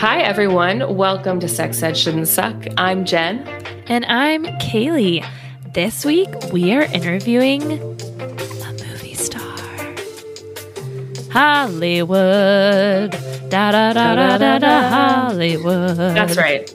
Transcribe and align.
Hi, 0.00 0.22
everyone. 0.22 0.96
Welcome 0.96 1.40
to 1.40 1.46
Sex 1.46 1.82
Ed 1.82 1.94
Shouldn't 1.94 2.26
Suck. 2.26 2.56
I'm 2.78 3.04
Jen. 3.04 3.46
And 3.86 4.06
I'm 4.06 4.46
Kaylee. 4.58 5.22
This 5.74 6.06
week, 6.06 6.30
we 6.50 6.72
are 6.72 6.84
interviewing 6.84 7.60
a 7.70 8.72
movie 8.82 9.12
star. 9.12 9.58
Hollywood. 11.30 13.10
Da 13.50 13.72
da 13.72 13.92
da 13.92 14.14
da 14.14 14.38
da 14.38 14.58
da 14.58 14.88
Hollywood. 14.88 15.98
That's 15.98 16.38
right. 16.38 16.74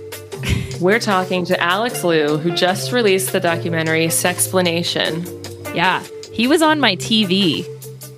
We're 0.79 0.99
talking 0.99 1.45
to 1.45 1.59
Alex 1.59 2.03
Liu, 2.03 2.37
who 2.37 2.51
just 2.51 2.91
released 2.91 3.31
the 3.31 3.39
documentary 3.39 4.07
Sexplanation. 4.09 5.25
Yeah, 5.73 6.03
he 6.31 6.45
was 6.45 6.61
on 6.61 6.79
my 6.79 6.95
TV. 6.97 7.65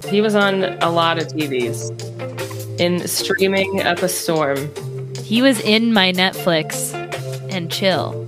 He 0.04 0.20
was 0.20 0.36
on 0.36 0.66
a 0.66 0.90
lot 0.90 1.18
of 1.18 1.30
TVs 1.30 1.98
in 2.78 3.08
Streaming 3.08 3.84
Up 3.84 4.00
a 4.00 4.10
Storm. 4.10 4.70
He 5.28 5.42
was 5.42 5.60
in 5.60 5.92
my 5.94 6.14
Netflix 6.14 6.94
and 7.52 7.70
chill. 7.70 8.26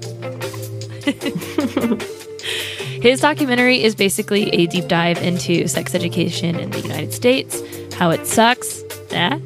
His 3.02 3.22
documentary 3.22 3.82
is 3.82 3.96
basically 3.96 4.50
a 4.50 4.66
deep 4.68 4.88
dive 4.90 5.18
into 5.24 5.66
sex 5.70 5.96
education 5.96 6.60
in 6.60 6.72
the 6.72 6.82
United 6.82 7.14
States, 7.14 7.62
how 7.96 8.10
it 8.10 8.28
sucks, 8.28 8.84
ah, 9.14 9.40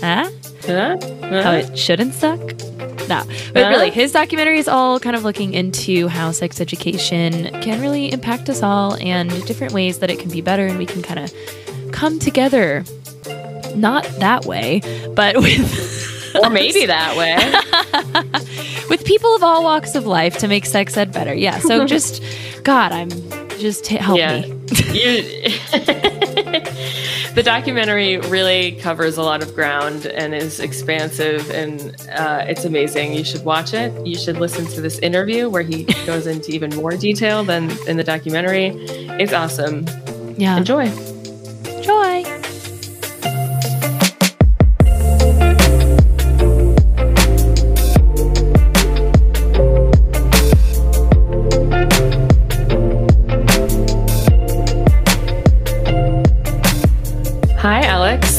Huh? 0.00 0.30
how 1.42 1.52
it 1.52 1.76
shouldn't 1.76 2.14
suck. 2.14 2.38
No, 3.08 3.22
but 3.52 3.64
Huh? 3.64 3.68
really, 3.70 3.90
his 3.90 4.12
documentary 4.12 4.58
is 4.60 4.68
all 4.68 5.00
kind 5.00 5.16
of 5.16 5.24
looking 5.24 5.52
into 5.52 6.06
how 6.06 6.30
sex 6.30 6.60
education 6.60 7.50
can 7.60 7.80
really 7.80 8.12
impact 8.12 8.48
us 8.48 8.62
all 8.62 8.94
and 9.00 9.28
different 9.46 9.72
ways 9.72 9.98
that 9.98 10.10
it 10.10 10.20
can 10.20 10.30
be 10.30 10.40
better, 10.40 10.64
and 10.66 10.78
we 10.78 10.86
can 10.86 11.02
kind 11.02 11.18
of 11.18 11.32
come 11.92 12.20
together. 12.20 12.84
Not 13.74 14.04
that 14.20 14.44
way, 14.46 14.80
but 15.16 15.36
with 15.42 15.93
or 16.42 16.50
maybe 16.50 16.86
that 16.86 17.16
way. 17.16 17.36
with 18.90 19.04
people 19.04 19.34
of 19.34 19.42
all 19.42 19.62
walks 19.62 19.94
of 19.94 20.06
life 20.06 20.38
to 20.38 20.48
make 20.48 20.66
sex 20.66 20.96
ed 20.96 21.12
better. 21.12 21.34
Yeah. 21.34 21.58
So 21.58 21.84
just, 21.94 22.22
God, 22.62 22.92
I'm 22.92 23.10
just 23.58 23.86
help 23.86 24.18
Yeah. 24.18 24.40
me. 24.40 24.50
You, 24.94 25.22
the 27.34 27.42
documentary 27.44 28.18
really 28.18 28.72
covers 28.72 29.16
a 29.16 29.22
lot 29.22 29.42
of 29.42 29.54
ground 29.54 30.06
and 30.06 30.34
is 30.34 30.60
expansive, 30.60 31.50
and 31.50 31.94
uh, 32.12 32.44
it's 32.48 32.64
amazing. 32.64 33.12
You 33.12 33.24
should 33.24 33.44
watch 33.44 33.74
it. 33.74 33.92
You 34.06 34.16
should 34.16 34.38
listen 34.38 34.66
to 34.66 34.80
this 34.80 34.98
interview 35.00 35.48
where 35.50 35.62
he 35.62 35.84
goes 36.06 36.26
into 36.26 36.52
even 36.52 36.70
more 36.76 36.92
detail 36.92 37.44
than 37.44 37.70
in 37.88 37.96
the 37.96 38.04
documentary. 38.04 38.66
It's 39.20 39.32
awesome. 39.32 39.84
Yeah. 40.36 40.56
Enjoy. 40.56 40.86
Joy. 41.82 42.24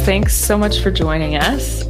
Thanks 0.05 0.35
so 0.35 0.55
much 0.55 0.81
for 0.81 0.91
joining 0.91 1.35
us. 1.35 1.83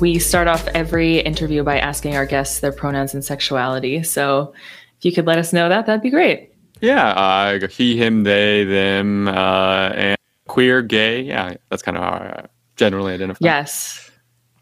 We 0.00 0.18
start 0.18 0.48
off 0.48 0.66
every 0.68 1.18
interview 1.18 1.62
by 1.62 1.78
asking 1.78 2.16
our 2.16 2.24
guests 2.24 2.60
their 2.60 2.72
pronouns 2.72 3.12
and 3.12 3.22
sexuality. 3.22 4.02
So 4.02 4.54
if 4.96 5.04
you 5.04 5.12
could 5.12 5.26
let 5.26 5.36
us 5.36 5.52
know 5.52 5.68
that, 5.68 5.84
that'd 5.84 6.00
be 6.00 6.08
great. 6.08 6.54
Yeah, 6.80 7.10
uh, 7.10 7.68
he, 7.68 7.98
him, 7.98 8.22
they, 8.22 8.64
them, 8.64 9.28
uh, 9.28 9.90
and 9.90 10.16
queer, 10.48 10.80
gay. 10.80 11.20
Yeah, 11.20 11.56
that's 11.68 11.82
kind 11.82 11.98
of 11.98 12.02
how 12.02 12.10
I 12.10 12.46
generally 12.76 13.12
identify. 13.12 13.44
Yes. 13.44 14.10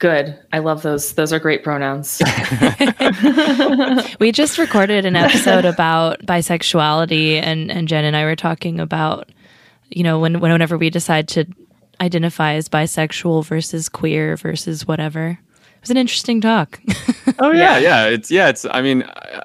Good. 0.00 0.36
I 0.52 0.58
love 0.58 0.82
those. 0.82 1.12
Those 1.12 1.32
are 1.32 1.38
great 1.38 1.62
pronouns. 1.62 2.20
We 4.18 4.32
just 4.32 4.58
recorded 4.58 5.04
an 5.04 5.14
episode 5.14 5.64
about 5.64 6.18
bisexuality, 6.22 7.40
and, 7.40 7.70
and 7.70 7.86
Jen 7.86 8.04
and 8.04 8.16
I 8.16 8.24
were 8.24 8.34
talking 8.34 8.80
about, 8.80 9.30
you 9.88 10.02
know, 10.02 10.18
when, 10.18 10.40
whenever 10.40 10.76
we 10.76 10.90
decide 10.90 11.28
to 11.28 11.46
identify 12.00 12.54
as 12.54 12.68
bisexual 12.68 13.44
versus 13.44 13.88
queer 13.88 14.36
versus 14.36 14.86
whatever. 14.86 15.38
It 15.76 15.80
was 15.80 15.90
an 15.90 15.96
interesting 15.96 16.40
talk. 16.40 16.80
Oh 17.40 17.52
Yeah. 17.52 17.78
yeah, 17.78 17.78
yeah. 17.78 18.06
It's 18.06 18.30
yeah. 18.30 18.48
It's. 18.48 18.64
I 18.64 18.82
mean, 18.82 19.02
I, 19.04 19.42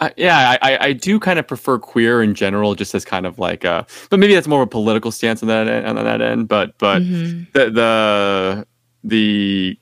I, 0.00 0.12
yeah. 0.16 0.56
I, 0.60 0.72
I- 0.72 0.84
I 0.86 0.92
do 0.92 1.20
kind 1.20 1.38
of 1.38 1.46
prefer 1.46 1.78
queer 1.78 2.22
in 2.22 2.34
general, 2.34 2.74
just 2.74 2.92
as 2.94 3.04
kind 3.04 3.24
of 3.24 3.38
like 3.38 3.62
a. 3.62 3.86
But 4.10 4.18
maybe 4.18 4.34
that's 4.34 4.48
more 4.48 4.62
of 4.62 4.66
a 4.66 4.70
political 4.70 5.12
stance 5.12 5.42
on 5.42 5.48
that 5.48 5.68
end, 5.68 5.86
on 5.86 6.04
that 6.04 6.20
end. 6.20 6.48
But 6.48 6.76
but 6.78 7.02
Mhm. 7.02 7.52
the 7.52 7.70
the 7.70 8.66
the 9.04 9.78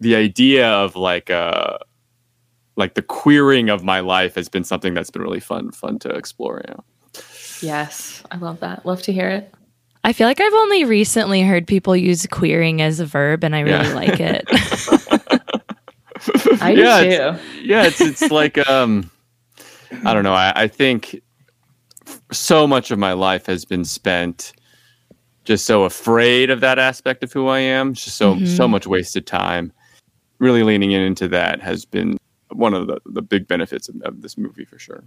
the 0.00 0.16
idea 0.16 0.68
of 0.68 0.96
like 0.96 1.30
uh 1.30 1.78
like 2.76 2.92
the 2.94 3.02
queering 3.02 3.70
of 3.70 3.82
my 3.84 4.00
life 4.00 4.34
has 4.34 4.48
been 4.50 4.64
something 4.64 4.92
that's 4.92 5.10
been 5.10 5.22
really 5.22 5.40
fun 5.40 5.70
fun 5.72 5.98
to 6.00 6.10
explore. 6.10 6.60
Yeah. 6.68 6.74
yes. 7.62 8.22
I 8.30 8.36
love 8.36 8.60
that. 8.60 8.84
Love 8.84 9.00
to 9.02 9.12
hear 9.14 9.28
it. 9.30 9.54
I 10.04 10.12
feel 10.12 10.26
like 10.26 10.40
I've 10.40 10.52
only 10.54 10.84
recently 10.84 11.42
heard 11.42 11.66
people 11.66 11.96
use 11.96 12.26
queering 12.26 12.82
as 12.82 13.00
a 13.00 13.06
verb, 13.06 13.44
and 13.44 13.54
I 13.54 13.60
really 13.60 13.88
Yeah. 13.88 13.94
like 13.94 14.20
it. 14.20 14.44
I 16.60 16.74
do 16.74 16.80
Yeah, 16.80 17.00
too. 17.00 17.08
it's- 17.08 17.40
yeah 17.62 17.82
it's 17.84 18.00
it's 18.00 18.30
like 18.30 18.56
um 18.68 19.10
i 20.04 20.14
don't 20.14 20.22
know 20.22 20.34
I, 20.34 20.52
I 20.54 20.68
think 20.68 21.20
so 22.30 22.66
much 22.66 22.92
of 22.92 22.98
my 22.98 23.12
life 23.12 23.46
has 23.46 23.64
been 23.64 23.84
spent 23.84 24.52
just 25.44 25.64
so 25.64 25.82
afraid 25.82 26.50
of 26.50 26.60
that 26.60 26.78
aspect 26.78 27.24
of 27.24 27.32
who 27.32 27.48
i 27.48 27.58
am 27.58 27.94
just 27.94 28.16
so 28.16 28.36
Mhm. 28.36 28.46
so 28.56 28.68
much 28.68 28.86
wasted 28.86 29.26
time 29.26 29.72
really 30.38 30.62
leaning 30.62 30.92
in 30.92 31.00
into 31.00 31.26
that 31.28 31.60
has 31.60 31.84
been 31.84 32.16
one 32.52 32.72
of 32.74 32.86
the, 32.86 33.00
the 33.06 33.22
big 33.22 33.48
benefits 33.48 33.88
of, 33.88 34.00
of 34.02 34.22
this 34.22 34.38
movie 34.38 34.64
for 34.64 34.78
sure 34.78 35.02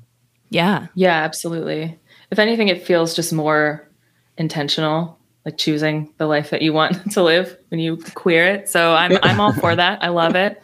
yeah. 0.52 0.88
Yeah, 0.94 1.24
absolutely. 1.24 2.00
If 2.30 2.38
anything, 2.38 2.68
it 2.68 2.86
feels 2.86 3.16
just 3.16 3.34
more 3.34 3.90
intentional, 4.38 5.18
like 5.46 5.58
choosing 5.58 6.14
the 6.18 6.28
life 6.28 6.50
that 6.50 6.62
you 6.62 6.74
want 6.74 7.12
to 7.14 7.24
live 7.24 7.58
when 7.70 7.80
you 7.80 7.98
queer 8.14 8.46
it. 8.46 8.70
So 8.70 8.94
I'm 8.94 9.18
I'm 9.24 9.40
all 9.40 9.54
for 9.54 9.76
that. 9.76 10.04
I 10.04 10.10
love 10.10 10.36
it. 10.36 10.62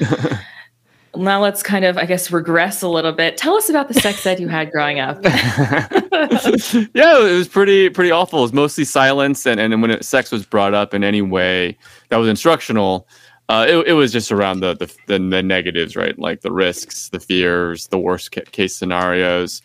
now 1.16 1.40
let's 1.40 1.62
kind 1.62 1.84
of, 1.84 1.96
I 1.96 2.06
guess, 2.06 2.30
regress 2.30 2.82
a 2.82 2.88
little 2.88 3.12
bit. 3.12 3.36
Tell 3.36 3.54
us 3.54 3.68
about 3.68 3.88
the 3.88 3.94
sex 3.94 4.24
ed 4.26 4.40
you 4.40 4.48
had 4.48 4.70
growing 4.70 5.00
up. 5.00 5.22
yeah, 5.24 7.18
it 7.18 7.36
was 7.36 7.48
pretty 7.48 7.90
pretty 7.90 8.10
awful. 8.10 8.40
It 8.40 8.42
was 8.42 8.52
mostly 8.52 8.84
silence, 8.84 9.46
and 9.46 9.60
and 9.60 9.80
when 9.82 9.90
it, 9.90 10.04
sex 10.04 10.30
was 10.30 10.44
brought 10.44 10.74
up 10.74 10.94
in 10.94 11.04
any 11.04 11.22
way 11.22 11.76
that 12.08 12.16
was 12.16 12.28
instructional, 12.28 13.06
uh, 13.48 13.66
it, 13.68 13.88
it 13.88 13.92
was 13.92 14.12
just 14.12 14.32
around 14.32 14.60
the, 14.60 14.74
the 14.74 14.86
the 15.06 15.18
the 15.18 15.42
negatives, 15.42 15.96
right? 15.96 16.18
Like 16.18 16.40
the 16.40 16.52
risks, 16.52 17.08
the 17.10 17.20
fears, 17.20 17.88
the 17.88 17.98
worst 17.98 18.32
ca- 18.32 18.42
case 18.50 18.74
scenarios, 18.74 19.62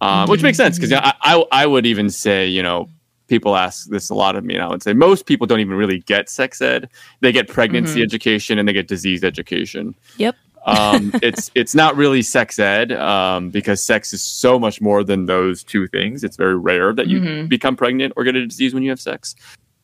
um, 0.00 0.28
which 0.28 0.42
makes 0.42 0.56
sense 0.56 0.76
because 0.78 0.92
I, 0.92 1.14
I 1.20 1.44
I 1.52 1.66
would 1.66 1.86
even 1.86 2.10
say 2.10 2.46
you 2.46 2.62
know 2.62 2.88
people 3.28 3.56
ask 3.56 3.88
this 3.90 4.10
a 4.10 4.14
lot 4.14 4.34
of 4.36 4.44
me, 4.44 4.54
and 4.54 4.62
I 4.64 4.68
would 4.68 4.82
say 4.82 4.92
most 4.92 5.26
people 5.26 5.46
don't 5.46 5.60
even 5.60 5.74
really 5.76 6.00
get 6.00 6.28
sex 6.28 6.60
ed. 6.60 6.88
They 7.20 7.32
get 7.32 7.48
pregnancy 7.48 8.00
Mhm. 8.00 8.04
education 8.04 8.58
and 8.58 8.68
they 8.68 8.72
get 8.72 8.88
disease 8.88 9.22
education 9.22 9.94
Yep. 10.16 10.34
um, 10.66 11.12
it's 11.22 11.50
it's 11.54 11.74
not 11.74 11.96
really 11.96 12.20
sex 12.22 12.58
ed 12.58 12.92
um, 12.92 13.50
because 13.50 13.82
sex 13.82 14.12
is 14.12 14.22
so 14.22 14.58
much 14.58 14.80
more 14.80 15.02
than 15.04 15.26
those 15.26 15.62
two 15.64 15.86
things. 15.88 16.22
It's 16.24 16.36
very 16.36 16.56
rare 16.58 16.92
that 16.92 17.06
you 17.06 17.20
Mhm. 17.20 17.48
become 17.48 17.76
pregnant 17.76 18.12
or 18.16 18.24
get 18.24 18.34
a 18.36 18.46
disease 18.46 18.74
when 18.74 18.82
you 18.82 18.90
have 18.90 19.00
sex. 19.00 19.34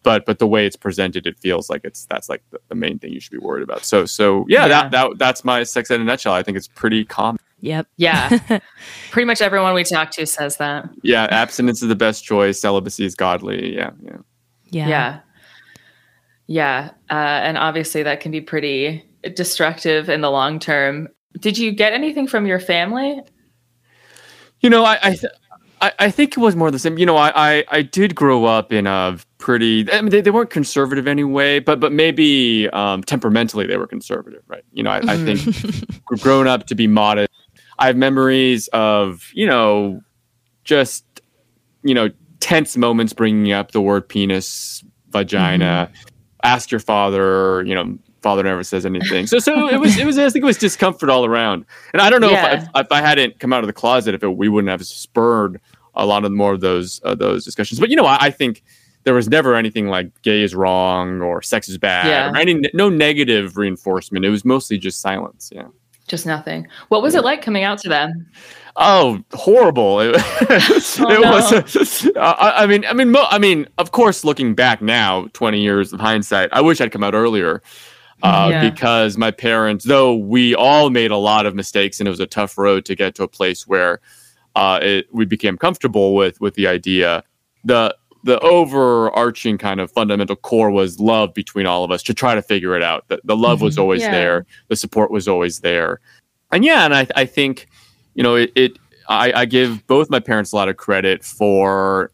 But 0.03 0.27
but 0.27 0.39
the 0.39 0.47
way 0.47 0.67
it's 0.67 0.77
presented, 0.77 1.27
it 1.27 1.39
feels 1.39 1.71
like 1.71 1.81
it's 1.85 2.05
that's 2.07 2.29
like 2.29 2.43
the, 2.51 2.59
the 2.69 2.75
main 2.75 2.99
thing 2.99 3.13
you 3.13 3.21
should 3.21 3.33
be 3.33 3.39
worried 3.39 3.63
about. 3.63 3.85
So 3.85 4.05
so 4.07 4.45
yeah, 4.49 4.63
Yeah. 4.63 4.69
that 4.69 4.91
that 4.91 5.19
that's 5.19 5.45
my 5.45 5.63
sex 5.63 5.91
ed 5.91 5.97
in 5.97 6.01
a 6.03 6.05
nutshell. 6.05 6.35
I 6.35 6.43
think 6.43 6.57
it's 6.59 6.69
pretty 6.69 7.05
common. 7.05 7.39
Yep. 7.61 7.87
yeah. 7.97 8.39
Pretty 9.11 9.27
much 9.27 9.41
everyone 9.41 9.75
we 9.75 9.85
talk 9.85 10.11
to 10.13 10.27
says 10.27 10.57
that. 10.59 10.89
Yeah, 11.03 11.25
abstinence 11.31 11.83
is 11.83 11.89
the 11.89 11.97
best 11.97 12.25
choice. 12.25 12.61
Celibacy 12.61 13.05
is 13.05 13.15
godly. 13.15 13.75
Yeah, 13.75 13.91
yeah. 14.03 14.17
Yeah. 14.71 14.89
Yeah. 14.89 15.21
Yeah. 16.47 16.91
Uh, 17.11 17.15
and 17.15 17.59
obviously, 17.59 18.03
that 18.03 18.21
can 18.21 18.31
be 18.31 18.41
pretty 18.41 19.05
destructive 19.35 20.09
in 20.09 20.21
the 20.21 20.31
long 20.31 20.59
term. 20.59 21.09
Did 21.41 21.59
you 21.59 21.73
get 21.73 21.93
anything 21.93 22.27
from 22.27 22.47
your 22.47 22.61
family? 22.61 23.21
You 24.61 24.71
know, 24.71 24.85
I 24.85 24.99
I, 25.03 25.11
th- 25.15 25.33
I 25.81 25.93
I 25.99 26.11
think 26.11 26.33
it 26.37 26.41
was 26.41 26.57
more 26.57 26.71
the 26.71 26.79
same. 26.79 26.99
You 26.99 27.07
know, 27.07 27.17
I 27.17 27.33
I, 27.35 27.65
I 27.69 27.83
did 27.83 28.15
grow 28.15 28.45
up 28.45 28.73
in 28.73 28.87
a 28.87 29.19
pretty. 29.39 29.91
I 29.93 30.01
mean, 30.01 30.11
they, 30.11 30.21
they 30.21 30.31
weren't 30.31 30.51
conservative 30.51 31.07
anyway, 31.07 31.59
but 31.59 31.81
but 31.81 31.93
maybe 31.93 32.69
um, 32.71 33.03
temperamentally 33.03 33.67
they 33.67 33.77
were 33.77 33.87
conservative, 33.87 34.43
right? 34.47 34.65
You 34.73 34.83
know, 34.83 34.91
I, 34.91 34.99
I 34.99 35.17
think 35.17 36.05
gr- 36.05 36.17
grown 36.21 36.47
up 36.47 36.67
to 36.67 36.75
be 36.75 36.87
modest. 36.87 37.31
I 37.79 37.87
have 37.89 37.97
memories 37.97 38.69
of 38.69 39.31
you 39.35 39.47
know, 39.47 40.01
just 40.65 41.05
you 41.83 41.95
know, 41.95 42.11
tense 42.41 42.77
moments 42.77 43.13
bringing 43.13 43.53
up 43.53 43.73
the 43.73 43.81
word 43.81 44.09
penis, 44.09 44.83
vagina. 45.11 45.91
Ask 46.43 46.71
your 46.71 46.81
father. 46.81 47.63
You 47.65 47.75
know, 47.75 47.99
father 48.23 48.43
never 48.43 48.63
says 48.63 48.85
anything. 48.87 49.27
So 49.27 49.39
so 49.39 49.69
it 49.69 49.79
was 49.79 49.99
it 49.99 50.07
was 50.07 50.19
I 50.19 50.29
think 50.31 50.43
it 50.43 50.47
was 50.47 50.59
discomfort 50.59 51.11
all 51.11 51.25
around. 51.25 51.65
And 51.93 52.01
I 52.03 52.11
don't 52.11 52.21
know 52.21 52.31
Yeah. 52.31 52.63
if, 52.63 52.69
I, 52.75 52.81
if 52.81 52.93
I 52.93 53.01
hadn't 53.01 53.39
come 53.41 53.53
out 53.53 53.63
of 53.63 53.67
the 53.67 53.73
closet, 53.73 54.15
if 54.15 54.23
it, 54.23 54.37
we 54.37 54.49
wouldn't 54.49 54.71
have 54.71 54.85
spurred 54.87 55.61
a 55.95 56.05
lot 56.07 56.25
of 56.25 56.33
more 56.33 56.53
of 56.53 56.61
those 56.61 57.01
uh, 57.05 57.15
those 57.15 57.45
discussions. 57.45 57.81
But 57.81 57.89
you 57.91 57.97
know, 57.97 58.05
I, 58.07 58.17
I 58.27 58.31
think 58.31 58.63
there 59.05 59.15
was 59.15 59.29
never 59.29 59.55
anything 59.55 59.87
like 59.87 60.11
gay 60.23 60.43
is 60.43 60.55
wrong 60.55 61.23
or 61.23 61.41
sex 61.41 61.69
is 61.69 61.79
bad 61.79 62.07
Yeah. 62.07 62.31
or 62.31 62.37
any 62.37 62.61
no 62.75 62.89
negative 62.89 63.57
reinforcement. 63.57 64.25
It 64.25 64.31
was 64.31 64.45
mostly 64.45 64.79
just 64.79 65.01
silence. 65.01 65.51
Yeah. 65.55 65.69
Just 66.09 66.27
nothing. 66.27 66.69
What 66.89 67.03
was 67.03 67.15
it 67.15 67.25
like 67.25 67.43
coming 67.43 67.65
out 67.65 67.79
to 67.81 67.89
them? 67.89 68.27
Oh, 68.77 69.23
horrible! 69.33 70.01
It, 70.01 70.15
it 70.41 71.01
Oh, 71.01 71.21
was. 71.73 72.09
I, 72.17 72.53
I 72.59 72.67
mean, 72.67 72.85
I 72.85 72.93
mean, 72.93 73.11
mo- 73.11 73.27
I 73.31 73.39
mean, 73.39 73.67
of 73.79 73.93
course, 73.93 74.23
looking 74.25 74.55
back 74.55 74.83
now, 74.83 75.29
twenty 75.33 75.61
years 75.63 75.93
of 75.93 76.01
hindsight, 76.01 76.51
I 76.53 76.61
wish 76.61 76.81
I'd 76.81 76.93
come 76.93 77.03
out 77.03 77.15
earlier, 77.15 77.63
uh, 78.23 78.49
Yeah. 78.51 78.71
because 78.71 79.17
my 79.17 79.31
parents, 79.31 79.85
though 79.85 80.15
we 80.15 80.55
all 80.55 80.91
made 80.91 81.11
a 81.11 81.17
lot 81.17 81.47
of 81.47 81.55
mistakes, 81.55 81.99
and 82.01 82.07
it 82.07 82.11
was 82.11 82.21
a 82.21 82.27
tough 82.27 82.59
road 82.59 82.85
to 82.85 82.95
get 82.95 83.15
to 83.15 83.23
a 83.23 83.29
place 83.29 83.67
where 83.67 84.01
uh, 84.55 84.79
it, 84.83 85.07
we 85.13 85.25
became 85.25 85.57
comfortable 85.57 86.15
with 86.15 86.39
with 86.41 86.55
the 86.55 86.67
idea. 86.67 87.25
The 87.65 87.97
the 88.27 88.39
overarching 88.41 89.57
kind 89.57 89.81
of 89.81 89.91
fundamental 89.93 90.35
core 90.37 90.71
was 90.71 90.99
love 91.01 91.33
between 91.33 91.65
all 91.65 91.85
of 91.85 91.91
us 91.93 92.03
to 92.03 92.13
try 92.13 92.35
to 92.35 92.43
figure 92.43 92.77
it 92.77 92.83
out. 92.83 93.07
The, 93.09 93.21
the 93.25 93.37
love 93.37 93.61
was 93.63 93.77
Mhm. 93.77 93.81
always 93.81 94.03
Yeah. 94.03 94.11
there. 94.11 94.47
The 94.69 94.77
support 94.77 95.11
was 95.13 95.29
always 95.29 95.61
there. 95.61 96.01
And 96.53 96.65
yeah, 96.65 96.85
and 96.85 96.95
I, 96.95 97.07
I 97.15 97.25
think, 97.25 97.69
you 98.15 98.23
know, 98.23 98.35
it, 98.35 98.53
it 98.57 98.73
I, 99.09 99.33
I 99.33 99.45
give 99.45 99.87
both 99.87 100.11
my 100.11 100.19
parents 100.19 100.51
a 100.53 100.57
lot 100.57 100.69
of 100.69 100.77
credit 100.77 101.23
for 101.25 102.11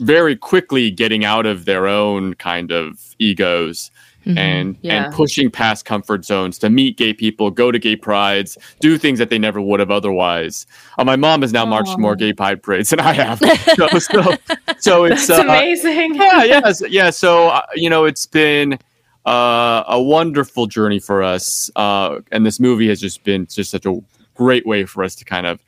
very 0.00 0.34
quickly 0.36 0.90
getting 0.90 1.24
out 1.24 1.46
of 1.46 1.64
their 1.64 1.86
own 1.86 2.34
kind 2.34 2.72
of 2.72 3.14
egos 3.20 3.90
Mhm. 4.26 4.38
and 4.38 4.76
Yeah. 4.82 5.04
and 5.04 5.14
pushing 5.14 5.50
past 5.50 5.84
comfort 5.84 6.24
zones 6.24 6.58
to 6.58 6.68
meet 6.68 6.96
gay 6.96 7.12
people, 7.12 7.50
go 7.50 7.70
to 7.70 7.78
gay 7.78 7.94
prides, 7.96 8.58
do 8.80 8.98
things 8.98 9.18
that 9.20 9.30
they 9.30 9.38
never 9.38 9.60
would 9.60 9.78
have 9.80 9.90
otherwise. 9.90 10.66
Uh, 10.98 11.04
my 11.04 11.16
mom 11.16 11.42
has 11.42 11.52
now 11.52 11.64
marched 11.64 11.90
Aw. 11.94 11.98
more 11.98 12.16
gay 12.16 12.32
pride 12.32 12.62
parades 12.62 12.90
than 12.90 13.00
I 13.00 13.12
have. 13.12 13.38
so, 13.76 13.86
so, 13.98 14.34
so 14.78 15.04
it's 15.04 15.26
That's 15.28 15.40
uh, 15.40 15.44
amazing. 15.44 16.14
yeah, 16.16 16.42
yes, 16.44 16.82
yeah. 16.88 17.10
So 17.10 17.48
uh, 17.48 17.62
you 17.76 17.88
know, 17.88 18.04
it's 18.04 18.26
been 18.26 18.78
uh, 19.26 19.84
a 19.88 20.00
wonderful 20.02 20.66
journey 20.66 20.98
for 20.98 21.22
us, 21.22 21.70
uh, 21.76 22.18
and 22.32 22.44
this 22.44 22.58
movie 22.60 22.88
has 22.88 23.00
just 23.00 23.22
been 23.24 23.46
just 23.46 23.70
such 23.70 23.86
a 23.86 23.98
great 24.34 24.66
way 24.66 24.84
for 24.84 25.02
us 25.02 25.14
to 25.16 25.24
kind 25.24 25.46
of, 25.46 25.60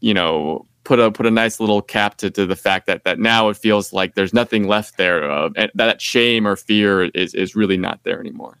you 0.00 0.14
know, 0.14 0.64
put 0.86 1.00
a 1.00 1.10
put 1.10 1.26
a 1.26 1.30
nice 1.30 1.58
little 1.60 1.82
cap 1.82 2.16
to, 2.18 2.30
to 2.30 2.46
the 2.46 2.54
fact 2.56 2.86
that 2.86 3.02
that 3.04 3.18
now 3.18 3.48
it 3.48 3.56
feels 3.56 3.92
like 3.92 4.14
there's 4.14 4.32
nothing 4.32 4.68
left 4.68 4.96
there, 4.96 5.28
uh, 5.30 5.50
and 5.56 5.70
that 5.74 6.00
shame 6.00 6.46
or 6.46 6.54
fear 6.56 7.04
is 7.06 7.34
is 7.34 7.54
really 7.56 7.76
not 7.76 8.00
there 8.04 8.20
anymore. 8.20 8.58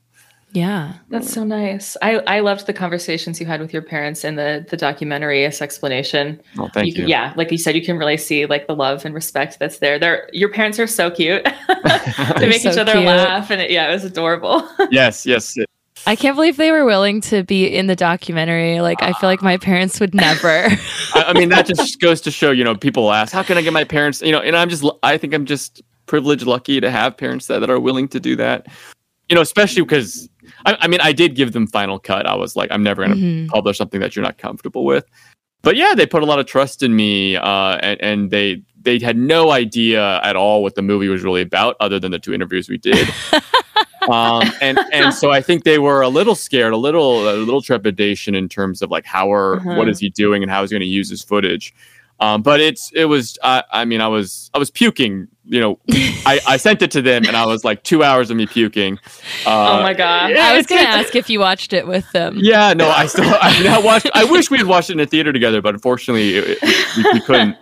yeah. 0.52 0.94
That's 1.10 1.30
so 1.32 1.44
nice. 1.44 1.96
I, 2.02 2.18
I 2.26 2.40
loved 2.40 2.66
the 2.66 2.72
conversations 2.72 3.38
you 3.40 3.46
had 3.46 3.60
with 3.60 3.72
your 3.72 3.82
parents 3.82 4.24
in 4.24 4.34
the 4.36 4.66
the 4.68 4.76
documentary 4.76 5.44
Sexplanation. 5.52 6.40
Well, 6.56 6.70
thank 6.74 6.88
you. 6.88 6.94
can- 6.94 7.08
Yeah, 7.08 7.32
like 7.36 7.52
you 7.52 7.58
said, 7.58 7.74
you 7.76 7.82
can 7.82 7.96
really 7.96 8.16
see 8.16 8.46
like 8.46 8.66
the 8.66 8.74
love 8.74 9.04
and 9.04 9.14
respect 9.14 9.58
that's 9.60 9.78
there. 9.78 9.98
They're 9.98 10.28
your 10.32 10.50
parents 10.50 10.78
are 10.80 10.86
so 10.88 11.10
cute. 11.10 11.44
they 12.38 12.48
make 12.48 12.62
so 12.62 12.70
each 12.72 12.78
other 12.78 12.92
cute. 12.92 13.04
laugh, 13.06 13.50
and 13.52 13.60
it, 13.60 13.70
yeah, 13.70 13.88
it 13.88 13.92
was 13.92 14.04
adorable. 14.04 14.68
yes, 14.90 15.24
yes. 15.26 15.56
I 16.06 16.14
can't 16.14 16.36
believe 16.36 16.56
they 16.56 16.70
were 16.70 16.84
willing 16.84 17.20
to 17.22 17.42
be 17.42 17.66
in 17.66 17.88
the 17.88 17.96
documentary. 17.96 18.80
Like, 18.80 19.02
I 19.02 19.12
feel 19.14 19.28
like 19.28 19.42
my 19.42 19.56
parents 19.56 19.98
would 19.98 20.14
never. 20.14 20.68
I, 21.14 21.24
I 21.28 21.32
mean, 21.32 21.48
that 21.48 21.66
just 21.66 22.00
goes 22.00 22.20
to 22.22 22.30
show, 22.30 22.52
you 22.52 22.62
know, 22.62 22.76
people 22.76 23.12
ask, 23.12 23.32
how 23.32 23.42
can 23.42 23.58
I 23.58 23.62
get 23.62 23.72
my 23.72 23.84
parents, 23.84 24.22
you 24.22 24.30
know, 24.32 24.40
and 24.40 24.56
I'm 24.56 24.68
just, 24.68 24.84
I 25.02 25.18
think 25.18 25.34
I'm 25.34 25.46
just 25.46 25.82
privileged, 26.06 26.46
lucky 26.46 26.80
to 26.80 26.90
have 26.90 27.16
parents 27.16 27.48
that, 27.48 27.58
that 27.58 27.70
are 27.70 27.80
willing 27.80 28.06
to 28.08 28.20
do 28.20 28.36
that, 28.36 28.66
you 29.28 29.34
know, 29.34 29.40
especially 29.42 29.82
because, 29.82 30.28
I, 30.64 30.76
I 30.80 30.86
mean, 30.86 31.00
I 31.00 31.12
did 31.12 31.34
give 31.34 31.52
them 31.52 31.66
final 31.66 31.98
cut. 31.98 32.24
I 32.26 32.36
was 32.36 32.54
like, 32.54 32.70
I'm 32.70 32.84
never 32.84 33.04
going 33.04 33.18
to 33.18 33.24
Mhm. 33.24 33.48
publish 33.48 33.76
something 33.76 34.00
that 34.00 34.14
you're 34.14 34.24
not 34.24 34.38
comfortable 34.38 34.84
with. 34.84 35.04
But 35.62 35.74
yeah, 35.74 35.94
they 35.96 36.06
put 36.06 36.22
a 36.22 36.26
lot 36.26 36.38
of 36.38 36.46
trust 36.46 36.84
in 36.84 36.94
me, 36.94 37.34
uh, 37.34 37.78
and, 37.82 38.00
and 38.00 38.30
they 38.30 38.62
they 38.80 39.00
had 39.00 39.16
no 39.16 39.50
idea 39.50 40.20
at 40.22 40.36
all 40.36 40.62
what 40.62 40.76
the 40.76 40.82
movie 40.82 41.08
was 41.08 41.24
really 41.24 41.42
about, 41.42 41.74
other 41.80 41.98
than 41.98 42.12
the 42.12 42.20
two 42.20 42.32
interviews 42.32 42.68
we 42.68 42.78
did. 42.78 43.08
um, 44.08 44.42
and 44.60 44.78
and 44.92 45.12
so 45.14 45.30
I 45.30 45.40
think 45.40 45.64
they 45.64 45.78
were 45.78 46.00
a 46.02 46.08
little 46.08 46.34
scared, 46.34 46.72
a 46.72 46.76
little 46.76 47.28
a 47.28 47.36
little 47.36 47.62
trepidation 47.62 48.34
in 48.34 48.48
terms 48.48 48.82
of 48.82 48.90
like 48.90 49.04
how 49.04 49.32
are 49.32 49.56
Uh-huh. 49.56 49.74
what 49.76 49.88
is 49.88 49.98
he 49.98 50.10
doing 50.10 50.42
and 50.42 50.50
how 50.50 50.62
is 50.62 50.70
he 50.70 50.74
going 50.74 50.80
to 50.80 50.86
use 50.86 51.08
his 51.10 51.22
footage. 51.22 51.74
Um, 52.18 52.40
but 52.40 52.60
it's 52.60 52.90
it 52.94 53.04
was 53.06 53.38
I 53.42 53.62
I 53.70 53.84
mean 53.84 54.00
I 54.00 54.08
was 54.08 54.50
I 54.54 54.58
was 54.58 54.70
puking. 54.70 55.28
You 55.48 55.60
know, 55.60 55.78
I, 56.24 56.40
I 56.48 56.56
sent 56.66 56.82
it 56.82 56.90
to 56.92 57.02
them 57.02 57.24
and 57.26 57.36
I 57.36 57.46
was 57.46 57.62
like 57.62 57.82
two 57.84 58.02
hours 58.02 58.30
of 58.30 58.36
me 58.36 58.46
puking. 58.46 58.98
Uh, 59.46 59.78
oh 59.78 59.82
my 59.82 59.92
god. 59.94 60.30
yeah, 60.30 60.46
I 60.48 60.56
was 60.56 60.66
going 60.66 60.82
to 60.82 60.88
ask 60.88 61.14
if 61.14 61.28
you 61.30 61.38
watched 61.40 61.72
it 61.72 61.86
with 61.86 62.10
them. 62.12 62.38
yeah, 62.40 62.72
no, 62.72 62.88
I 62.88 63.06
still 63.06 63.24
I, 63.40 63.58
mean, 63.62 63.70
I 63.70 63.78
watched. 63.78 64.08
I 64.14 64.24
wish 64.24 64.50
we 64.50 64.58
had 64.58 64.66
watched 64.66 64.90
it 64.90 64.94
in 64.94 65.00
a 65.00 65.06
theater 65.06 65.32
together, 65.32 65.60
but 65.62 65.74
unfortunately, 65.74 66.36
it, 66.36 66.58
it- 66.62 66.96
we, 66.96 67.12
we 67.12 67.20
couldn't. 67.20 67.56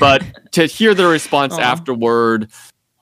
But 0.00 0.22
to 0.52 0.64
hear 0.66 0.94
the 0.94 1.06
response 1.08 1.54
Aw. 1.58 1.60
afterward, 1.60 2.48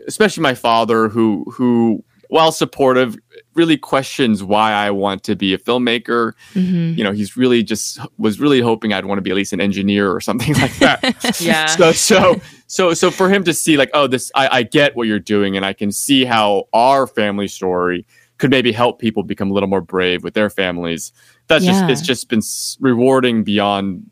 especially 0.08 0.42
my 0.42 0.54
father, 0.54 1.08
who 1.08 1.44
who 1.52 2.02
while 2.28 2.52
supportive, 2.52 3.16
really 3.54 3.76
questions 3.76 4.42
why 4.42 4.72
I 4.72 4.90
want 4.90 5.22
to 5.24 5.36
be 5.36 5.54
a 5.54 5.58
filmmaker. 5.58 6.32
Mhm. 6.54 6.96
You 6.96 7.04
know, 7.04 7.12
he's 7.12 7.36
really 7.36 7.62
just 7.62 7.98
was 8.18 8.38
really 8.40 8.60
hoping 8.60 8.92
I'd 8.92 9.04
want 9.06 9.18
to 9.18 9.22
be 9.22 9.30
at 9.30 9.36
least 9.36 9.52
an 9.52 9.60
engineer 9.60 10.10
or 10.12 10.20
something 10.20 10.54
like 10.60 10.76
that. 10.78 11.36
Yeah. 11.40 11.66
So 11.66 11.92
so 11.92 12.40
so 12.66 12.94
so 12.94 13.10
for 13.10 13.28
him 13.28 13.44
to 13.44 13.52
see 13.54 13.76
like, 13.76 13.90
oh, 13.94 14.06
this 14.06 14.30
I, 14.34 14.48
I 14.58 14.62
get 14.62 14.96
what 14.96 15.06
you're 15.06 15.18
doing, 15.20 15.56
and 15.56 15.64
I 15.64 15.72
can 15.72 15.90
see 15.92 16.24
how 16.24 16.64
our 16.72 17.06
family 17.06 17.48
story 17.48 18.06
could 18.38 18.50
maybe 18.50 18.70
help 18.72 18.98
people 18.98 19.22
become 19.22 19.50
a 19.50 19.54
little 19.54 19.68
more 19.68 19.80
brave 19.80 20.22
with 20.22 20.34
their 20.34 20.50
families. 20.50 21.12
That's 21.48 21.64
Yeah. 21.64 21.72
just 21.88 21.90
it's 21.90 22.02
just 22.06 22.28
been 22.28 22.42
rewarding 22.80 23.44
beyond 23.44 24.10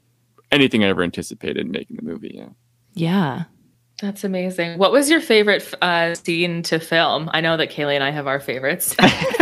anything 0.52 0.84
I 0.84 0.88
ever 0.88 1.02
anticipated 1.02 1.58
in 1.66 1.70
making 1.72 1.96
the 1.96 2.02
movie. 2.02 2.32
Yeah. 2.34 2.48
Yeah. 2.94 3.44
That's 4.00 4.24
amazing. 4.24 4.78
What 4.78 4.92
was 4.92 5.08
your 5.08 5.20
favorite 5.20 5.72
uh, 5.80 6.14
scene 6.14 6.62
to 6.64 6.78
film? 6.80 7.30
I 7.32 7.40
know 7.40 7.56
that 7.56 7.70
Kaylee 7.70 7.94
and 7.94 8.04
I 8.04 8.10
have 8.10 8.26
our 8.26 8.40
favorites. 8.40 8.96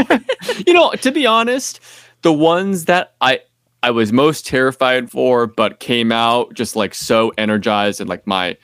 you 0.67 0.75
know, 0.75 0.91
to 0.93 1.11
be 1.11 1.27
honest, 1.27 1.81
the 2.23 2.33
ones 2.33 2.85
that 2.85 3.15
I 3.21 3.41
I 3.83 3.91
was 3.91 4.13
most 4.13 4.47
terrified 4.47 5.11
for, 5.11 5.47
but 5.47 5.81
came 5.81 6.13
out 6.13 6.55
just 6.55 6.77
like 6.77 6.95
so 6.95 7.33
energized 7.39 8.01
and 8.01 8.09
like 8.09 8.27
my 8.27 8.57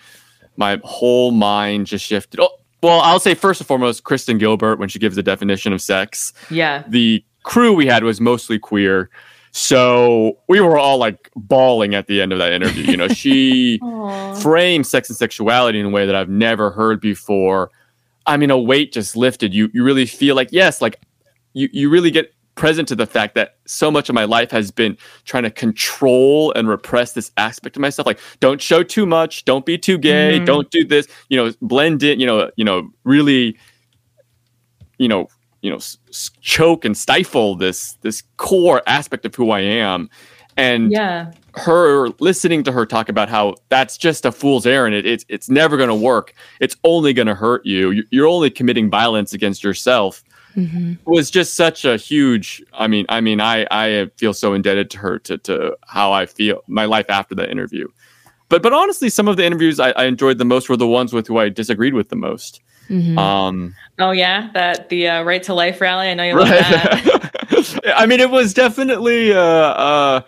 my 0.56 0.80
whole 0.84 1.30
mind 1.30 1.86
just 1.86 2.04
shifted. 2.04 2.38
Oh, 2.40 2.50
well, 2.82 3.00
I'll 3.00 3.20
say 3.20 3.34
first 3.34 3.60
and 3.60 3.66
foremost, 3.66 4.04
Kristen 4.04 4.38
Gilbert 4.38 4.78
when 4.78 4.88
she 4.88 4.98
gives 4.98 5.16
the 5.16 5.22
definition 5.22 5.72
of 5.72 5.80
sex. 5.80 6.32
yeah. 6.50 6.84
The 6.86 7.24
crew 7.44 7.72
we 7.72 7.86
had 7.86 8.04
was 8.04 8.20
mostly 8.20 8.58
queer. 8.58 9.10
So 9.58 10.38
we 10.48 10.60
were 10.60 10.78
all 10.78 10.98
like 10.98 11.30
bawling 11.34 11.96
at 11.96 12.06
the 12.06 12.20
end 12.20 12.32
of 12.32 12.38
that 12.38 12.52
interview. 12.52 12.84
You 12.84 12.96
know, 12.96 13.08
she 13.08 13.78
framed 14.40 14.86
sex 14.86 15.08
and 15.10 15.18
sexuality 15.18 15.80
in 15.80 15.86
a 15.86 15.90
way 15.90 16.06
that 16.06 16.14
I've 16.14 16.28
never 16.28 16.70
heard 16.70 17.00
before. 17.00 17.70
I 18.24 18.36
mean, 18.36 18.50
a 18.52 18.58
weight 18.58 18.92
just 18.92 19.16
lifted. 19.16 19.52
You 19.52 19.68
you 19.74 19.82
really 19.82 20.06
feel 20.06 20.36
like 20.36 20.50
yes, 20.52 20.80
like 20.80 21.00
you 21.54 21.68
you 21.72 21.90
really 21.90 22.12
get 22.12 22.32
present 22.54 22.86
to 22.88 22.94
the 22.96 23.06
fact 23.06 23.34
that 23.34 23.56
so 23.66 23.90
much 23.90 24.08
of 24.08 24.14
my 24.14 24.24
life 24.24 24.50
has 24.52 24.70
been 24.70 24.96
trying 25.24 25.42
to 25.44 25.50
control 25.50 26.52
and 26.54 26.68
repress 26.68 27.12
this 27.12 27.30
aspect 27.36 27.76
of 27.76 27.80
myself. 27.80 28.06
Like, 28.06 28.18
don't 28.40 28.60
show 28.60 28.82
too 28.82 29.06
much, 29.06 29.44
don't 29.44 29.64
be 29.66 29.78
too 29.78 29.96
gay, 29.98 30.38
Mhm. 30.40 30.46
don't 30.46 30.70
do 30.70 30.84
this. 30.84 31.06
You 31.28 31.36
know, 31.36 31.52
blend 31.62 32.02
in. 32.04 32.20
You 32.20 32.26
know, 32.26 32.50
you 32.56 32.64
know, 32.64 32.90
really, 33.04 33.56
you 34.98 35.08
know, 35.08 35.28
you 35.62 35.70
know, 35.70 35.76
s- 35.76 35.98
choke 36.40 36.84
and 36.84 36.96
stifle 36.96 37.54
this 37.56 37.94
this 38.02 38.22
core 38.36 38.82
aspect 38.86 39.24
of 39.26 39.34
who 39.34 39.50
I 39.50 39.60
am. 39.60 40.08
And 40.56 40.90
Yeah. 40.92 41.30
her 41.54 42.08
listening 42.20 42.64
to 42.64 42.72
her 42.72 42.84
talk 42.86 43.08
about 43.08 43.28
how 43.28 43.54
that's 43.68 43.96
just 43.96 44.24
a 44.26 44.32
fool's 44.32 44.66
errand. 44.66 44.94
It, 44.94 45.06
it's 45.06 45.24
it's 45.28 45.48
never 45.48 45.76
going 45.76 45.88
to 45.88 45.94
work. 45.94 46.34
It's 46.60 46.76
only 46.84 47.12
going 47.12 47.26
to 47.28 47.34
hurt 47.34 47.64
you. 47.64 47.90
You- 47.90 48.04
You're 48.10 48.26
only 48.26 48.50
committing 48.50 48.90
violence 48.90 49.32
against 49.32 49.62
yourself. 49.64 50.22
hmm 50.54 50.94
Was 51.04 51.30
just 51.30 51.54
such 51.54 51.84
a 51.84 51.96
huge. 51.96 52.62
I 52.72 52.86
mean, 52.88 53.06
I 53.08 53.20
mean, 53.20 53.40
I 53.40 53.66
I 53.70 54.10
feel 54.16 54.32
so 54.34 54.54
indebted 54.54 54.90
to 54.90 54.98
her 54.98 55.18
to 55.20 55.38
to 55.38 55.76
how 55.86 56.12
I 56.12 56.26
feel 56.26 56.62
my 56.66 56.84
life 56.86 57.06
after 57.08 57.34
that 57.36 57.50
interview. 57.50 57.86
But 58.48 58.62
but 58.62 58.72
honestly, 58.72 59.08
some 59.10 59.28
of 59.28 59.36
the 59.36 59.44
interviews 59.44 59.78
I, 59.78 59.90
I 59.90 60.04
enjoyed 60.06 60.38
the 60.38 60.44
most 60.44 60.68
were 60.68 60.76
the 60.76 60.86
ones 60.88 61.12
with 61.12 61.26
who 61.28 61.38
I 61.38 61.48
disagreed 61.50 61.94
with 61.94 62.08
the 62.08 62.16
most. 62.16 62.60
Hmm 62.88 63.18
Um, 63.18 63.74
Oh 64.00 64.12
yeah. 64.12 64.50
That 64.54 64.88
the 64.88 65.08
uh, 65.08 65.22
right 65.24 65.42
to 65.44 65.54
life 65.54 65.80
rally. 65.80 66.08
I 66.08 66.14
know 66.14 66.24
you 66.24 66.36
love 66.36 66.48
that. 66.48 67.80
I 67.96 68.06
mean, 68.06 68.20
it 68.20 68.30
was 68.30 68.54
definitely. 68.54 69.32
Uh, 69.32 69.40
uh, 69.40 70.20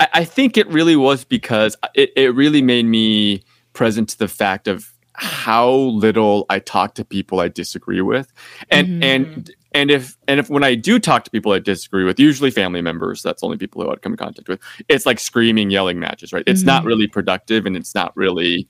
I, 0.00 0.08
I 0.14 0.24
think 0.24 0.56
it 0.56 0.66
really 0.68 0.96
was 0.96 1.24
because 1.24 1.76
it, 1.94 2.12
it 2.16 2.34
really 2.34 2.60
made 2.62 2.84
me 2.86 3.42
present 3.72 4.08
to 4.10 4.18
the 4.18 4.28
fact 4.28 4.68
of 4.68 4.92
how 5.14 5.70
little 5.72 6.44
I 6.50 6.58
talk 6.58 6.94
to 6.96 7.04
people 7.04 7.40
I 7.40 7.48
disagree 7.48 8.00
with, 8.02 8.32
and 8.70 8.88
Mhm. 8.88 9.02
and 9.02 9.50
and 9.74 9.90
if 9.90 10.16
and 10.28 10.38
if 10.40 10.50
when 10.50 10.64
I 10.64 10.74
do 10.74 10.98
talk 10.98 11.24
to 11.24 11.30
people 11.30 11.52
I 11.52 11.58
disagree 11.60 12.04
with, 12.04 12.20
usually 12.20 12.50
family 12.50 12.82
members, 12.82 13.22
that's 13.22 13.40
the 13.40 13.46
only 13.46 13.56
people 13.58 13.82
who 13.82 13.90
I'd 13.90 14.02
come 14.02 14.12
in 14.12 14.18
contact 14.18 14.48
with. 14.48 14.60
It's 14.88 15.06
like 15.06 15.18
screaming, 15.18 15.70
yelling 15.70 15.98
matches, 15.98 16.32
right? 16.32 16.44
It's 16.46 16.64
not 16.64 16.82
Mhm. 16.82 16.86
really 16.88 17.06
productive, 17.06 17.64
and 17.64 17.74
it's 17.76 17.94
not 17.94 18.14
really 18.16 18.66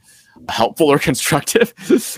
helpful 0.48 0.88
or 0.88 0.98
constructive, 1.10 1.72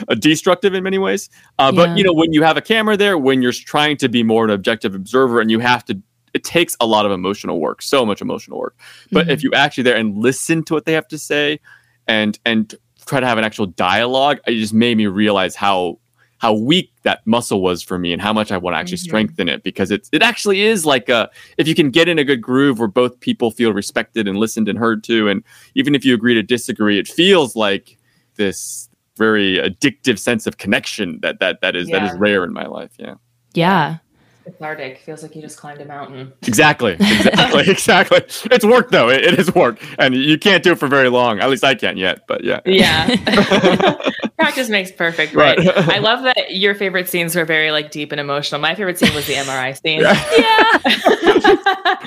uh, 0.08 0.14
destructive 0.14 0.74
in 0.74 0.82
many 0.82 0.98
ways. 0.98 1.28
Uh, 1.58 1.70
Yeah. 1.74 1.86
But 1.86 1.98
you 1.98 2.04
know, 2.04 2.12
when 2.12 2.32
you 2.32 2.42
have 2.42 2.56
a 2.56 2.62
camera 2.62 2.96
there, 2.96 3.18
when 3.18 3.42
you're 3.42 3.52
trying 3.52 3.96
to 3.98 4.08
be 4.08 4.22
more 4.22 4.44
an 4.44 4.50
objective 4.50 4.94
observer, 4.94 5.40
and 5.40 5.50
you 5.50 5.58
have 5.60 5.84
to, 5.86 6.00
it 6.32 6.44
takes 6.44 6.76
a 6.80 6.86
lot 6.86 7.06
of 7.06 7.12
emotional 7.12 7.60
work, 7.60 7.82
so 7.82 8.04
much 8.04 8.20
emotional 8.20 8.58
work. 8.58 8.76
But 9.12 9.28
if 9.28 9.42
you 9.42 9.52
actually 9.54 9.84
there 9.84 9.96
and 9.96 10.16
listen 10.18 10.64
to 10.64 10.74
what 10.74 10.84
they 10.84 10.92
have 10.94 11.08
to 11.08 11.18
say, 11.18 11.60
and 12.06 12.38
and 12.44 12.74
try 13.06 13.20
to 13.20 13.26
have 13.26 13.38
an 13.38 13.44
actual 13.44 13.66
dialogue, 13.66 14.40
it 14.46 14.54
just 14.54 14.74
made 14.74 14.96
me 14.96 15.06
realize 15.06 15.54
how 15.54 15.98
how 16.38 16.52
weak 16.52 16.92
that 17.04 17.26
muscle 17.26 17.62
was 17.62 17.82
for 17.82 17.98
me 17.98 18.12
and 18.12 18.20
how 18.20 18.32
much 18.32 18.52
I 18.52 18.58
want 18.58 18.74
to 18.74 18.78
actually 18.78 18.98
Mhm. 18.98 19.02
strengthen 19.02 19.48
it 19.48 19.62
because 19.62 19.90
it's 19.90 20.10
it 20.12 20.22
actually 20.22 20.60
is 20.62 20.84
like 20.84 21.08
a 21.08 21.30
if 21.56 21.66
you 21.68 21.74
can 21.74 21.90
get 21.90 22.08
in 22.08 22.18
a 22.18 22.24
good 22.24 22.42
groove 22.42 22.78
where 22.78 22.88
both 22.88 23.18
people 23.20 23.50
feel 23.50 23.72
respected 23.72 24.28
and 24.28 24.36
listened 24.36 24.68
and 24.68 24.78
heard 24.78 25.02
to 25.04 25.28
and 25.28 25.42
even 25.74 25.94
if 25.94 26.04
you 26.04 26.12
agree 26.12 26.34
to 26.34 26.42
disagree 26.42 26.98
it 26.98 27.08
feels 27.08 27.56
like 27.56 27.96
this 28.36 28.88
very 29.16 29.58
addictive 29.58 30.18
sense 30.18 30.46
of 30.46 30.58
connection 30.58 31.20
that 31.22 31.38
that 31.40 31.60
that 31.60 31.76
is 31.76 31.88
that 31.88 32.02
is 32.02 32.18
rare 32.18 32.44
in 32.44 32.52
my 32.52 32.66
life 32.66 32.90
yeah 32.98 33.14
Yeah. 33.54 33.98
Cathartic. 34.44 34.98
Feels 35.00 35.22
like 35.22 35.34
you 35.34 35.40
just 35.42 35.56
climbed 35.58 35.80
a 35.80 35.84
mountain. 35.86 36.32
exactly 36.46 36.92
exactly 37.00 37.64
exactly 37.70 38.18
it's 38.54 38.64
work 38.64 38.90
though 38.90 39.08
it, 39.08 39.24
it 39.24 39.38
is 39.38 39.52
work 39.54 39.82
and 39.98 40.14
you 40.14 40.38
can't 40.38 40.62
do 40.62 40.72
it 40.72 40.78
for 40.78 40.86
very 40.86 41.08
long 41.08 41.40
at 41.40 41.48
least 41.50 41.64
I 41.64 41.74
can't 41.74 41.96
yet 41.96 42.26
but 42.28 42.44
yeah 42.44 42.60
Yeah. 42.66 43.08
Practice 44.36 44.68
makes 44.68 44.90
perfect, 44.92 45.32
right? 45.34 45.56
Right. 45.56 45.88
I 45.88 45.98
love 45.98 46.24
that 46.24 46.54
your 46.54 46.74
favorite 46.74 47.08
scenes 47.08 47.34
were 47.36 47.44
very 47.46 47.70
like 47.70 47.90
deep 47.90 48.12
and 48.12 48.20
emotional. 48.20 48.60
My 48.60 48.74
favorite 48.74 48.98
scene 48.98 49.14
was 49.14 49.26
the 49.26 49.34
MRI 49.34 49.80
scene. 49.80 50.00
Yeah. 50.00 50.14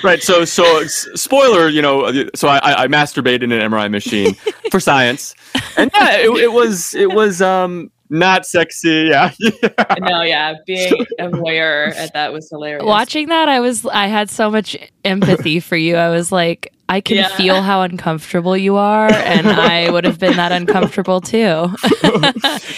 right 0.03 0.21
so 0.21 0.45
so 0.45 0.83
spoiler 0.85 1.67
you 1.69 1.81
know 1.81 2.11
so 2.35 2.47
i 2.47 2.57
i 2.59 2.83
I 2.83 2.87
masturbated 2.87 3.43
in 3.43 3.51
an 3.51 3.71
mri 3.71 3.89
machine 3.89 4.35
for 4.71 4.79
science 4.79 5.33
and 5.77 5.89
yeah 5.93 6.17
it, 6.17 6.29
it 6.29 6.53
was 6.53 6.93
it 6.93 7.11
was 7.11 7.41
um 7.41 7.91
not 8.09 8.45
sexy 8.45 9.07
yeah, 9.09 9.31
no, 9.99 10.21
yeah, 10.21 10.53
being 10.65 11.05
a 11.19 11.27
voyeur 11.29 11.89
at 11.95 12.09
uh, 12.09 12.11
that 12.13 12.33
was 12.33 12.49
hilarious. 12.49 12.85
Watching 12.85 13.27
that, 13.29 13.49
I 13.49 13.59
was 13.59 13.85
I 13.85 14.07
had 14.07 14.29
so 14.29 14.49
much 14.49 14.77
empathy 15.03 15.59
for 15.59 15.75
you. 15.75 15.95
I 15.95 16.09
was 16.09 16.31
like, 16.31 16.71
I 16.89 17.01
can 17.01 17.17
Yeah. 17.17 17.35
feel 17.35 17.61
how 17.61 17.81
uncomfortable 17.81 18.55
you 18.55 18.75
are, 18.77 19.11
and 19.11 19.47
I 19.47 19.89
would 19.91 20.05
have 20.05 20.19
been 20.19 20.37
that 20.37 20.51
uncomfortable 20.51 21.19
too. 21.21 21.67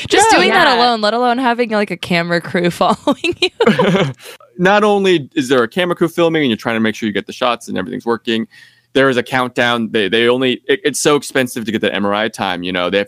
Just 0.07 0.31
Yeah. 0.31 0.37
doing 0.37 0.49
that 0.49 0.77
alone, 0.77 1.01
let 1.01 1.13
alone 1.13 1.37
having 1.37 1.69
like 1.69 1.91
a 1.91 1.97
camera 1.97 2.41
crew 2.41 2.69
following 2.71 3.35
you. 3.39 3.49
not 4.57 4.83
only 4.83 5.29
is 5.35 5.47
there 5.49 5.61
a 5.63 5.67
camera 5.67 5.95
crew 5.95 6.07
filming 6.07 6.41
and 6.43 6.49
you're 6.49 6.57
trying 6.57 6.75
to 6.75 6.79
make 6.79 6.95
sure 6.95 7.07
you 7.07 7.13
get 7.13 7.27
the 7.27 7.33
shots 7.33 7.67
and 7.67 7.77
everything's 7.77 8.05
working 8.05 8.47
there 8.93 9.07
is 9.07 9.15
a 9.17 9.23
countdown 9.23 9.89
they 9.91 10.09
they 10.09 10.27
only 10.27 10.61
it, 10.67 10.79
it's 10.83 10.99
so 10.99 11.15
expensive 11.15 11.63
to 11.63 11.71
get 11.71 11.79
the 11.79 11.89
mri 11.91 12.31
time 12.33 12.63
you 12.63 12.71
know 12.71 12.89
they 12.89 12.97
have 12.97 13.07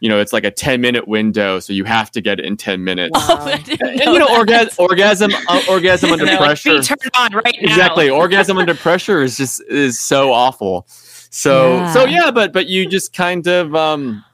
you 0.00 0.08
know 0.08 0.18
it's 0.18 0.32
like 0.32 0.44
a 0.44 0.50
10 0.50 0.80
minute 0.80 1.06
window 1.06 1.60
so 1.60 1.72
you 1.72 1.84
have 1.84 2.10
to 2.10 2.20
get 2.20 2.38
it 2.40 2.44
in 2.46 2.56
10 2.56 2.82
minutes 2.82 3.12
Wow. 3.12 3.36
I 3.40 3.52
and, 3.80 3.96
know 3.98 4.12
you 4.12 4.18
know 4.18 4.44
that. 4.44 4.70
orgas- 4.72 4.78
orgasm 4.78 5.30
uh, 5.48 5.62
orgasm 5.70 6.10
under 6.12 6.24
And 6.24 6.28
they're 6.28 6.40
like, 6.40 6.48
pressure 6.62 6.78
be 6.78 6.82
turned 6.84 7.10
on 7.16 7.32
right 7.34 7.44
now. 7.60 7.70
exactly 7.70 8.10
orgasm 8.10 8.58
under 8.58 8.74
pressure 8.74 9.22
is 9.22 9.36
just 9.36 9.62
is 9.68 9.98
so 9.98 10.32
awful 10.32 10.86
so 10.88 11.74
Yeah. 11.76 11.92
so 11.92 12.04
yeah 12.06 12.30
but 12.30 12.52
but 12.52 12.66
you 12.66 12.86
just 12.88 13.12
kind 13.12 13.46
of 13.46 13.74
um 13.74 14.24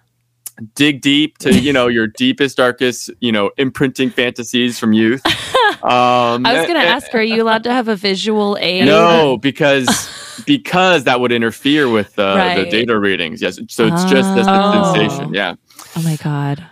dig 0.74 1.02
deep 1.02 1.36
to 1.38 1.52
you 1.52 1.72
know 1.72 1.86
your 1.88 2.06
deepest 2.06 2.56
darkest 2.56 3.10
you 3.20 3.30
know 3.30 3.50
imprinting 3.58 4.08
fantasies 4.08 4.78
from 4.78 4.92
youth 4.94 5.20
um 5.86 6.44
I 6.46 6.52
was 6.54 6.66
going 6.66 6.74
to 6.80 6.86
eh, 6.86 6.90
ask, 6.92 7.14
are 7.14 7.22
you 7.22 7.42
allowed 7.42 7.64
to 7.64 7.72
have 7.72 7.88
a 7.88 7.96
visual 7.96 8.56
aid? 8.60 8.84
no 8.86 9.38
because 9.42 10.10
because 10.44 11.04
that 11.04 11.20
would 11.20 11.32
interfere 11.32 11.88
with 11.88 12.18
uh, 12.18 12.54
the 12.54 12.66
data 12.66 12.98
readings 12.98 13.40
yes 13.40 13.58
so 13.68 13.86
it's 13.86 14.04
just 14.04 14.34
this 14.34 14.46
Oh. 14.48 14.70
sensation 14.72 15.32
yeah 15.34 15.54
Oh 15.96 16.02
my 16.02 16.16
god. 16.16 16.64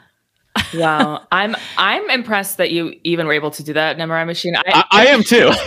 Wow, 0.72 1.26
I'm 1.32 1.54
I'm 1.76 2.10
impressed 2.10 2.56
that 2.58 2.70
you 2.72 2.94
even 3.04 3.26
were 3.26 3.32
able 3.32 3.50
to 3.52 3.62
do 3.62 3.72
that 3.74 3.98
in 3.98 4.08
MRI 4.08 4.26
machine. 4.26 4.54
I, 4.56 4.62
I, 4.66 4.84
I 4.90 5.06
am 5.06 5.22
too 5.22 5.50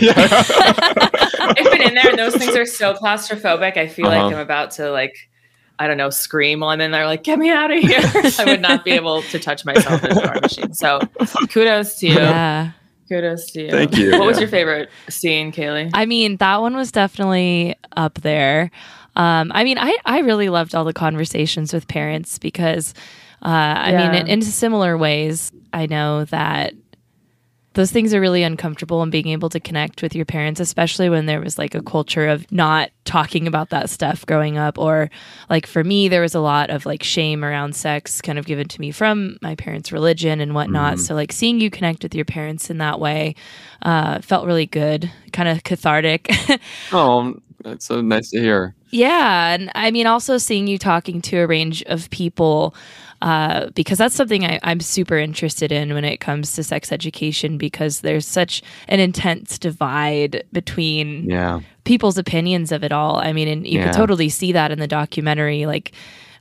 I've 1.40 1.70
been 1.72 1.82
in 1.82 1.94
there, 1.94 2.10
and 2.10 2.18
those 2.18 2.36
things 2.36 2.54
are 2.56 2.66
so 2.66 2.94
claustrophobic. 2.94 3.76
I 3.76 3.86
feel 3.88 4.06
Uh-huh. 4.06 4.22
like 4.24 4.32
I'm 4.32 4.38
about 4.38 4.72
to 4.72 4.90
like, 4.90 5.14
I 5.78 5.86
don't 5.88 5.96
know, 5.96 6.10
scream 6.10 6.60
while 6.60 6.70
I'm 6.70 6.80
in 6.80 6.90
there. 6.90 7.06
Like, 7.06 7.22
get 7.22 7.38
me 7.38 7.50
out 7.50 7.70
of 7.70 7.78
here! 7.82 8.00
I 8.38 8.44
would 8.46 8.60
not 8.60 8.84
be 8.84 8.92
able 8.92 9.22
to 9.22 9.38
touch 9.38 9.64
myself 9.64 10.02
in 10.04 10.10
an 10.12 10.18
MRI 10.18 10.40
machine. 10.42 10.74
So, 10.74 11.00
kudos 11.50 11.98
to 12.00 12.06
you. 12.06 12.14
Yeah. 12.14 12.72
Kudos 13.08 13.50
to 13.52 13.62
you. 13.62 13.70
Thank 13.70 13.96
you, 13.96 14.12
What 14.12 14.26
was 14.26 14.38
your 14.38 14.48
favorite 14.48 14.90
scene, 15.08 15.50
Kaylee? 15.52 15.90
I 15.94 16.06
mean, 16.06 16.36
that 16.36 16.60
one 16.60 16.76
was 16.76 16.92
definitely 16.92 17.76
up 17.96 18.14
there. 18.20 18.70
Um, 19.16 19.50
I 19.54 19.64
mean, 19.64 19.78
I, 19.78 19.96
I 20.04 20.20
really 20.20 20.48
loved 20.48 20.74
all 20.74 20.84
the 20.84 20.92
conversations 20.92 21.72
with 21.72 21.88
parents 21.88 22.38
because, 22.38 22.94
uh, 23.42 23.48
I 23.48 23.96
mean, 23.96 24.14
in, 24.14 24.28
in 24.28 24.42
similar 24.42 24.96
ways, 24.96 25.50
I 25.72 25.86
know 25.86 26.24
that 26.26 26.74
those 27.78 27.92
things 27.92 28.12
are 28.12 28.20
really 28.20 28.42
uncomfortable 28.42 29.02
and 29.02 29.12
being 29.12 29.28
able 29.28 29.48
to 29.48 29.60
connect 29.60 30.02
with 30.02 30.12
your 30.12 30.24
parents, 30.24 30.58
especially 30.58 31.08
when 31.08 31.26
there 31.26 31.40
was 31.40 31.58
like 31.58 31.76
a 31.76 31.80
culture 31.80 32.26
of 32.26 32.50
not 32.50 32.90
talking 33.04 33.46
about 33.46 33.70
that 33.70 33.88
stuff 33.88 34.26
growing 34.26 34.58
up. 34.58 34.76
Or 34.78 35.08
like 35.48 35.64
for 35.64 35.84
me, 35.84 36.08
there 36.08 36.20
was 36.20 36.34
a 36.34 36.40
lot 36.40 36.70
of 36.70 36.86
like 36.86 37.04
shame 37.04 37.44
around 37.44 37.76
sex 37.76 38.20
kind 38.20 38.36
of 38.36 38.46
given 38.46 38.66
to 38.66 38.80
me 38.80 38.90
from 38.90 39.38
my 39.42 39.54
parents' 39.54 39.92
religion 39.92 40.40
and 40.40 40.56
whatnot. 40.56 40.98
So 40.98 41.14
like 41.14 41.30
seeing 41.30 41.60
you 41.60 41.70
connect 41.70 42.02
with 42.02 42.16
your 42.16 42.24
parents 42.24 42.68
in 42.68 42.78
that 42.78 42.98
way 42.98 43.36
uh, 43.82 44.22
felt 44.22 44.44
really 44.44 44.66
good, 44.66 45.08
kind 45.32 45.48
of 45.48 45.62
cathartic. 45.62 46.28
oh 46.92 47.40
that's 47.64 47.84
so 47.86 48.00
nice 48.00 48.30
to 48.30 48.40
hear 48.40 48.74
Yeah, 48.90 49.52
and 49.54 49.70
I 49.74 49.90
mean, 49.90 50.06
also 50.06 50.38
seeing 50.38 50.66
you 50.66 50.78
talking 50.78 51.20
to 51.22 51.38
a 51.38 51.46
range 51.46 51.82
of 51.84 52.08
people, 52.10 52.74
uh, 53.20 53.68
because 53.74 53.98
that's 53.98 54.14
something 54.14 54.44
I, 54.44 54.60
I'm 54.62 54.80
super 54.80 55.18
interested 55.18 55.72
in 55.72 55.92
when 55.92 56.04
it 56.04 56.18
comes 56.18 56.54
to 56.54 56.62
sex 56.64 56.92
education, 56.92 57.58
because 57.58 58.00
there's 58.00 58.26
such 58.26 58.62
an 58.88 59.00
intense 59.00 59.58
divide 59.58 60.44
between 60.52 61.28
yeah 61.28 61.60
people's 61.84 62.18
opinions 62.18 62.70
of 62.70 62.84
it 62.84 62.92
all. 62.92 63.16
I 63.16 63.32
mean, 63.32 63.48
and 63.48 63.66
you 63.66 63.78
Yeah. 63.78 63.84
could 63.84 63.94
totally 63.94 64.28
see 64.28 64.52
that 64.52 64.70
in 64.70 64.78
the 64.78 64.86
documentary. 64.86 65.64
Like, 65.66 65.92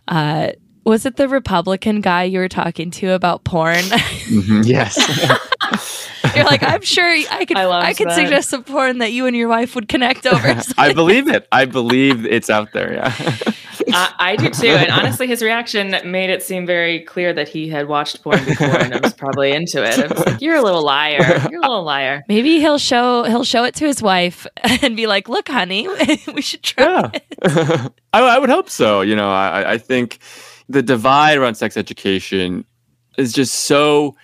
uh, 0.10 0.52
was 0.86 1.06
it 1.06 1.16
the 1.16 1.28
Republican 1.30 2.02
guy 2.02 2.24
you 2.24 2.40
were 2.40 2.50
talking 2.50 2.92
to 2.92 3.12
about 3.14 3.44
porn? 3.46 3.76
Mhm, 3.84 4.66
yes 4.66 4.96
You're 6.36 6.46
like, 6.46 6.64
I'm 6.64 6.82
sure 6.82 7.06
I 7.06 7.46
could, 7.46 7.58
I 7.58 7.70
I, 7.70 7.94
could 7.94 8.10
that. 8.10 8.16
suggest 8.16 8.50
some 8.50 8.64
porn 8.64 9.00
that 9.00 9.12
you 9.12 9.26
and 9.26 9.36
your 9.36 9.48
wife 9.48 9.76
would 9.76 9.88
connect 9.88 10.26
over. 10.26 10.62
I 10.78 10.94
believe 10.94 11.28
it. 11.28 11.48
I 11.52 11.66
believe 11.66 12.26
it's 12.26 12.50
out 12.50 12.74
there. 12.74 12.94
Yeah. 12.94 13.14
I, 13.94 14.14
I 14.20 14.36
do 14.36 14.50
too. 14.50 14.68
And 14.68 14.92
honestly, 14.92 15.28
his 15.28 15.42
reaction 15.42 15.96
made 16.04 16.30
it 16.30 16.44
seem 16.44 16.66
very 16.66 17.02
clear 17.02 17.34
that 17.34 17.48
he 17.48 17.70
had 17.70 17.88
watched 17.88 18.22
porn 18.22 18.44
before 18.44 18.68
and 18.68 19.02
was 19.02 19.14
probably 19.14 19.52
into 19.52 19.84
it. 19.84 19.98
I 19.98 20.08
was 20.08 20.26
like, 20.26 20.42
"You're 20.42 20.58
a 20.58 20.62
little 20.62 20.84
liar. 20.84 21.48
You're 21.50 21.60
a 21.60 21.68
little 21.68 21.84
liar." 21.84 22.24
Maybe 22.28 22.60
he'll 22.60 22.80
show 22.80 23.24
he'll 23.24 23.46
show 23.46 23.64
it 23.64 23.76
to 23.76 23.86
his 23.86 24.02
wife 24.02 24.46
and 24.82 24.98
be 24.98 25.08
like, 25.08 25.30
"Look, 25.30 25.48
honey, 25.48 25.88
we 26.34 26.42
should 26.42 26.64
try." 26.64 27.12
yeah. 27.46 27.88
I, 28.14 28.22
I 28.22 28.40
would 28.40 28.50
hope 28.50 28.70
so. 28.70 29.02
You 29.02 29.16
know, 29.16 29.32
I, 29.32 29.74
I 29.74 29.78
think 29.78 30.20
the 30.68 30.82
divide 30.82 31.38
around 31.38 31.56
sex 31.56 31.78
education 31.78 32.66
is 33.18 33.32
just 33.32 33.54
so 33.54 34.16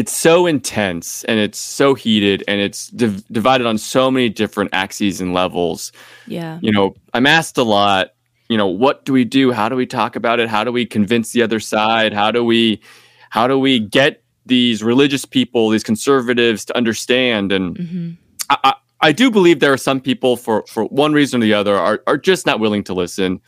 it's 0.00 0.16
so 0.16 0.46
intense 0.46 1.24
and 1.24 1.38
it's 1.38 1.58
so 1.58 1.94
heated 1.94 2.42
and 2.48 2.60
it's 2.60 2.88
div- 2.88 3.26
divided 3.28 3.66
on 3.66 3.78
so 3.78 4.10
many 4.10 4.28
different 4.28 4.70
axes 4.72 5.20
and 5.20 5.34
levels. 5.34 5.92
Yeah, 6.26 6.58
you 6.62 6.72
know 6.72 6.94
i'm 7.14 7.26
asked 7.26 7.58
a 7.58 7.62
lot 7.62 8.10
you 8.50 8.56
know 8.56 8.66
what 8.66 9.04
do 9.04 9.12
we 9.12 9.24
do? 9.24 9.52
How 9.52 9.68
do 9.68 9.76
we 9.76 9.86
talk 9.86 10.16
about 10.16 10.40
it? 10.40 10.48
How 10.48 10.64
do 10.64 10.72
we 10.72 10.84
convince 10.84 11.30
the 11.30 11.40
other 11.40 11.60
side? 11.60 12.12
How 12.12 12.32
do 12.32 12.44
we 12.44 12.82
how 13.30 13.46
do 13.46 13.56
we 13.56 13.78
get 13.78 14.24
these 14.44 14.82
religious 14.82 15.24
people 15.24 15.70
these 15.70 15.84
conservatives 15.84 16.64
to 16.64 16.76
understand? 16.76 17.52
And 17.52 17.78
hmm 17.78 18.10
I, 18.50 18.58
I, 18.64 18.74
I 19.02 19.12
do 19.12 19.30
believe 19.30 19.60
there 19.60 19.72
are 19.72 19.78
some 19.78 20.00
people 20.00 20.36
for 20.36 20.64
for 20.66 20.84
one 20.86 21.12
reason 21.12 21.40
or 21.40 21.44
the 21.44 21.54
other 21.54 21.76
are, 21.76 22.02
are 22.08 22.18
just 22.18 22.44
not 22.44 22.58
willing 22.58 22.82
to 22.84 22.92
listen. 22.92 23.40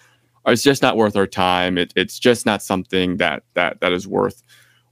Or 0.45 0.53
it's 0.53 0.63
just 0.63 0.83
not 0.83 0.97
worth 0.97 1.17
our 1.17 1.27
time. 1.27 1.79
It, 1.79 1.93
it's 1.97 2.19
just 2.19 2.47
not 2.47 2.63
something 2.63 3.17
that 3.17 3.43
that 3.55 3.81
that 3.81 3.93
is 3.93 4.07
worth 4.07 4.41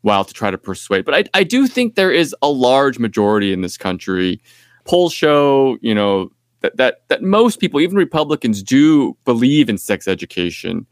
while 0.02 0.24
to 0.24 0.32
try 0.32 0.50
to 0.50 0.58
persuade 0.58 1.04
but 1.04 1.14
I, 1.14 1.24
I 1.34 1.44
do 1.44 1.66
think 1.66 1.94
there 1.94 2.10
is 2.12 2.34
a 2.42 2.48
large 2.48 2.98
majority 2.98 3.52
in 3.52 3.60
this 3.60 3.76
country 3.76 4.40
polls 4.84 5.12
show 5.12 5.78
you 5.80 5.94
know 5.94 6.30
that 6.60 6.76
that 6.76 7.02
that 7.08 7.22
most 7.22 7.60
people 7.60 7.80
even 7.80 7.96
republicans 7.96 8.62
do 8.62 9.16
believe 9.24 9.68
in 9.68 9.78
sex 9.78 10.08
education 10.08 10.86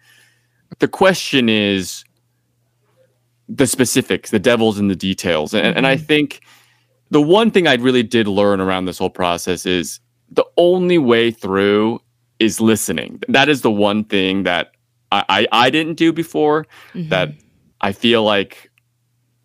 the 0.78 0.88
question 0.88 1.48
is 1.48 2.04
the 3.48 3.66
specifics 3.66 4.30
the 4.30 4.38
devils 4.38 4.78
in 4.78 4.88
the 4.88 4.96
details 4.96 5.54
and, 5.54 5.76
and 5.76 5.86
i 5.86 5.96
think 5.96 6.42
the 7.10 7.22
one 7.22 7.50
thing 7.50 7.66
I 7.66 7.74
really 7.74 8.02
did 8.02 8.26
learn 8.28 8.60
around 8.60 8.84
this 8.84 8.98
whole 8.98 9.10
process 9.10 9.64
is 9.64 10.00
the 10.30 10.44
only 10.56 10.98
way 10.98 11.30
through 11.30 12.00
is 12.38 12.60
listening. 12.60 13.22
That 13.28 13.48
is 13.48 13.62
the 13.62 13.70
one 13.70 14.04
thing 14.04 14.42
that 14.42 14.72
I, 15.10 15.24
I, 15.28 15.46
I 15.66 15.70
didn't 15.70 15.94
do 15.94 16.12
before 16.12 16.66
Mm-hmm. 16.92 17.08
that 17.08 17.30
I 17.80 17.92
feel 17.92 18.24
like 18.24 18.67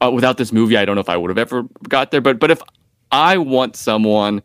uh, 0.03 0.12
without 0.12 0.38
this 0.38 0.51
movie, 0.51 0.77
I 0.77 0.86
don't 0.86 0.95
know 0.95 1.01
if 1.01 1.10
I 1.10 1.17
would 1.17 1.29
have 1.29 1.38
ever 1.38 1.63
got 1.88 2.12
there. 2.12 2.22
But 2.22 2.39
but 2.39 2.51
if 2.51 2.62
I 3.12 3.38
want 3.38 3.75
someone 3.75 4.41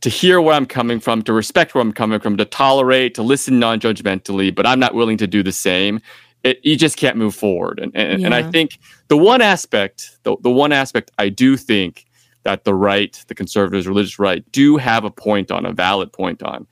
to 0.00 0.08
hear 0.08 0.40
where 0.40 0.54
I'm 0.54 0.66
coming 0.66 1.00
from, 1.00 1.22
to 1.22 1.32
respect 1.32 1.74
where 1.74 1.82
I'm 1.82 1.92
coming 1.92 2.20
from, 2.20 2.36
to 2.36 2.44
tolerate, 2.44 3.14
to 3.16 3.22
listen 3.22 3.58
non-judgmentally, 3.58 4.54
but 4.54 4.64
I'm 4.64 4.78
not 4.78 4.94
willing 4.94 5.16
to 5.18 5.26
do 5.26 5.42
the 5.42 5.50
same, 5.50 6.00
it, 6.44 6.60
you 6.62 6.76
just 6.76 6.96
can't 6.96 7.16
move 7.16 7.34
forward. 7.34 7.80
And 7.80 7.96
and, 7.96 8.24
and 8.24 8.34
I 8.34 8.48
think 8.48 8.78
the 9.08 9.16
one 9.16 9.42
aspect, 9.42 10.18
the, 10.22 10.36
the 10.42 10.50
one 10.50 10.72
aspect 10.72 11.10
I 11.18 11.28
do 11.30 11.56
think 11.56 12.06
that 12.44 12.64
the 12.64 12.74
right, 12.74 13.22
the 13.26 13.34
conservatives, 13.34 13.88
religious 13.88 14.18
right, 14.18 14.44
do 14.52 14.76
have 14.76 15.04
a 15.04 15.10
point 15.10 15.50
on, 15.50 15.66
a 15.66 15.72
valid 15.72 16.12
point 16.12 16.42
on, 16.42 16.66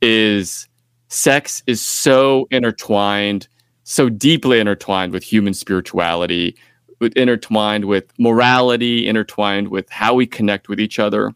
is 0.00 0.66
sex 1.08 1.62
is 1.66 1.82
so 1.82 2.48
intertwined, 2.50 3.46
so 3.84 4.08
deeply 4.08 4.58
intertwined 4.58 5.12
with 5.12 5.22
human 5.22 5.52
spirituality, 5.52 6.56
with 7.02 7.14
intertwined 7.16 7.84
with 7.84 8.04
morality, 8.18 9.06
intertwined 9.06 9.68
with 9.68 9.90
how 9.90 10.14
we 10.14 10.26
connect 10.26 10.68
with 10.70 10.80
each 10.80 10.98
other. 10.98 11.34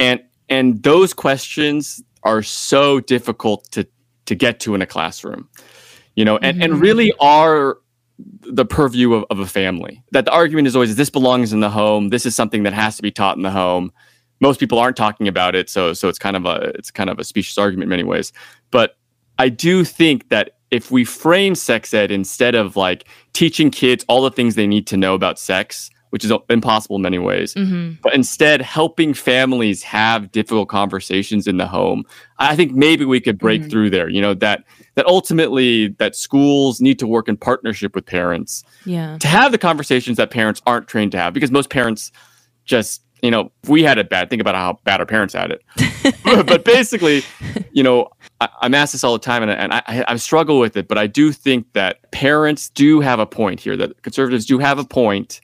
And 0.00 0.20
and 0.48 0.82
those 0.82 1.14
questions 1.14 2.02
are 2.24 2.42
so 2.42 2.98
difficult 2.98 3.70
to 3.72 3.86
to 4.26 4.34
get 4.34 4.58
to 4.60 4.74
in 4.74 4.82
a 4.82 4.86
classroom. 4.86 5.48
You 6.16 6.24
know, 6.24 6.38
and, 6.38 6.56
mm-hmm. 6.56 6.72
and 6.72 6.80
really 6.80 7.12
are 7.20 7.78
the 8.18 8.64
purview 8.64 9.14
of, 9.14 9.24
of 9.30 9.38
a 9.38 9.46
family. 9.46 10.02
That 10.10 10.26
the 10.26 10.32
argument 10.32 10.66
is 10.66 10.76
always 10.76 10.96
this 10.96 11.10
belongs 11.10 11.52
in 11.52 11.60
the 11.60 11.70
home. 11.70 12.08
This 12.08 12.26
is 12.26 12.34
something 12.34 12.64
that 12.64 12.72
has 12.72 12.96
to 12.96 13.02
be 13.02 13.10
taught 13.10 13.36
in 13.36 13.42
the 13.42 13.50
home. 13.50 13.92
Most 14.40 14.58
people 14.58 14.78
aren't 14.78 14.96
talking 14.96 15.28
about 15.28 15.54
it, 15.54 15.70
so 15.70 15.92
so 15.92 16.08
it's 16.08 16.18
kind 16.18 16.36
of 16.36 16.46
a 16.46 16.72
it's 16.74 16.90
kind 16.90 17.10
of 17.10 17.18
a 17.18 17.24
specious 17.24 17.58
argument 17.58 17.84
in 17.84 17.90
many 17.90 18.04
ways. 18.04 18.32
But 18.70 18.96
I 19.38 19.48
do 19.48 19.84
think 19.84 20.28
that 20.28 20.56
if 20.70 20.90
we 20.90 21.04
frame 21.04 21.54
sex 21.54 21.94
ed 21.94 22.10
instead 22.10 22.54
of 22.54 22.76
like 22.76 23.06
teaching 23.32 23.70
kids 23.70 24.04
all 24.08 24.22
the 24.22 24.30
things 24.30 24.54
they 24.54 24.66
need 24.66 24.86
to 24.88 24.96
know 24.96 25.14
about 25.14 25.38
sex, 25.38 25.90
which 26.10 26.24
is 26.24 26.32
impossible 26.50 26.96
in 26.96 27.02
many 27.02 27.18
ways, 27.18 27.54
mm-hmm. 27.54 27.94
but 28.02 28.14
instead 28.14 28.60
helping 28.60 29.14
families 29.14 29.82
have 29.82 30.30
difficult 30.32 30.68
conversations 30.68 31.46
in 31.46 31.56
the 31.56 31.66
home, 31.66 32.04
I 32.38 32.54
think 32.54 32.72
maybe 32.72 33.04
we 33.04 33.20
could 33.20 33.38
break 33.38 33.62
mm-hmm. 33.62 33.70
through 33.70 33.90
there. 33.90 34.08
You 34.08 34.20
know 34.20 34.34
that 34.34 34.64
that 34.94 35.06
ultimately 35.06 35.88
that 35.98 36.14
schools 36.14 36.80
need 36.80 36.98
to 36.98 37.06
work 37.06 37.28
in 37.28 37.36
partnership 37.36 37.94
with 37.94 38.04
parents, 38.04 38.64
yeah, 38.84 39.16
to 39.18 39.28
have 39.28 39.52
the 39.52 39.58
conversations 39.58 40.18
that 40.18 40.30
parents 40.30 40.60
aren't 40.66 40.88
trained 40.88 41.12
to 41.12 41.18
have 41.18 41.32
because 41.32 41.50
most 41.50 41.70
parents 41.70 42.12
just 42.64 43.02
you 43.22 43.30
know, 43.30 43.52
we 43.68 43.84
had 43.84 43.98
it 43.98 44.10
bad. 44.10 44.28
Think 44.28 44.42
about 44.42 44.56
how 44.56 44.80
bad 44.84 45.00
our 45.00 45.06
parents 45.06 45.32
had 45.32 45.52
it. 45.52 45.62
but 46.46 46.64
basically, 46.64 47.22
you 47.70 47.82
know, 47.82 48.08
I, 48.60 48.66
am 48.66 48.74
asked 48.74 48.92
this 48.92 49.04
all 49.04 49.12
the 49.12 49.18
time, 49.18 49.42
and, 49.42 49.50
and 49.50 49.72
I, 49.72 50.04
I 50.08 50.16
struggle 50.16 50.58
with 50.58 50.76
it. 50.76 50.88
But 50.88 50.98
I 50.98 51.06
do 51.06 51.32
think 51.32 51.72
that 51.72 52.10
parents 52.10 52.68
do 52.68 53.00
have 53.00 53.18
a 53.18 53.26
point 53.26 53.60
here. 53.60 53.76
That 53.76 54.00
conservatives 54.02 54.46
do 54.46 54.58
have 54.58 54.78
a 54.78 54.84
point, 54.84 55.40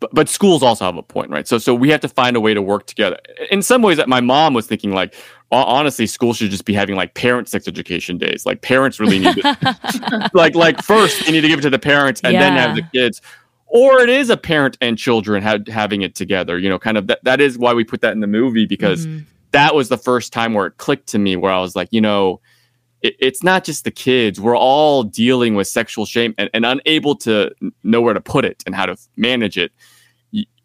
but, 0.00 0.14
but 0.14 0.28
schools 0.28 0.62
also 0.62 0.84
have 0.84 0.96
a 0.96 1.02
point, 1.02 1.30
right? 1.30 1.46
So, 1.46 1.58
so 1.58 1.74
we 1.74 1.90
have 1.90 2.00
to 2.00 2.08
find 2.08 2.36
a 2.36 2.40
way 2.40 2.54
to 2.54 2.62
work 2.62 2.86
together. 2.86 3.18
In 3.50 3.62
some 3.62 3.82
ways, 3.82 3.96
that 3.96 4.08
my 4.08 4.20
mom 4.20 4.54
was 4.54 4.66
thinking, 4.66 4.92
like, 4.92 5.14
honestly, 5.50 6.06
schools 6.06 6.38
should 6.38 6.50
just 6.50 6.64
be 6.64 6.74
having 6.74 6.96
like 6.96 7.14
parent 7.14 7.48
sex 7.48 7.68
education 7.68 8.18
days. 8.18 8.46
Like, 8.46 8.62
parents 8.62 8.98
really 8.98 9.18
need 9.18 9.36
it. 9.38 10.30
like, 10.34 10.54
like 10.54 10.82
first 10.82 11.24
they 11.24 11.32
need 11.32 11.42
to 11.42 11.48
give 11.48 11.60
it 11.60 11.62
to 11.62 11.70
the 11.70 11.78
parents, 11.78 12.20
and 12.24 12.32
yeah. 12.32 12.40
then 12.40 12.52
have 12.54 12.76
the 12.76 12.82
kids 12.92 13.20
or 13.68 14.00
it 14.00 14.08
is 14.08 14.30
a 14.30 14.36
parent 14.36 14.78
and 14.80 14.96
children 14.96 15.42
ha- 15.42 15.58
having 15.66 16.02
it 16.02 16.14
together 16.14 16.56
you 16.56 16.68
know 16.68 16.78
kind 16.78 16.96
of 16.96 17.08
that, 17.08 17.22
that 17.24 17.40
is 17.40 17.58
why 17.58 17.74
we 17.74 17.82
put 17.82 18.00
that 18.00 18.12
in 18.12 18.20
the 18.20 18.26
movie 18.26 18.64
because 18.64 19.06
mm-hmm. 19.06 19.24
That 19.52 19.74
was 19.74 19.88
the 19.88 19.98
first 19.98 20.32
time 20.32 20.54
where 20.54 20.66
it 20.66 20.76
clicked 20.78 21.08
to 21.08 21.18
me 21.18 21.36
where 21.36 21.52
i 21.52 21.60
was 21.60 21.76
like 21.76 21.88
you 21.90 22.00
know 22.00 22.40
it, 23.02 23.14
it's 23.20 23.42
not 23.42 23.62
just 23.62 23.84
the 23.84 23.90
kids. 23.90 24.40
We're 24.40 24.56
all 24.56 25.02
dealing 25.02 25.54
with 25.54 25.68
sexual 25.68 26.06
shame 26.06 26.34
and, 26.38 26.48
and 26.54 26.64
unable 26.64 27.14
to 27.16 27.54
know 27.82 28.00
where 28.00 28.14
to 28.14 28.20
put 28.20 28.44
it 28.44 28.62
and 28.66 28.74
how 28.74 28.86
to 28.86 28.96
manage 29.16 29.58
it. 29.58 29.70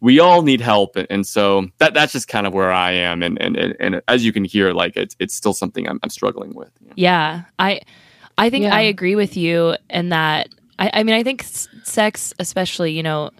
We 0.00 0.18
all 0.18 0.42
need 0.42 0.60
help. 0.60 0.96
And, 0.96 1.06
and 1.10 1.26
so 1.26 1.68
that 1.78 1.94
that's 1.94 2.12
just 2.12 2.28
kind 2.28 2.46
of 2.46 2.54
where 2.54 2.72
i 2.72 2.90
am. 2.90 3.22
And 3.22 3.40
and, 3.40 3.56
and, 3.56 3.76
and 3.78 4.02
as 4.08 4.24
you 4.24 4.32
can 4.32 4.44
hear 4.44 4.72
like 4.72 4.96
it's, 4.96 5.14
it's 5.18 5.34
still 5.34 5.54
something 5.54 5.88
i'm, 5.88 6.00
I'm 6.02 6.10
struggling 6.10 6.54
with 6.54 6.70
yeah. 6.96 7.42
I 7.58 7.82
i 8.38 8.50
think 8.50 8.64
yeah. 8.64 8.74
i 8.74 8.80
agree 8.80 9.14
with 9.14 9.36
you 9.36 9.76
in 9.90 10.08
that 10.08 10.48
I, 10.78 10.90
I 10.94 11.02
mean, 11.04 11.14
I 11.14 11.22
think 11.22 11.44
sex, 11.84 12.34
especially, 12.40 12.92
you 12.92 13.02
know, 13.02 13.30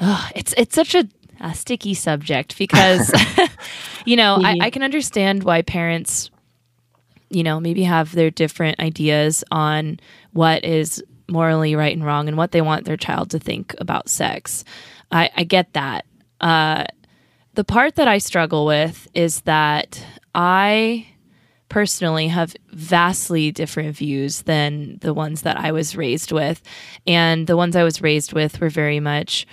oh, 0.00 0.28
it's 0.34 0.52
it's 0.56 0.74
such 0.74 0.94
a, 0.94 1.06
a 1.40 1.54
sticky 1.54 1.94
subject 1.94 2.58
because, 2.58 3.12
you 4.04 4.16
know, 4.16 4.38
I, 4.42 4.58
I 4.62 4.70
can 4.70 4.82
understand 4.82 5.44
why 5.44 5.62
parents, 5.62 6.30
you 7.30 7.42
know, 7.42 7.60
maybe 7.60 7.84
have 7.84 8.12
their 8.12 8.30
different 8.30 8.80
ideas 8.80 9.44
on 9.50 10.00
what 10.32 10.64
is 10.64 11.02
morally 11.28 11.74
right 11.74 11.94
and 11.94 12.04
wrong 12.04 12.28
and 12.28 12.36
what 12.36 12.52
they 12.52 12.60
want 12.60 12.84
their 12.84 12.96
child 12.96 13.30
to 13.30 13.38
think 13.38 13.74
about 13.78 14.08
sex. 14.08 14.64
I, 15.10 15.30
I 15.36 15.44
get 15.44 15.72
that. 15.72 16.04
Uh, 16.40 16.84
the 17.54 17.64
part 17.64 17.96
that 17.96 18.08
I 18.08 18.18
struggle 18.18 18.66
with 18.66 19.08
is 19.14 19.40
that 19.42 20.04
I 20.34 21.06
personally 21.68 22.28
have 22.28 22.54
vastly 22.70 23.50
different 23.50 23.96
views 23.96 24.42
than 24.42 24.98
the 25.00 25.12
ones 25.12 25.42
that 25.42 25.56
I 25.56 25.72
was 25.72 25.96
raised 25.96 26.32
with. 26.32 26.62
And 27.06 27.46
the 27.46 27.56
ones 27.56 27.74
I 27.74 27.82
was 27.82 28.02
raised 28.02 28.32
with 28.32 28.60
were 28.60 28.68
very 28.68 29.00
much 29.00 29.46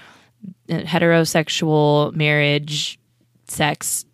heterosexual 0.70 2.14
marriage, 2.16 3.00
sex 3.48 4.06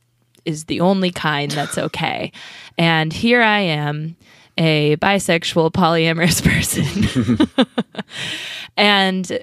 is 0.46 0.66
the 0.66 0.82
only 0.82 1.12
kind 1.12 1.52
that's 1.52 1.78
okay. 1.88 2.32
and 2.78 3.14
here 3.14 3.42
I 3.42 3.60
am, 3.60 4.16
a 4.58 4.96
bisexual, 4.98 5.72
polyamorous 5.72 6.44
person. 7.58 7.66
and 8.78 9.40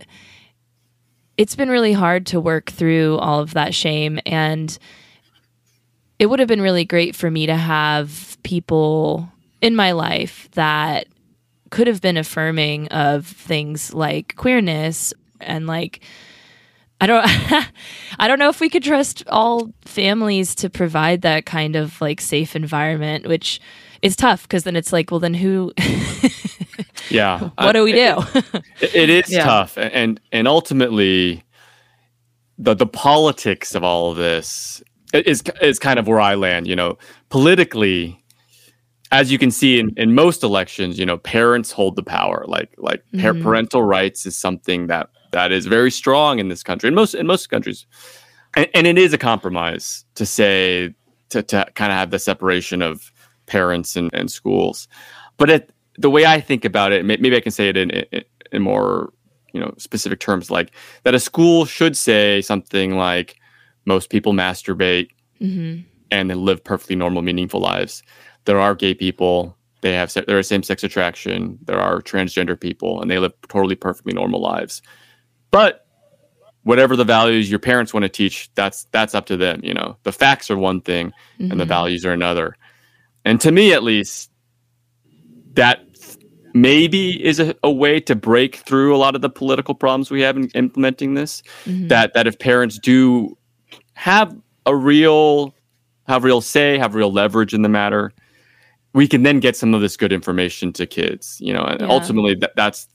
it's 1.37 1.55
been 1.55 1.69
really 1.69 1.93
hard 1.93 2.27
to 2.27 2.41
work 2.41 2.71
through 2.71 3.19
all 3.19 3.41
of 3.41 3.55
that 3.55 3.75
shame 3.75 4.19
and 4.25 4.79
it 6.19 6.27
would 6.27 6.39
have 6.39 6.49
been 6.49 6.63
really 6.63 6.85
great 6.85 7.15
for 7.15 7.31
me 7.31 7.47
to 7.47 7.57
have 7.57 8.39
people 8.43 9.31
in 9.61 9.77
my 9.77 9.93
life 9.93 10.49
that 10.53 11.07
could 11.71 11.87
have 11.87 12.01
been 12.01 12.17
affirming 12.17 12.89
of 12.89 13.27
things 13.27 13.93
like 13.93 14.35
queerness 14.37 15.13
and 15.41 15.67
like 15.67 16.01
I 17.01 17.07
don't 17.07 17.25
I 18.19 18.29
don't 18.29 18.39
know 18.39 18.49
if 18.49 18.61
we 18.61 18.69
could 18.69 18.83
trust 18.83 19.23
all 19.29 19.73
families 19.85 20.55
to 20.57 20.71
provide 20.71 21.23
that 21.23 21.47
kind 21.47 21.77
of 21.77 22.01
like 22.01 22.21
safe 22.21 22.57
environment 22.57 23.27
which 23.27 23.61
is 24.03 24.17
tough 24.17 24.43
because 24.43 24.65
then 24.65 24.77
it's 24.77 24.93
like 24.93 25.11
well 25.11 25.21
then 25.21 25.35
who 25.35 25.73
Yeah. 27.11 27.51
what 27.59 27.73
do 27.73 27.85
we 27.85 27.93
do? 27.93 28.19
it, 28.81 28.95
it 28.95 29.11
is 29.11 29.31
yeah. 29.31 29.45
tough 29.45 29.79
and 29.79 30.21
and 30.33 30.49
ultimately 30.49 31.45
the 32.59 32.75
the 32.75 32.87
politics 32.87 33.75
of 33.75 33.85
all 33.85 34.11
of 34.11 34.17
this 34.17 34.83
is 35.13 35.43
is 35.61 35.79
kind 35.79 35.99
of 35.99 36.07
where 36.07 36.21
I 36.21 36.35
land. 36.35 36.67
You 36.67 36.77
know, 36.77 36.99
politically, 37.29 38.23
as 39.13 39.31
you 39.31 39.39
can 39.39 39.51
see 39.51 39.79
in, 39.79 39.91
in 39.97 40.15
most 40.15 40.43
elections, 40.43 40.99
you 40.99 41.07
know, 41.07 41.19
parents 41.19 41.73
hold 41.73 41.97
the 41.97 42.03
power. 42.03 42.45
Like 42.47 42.71
like 42.79 43.03
mm-hmm. 43.13 43.43
parental 43.43 43.83
rights 43.83 44.27
is 44.27 44.39
something 44.39 44.87
that 44.89 45.09
that 45.33 45.53
is 45.53 45.67
very 45.67 45.91
strong 45.91 46.39
in 46.39 46.49
this 46.49 46.63
country, 46.63 46.89
in 46.89 46.95
most 46.95 47.15
in 47.15 47.27
most 47.27 47.49
countries, 47.49 47.87
and, 48.57 48.69
and 48.75 48.87
it 48.87 48.99
is 48.99 49.13
a 49.13 49.19
compromise 49.19 50.05
to 50.15 50.27
say 50.27 50.95
to 51.31 51.43
to 51.43 51.67
kind 51.75 51.93
of 51.93 51.99
have 51.99 52.11
the 52.11 52.19
separation 52.19 52.83
of 52.83 53.13
parents 53.47 53.97
and, 53.97 54.11
and 54.13 54.31
schools. 54.31 54.89
But 55.37 55.51
it, 55.51 55.73
the 55.99 56.11
way 56.11 56.27
I 56.27 56.41
think 56.41 56.65
about 56.65 56.93
it, 56.93 57.05
maybe 57.05 57.37
I 57.37 57.41
can 57.41 57.53
say 57.53 57.69
it 57.69 57.77
in, 57.77 57.91
in, 57.91 58.25
in 58.53 58.63
more 58.63 59.13
you 59.53 59.61
know 59.61 59.75
specific 59.79 60.21
terms, 60.21 60.51
like 60.51 60.73
that 61.05 61.15
a 61.15 61.21
school 61.21 61.65
should 61.65 61.97
say 61.97 62.43
something 62.43 62.97
like 62.97 63.37
most 63.87 64.11
people 64.11 64.33
masturbate 64.33 65.09
mm-hmm. 65.41 65.83
and 66.11 66.37
live 66.37 66.63
perfectly 66.63 66.97
normal, 66.97 67.23
meaningful 67.23 67.61
lives. 67.61 68.03
There 68.45 68.61
are 68.61 68.75
gay 68.75 68.95
people. 68.95 69.57
They 69.81 69.95
have 69.95 70.13
there 70.13 70.39
is 70.39 70.49
same 70.49 70.63
sex 70.63 70.85
attraction. 70.85 71.59
There 71.63 71.79
are 71.79 72.03
transgender 72.03 72.59
people, 72.61 73.01
and 73.01 73.11
they 73.11 73.19
live 73.19 73.33
totally 73.49 73.77
perfectly 73.77 74.13
normal 74.13 74.41
lives. 74.41 74.83
But 75.51 75.87
whatever 76.67 76.97
the 76.97 77.05
values 77.05 77.49
your 77.49 77.61
parents 77.61 77.95
want 77.95 78.03
to 78.03 78.09
teach, 78.09 78.51
that's 78.55 78.85
that's 78.91 79.15
up 79.15 79.27
to 79.27 79.37
them. 79.37 79.61
You 79.63 79.73
know, 79.73 79.97
the 80.03 80.13
facts 80.13 80.51
are 80.51 80.59
one 80.59 80.81
thing, 80.81 81.09
mm-hmm. 81.09 81.51
and 81.51 81.53
the 81.53 81.65
mm-hmm. 81.65 81.69
values 81.69 82.05
are 82.05 82.13
another. 82.13 82.57
And 83.25 83.41
to 83.41 83.53
me, 83.53 83.73
at 83.73 83.83
least, 83.83 84.31
that 85.55 85.81
maybe 86.55 87.25
is 87.25 87.39
a, 87.39 87.55
a, 87.63 87.71
way 87.71 88.01
to 88.01 88.15
break 88.15 88.57
through 88.57 88.97
a 88.97 88.99
lot 88.99 89.15
of 89.15 89.21
the 89.21 89.29
political 89.29 89.75
problems 89.75 90.11
we 90.11 90.23
have 90.23 90.37
in 90.37 90.49
implementing 90.51 91.15
this. 91.15 91.43
Mm-hmm. 91.65 91.89
That 91.89 92.15
that 92.15 92.27
if 92.27 92.39
parents 92.39 92.79
do 92.79 93.37
have 93.95 94.37
a 94.65 94.75
real 94.75 95.55
have 96.09 96.25
real 96.25 96.41
say, 96.41 96.79
have 96.79 96.95
real 96.95 97.13
leverage 97.13 97.55
in 97.55 97.63
the 97.63 97.69
matter, 97.69 98.13
we 98.93 99.07
can 99.07 99.23
then 99.23 99.39
get 99.39 99.57
some 99.57 99.73
of 99.75 99.81
this 99.81 99.97
good 99.97 100.13
information 100.13 100.73
to 100.73 100.87
kids. 100.87 101.37
You 101.41 101.53
know, 101.53 101.63
and 101.63 101.81
yeah. 101.81 101.87
ultimately 101.89 102.35
that, 102.37 102.57
that's 102.57 102.89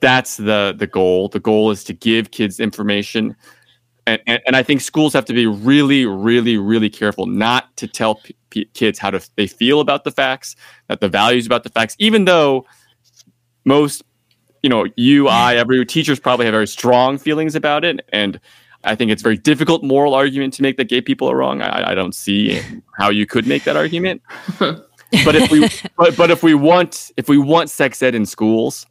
that's 0.00 0.36
the 0.36 0.74
the 0.76 0.86
goal. 0.86 1.28
The 1.28 1.40
goal 1.40 1.70
is 1.70 1.84
to 1.84 1.92
give 1.92 2.30
kids 2.30 2.60
information. 2.60 3.36
And, 4.08 4.20
and, 4.28 4.40
and 4.46 4.54
I 4.54 4.62
think 4.62 4.82
schools 4.82 5.12
have 5.14 5.24
to 5.24 5.32
be 5.32 5.46
really, 5.46 6.06
really, 6.06 6.56
really 6.58 6.88
careful 6.88 7.26
not 7.26 7.76
to 7.78 7.88
tell 7.88 8.16
p- 8.16 8.36
p- 8.50 8.70
kids 8.72 9.00
how 9.00 9.10
to 9.10 9.28
they 9.34 9.48
feel 9.48 9.80
about 9.80 10.04
the 10.04 10.12
facts, 10.12 10.54
that 10.88 11.00
the 11.00 11.08
values 11.08 11.44
about 11.44 11.64
the 11.64 11.70
facts, 11.70 11.96
even 11.98 12.24
though 12.24 12.64
most, 13.64 14.04
you 14.62 14.70
know, 14.70 14.86
you, 14.96 15.26
I, 15.26 15.56
every 15.56 15.84
teachers 15.84 16.20
probably 16.20 16.46
have 16.46 16.52
very 16.52 16.68
strong 16.68 17.18
feelings 17.18 17.56
about 17.56 17.84
it, 17.84 18.00
and 18.12 18.38
I 18.84 18.94
think 18.94 19.10
it's 19.10 19.22
a 19.22 19.24
very 19.24 19.36
difficult 19.36 19.82
moral 19.82 20.14
argument 20.14 20.54
to 20.54 20.62
make 20.62 20.76
that 20.76 20.88
gay 20.88 21.00
people 21.00 21.28
are 21.28 21.36
wrong. 21.36 21.60
I, 21.60 21.90
I 21.90 21.94
don't 21.94 22.14
see 22.14 22.60
how 22.96 23.10
you 23.10 23.26
could 23.26 23.46
make 23.46 23.64
that 23.64 23.76
argument. 23.76 24.22
but 24.58 25.34
if 25.34 25.50
we 25.50 25.68
but, 25.96 26.16
but 26.16 26.30
if 26.30 26.42
we 26.44 26.54
want 26.54 27.10
if 27.16 27.28
we 27.28 27.38
want 27.38 27.70
sex 27.70 28.00
ed 28.02 28.14
in 28.14 28.24
schools, 28.24 28.86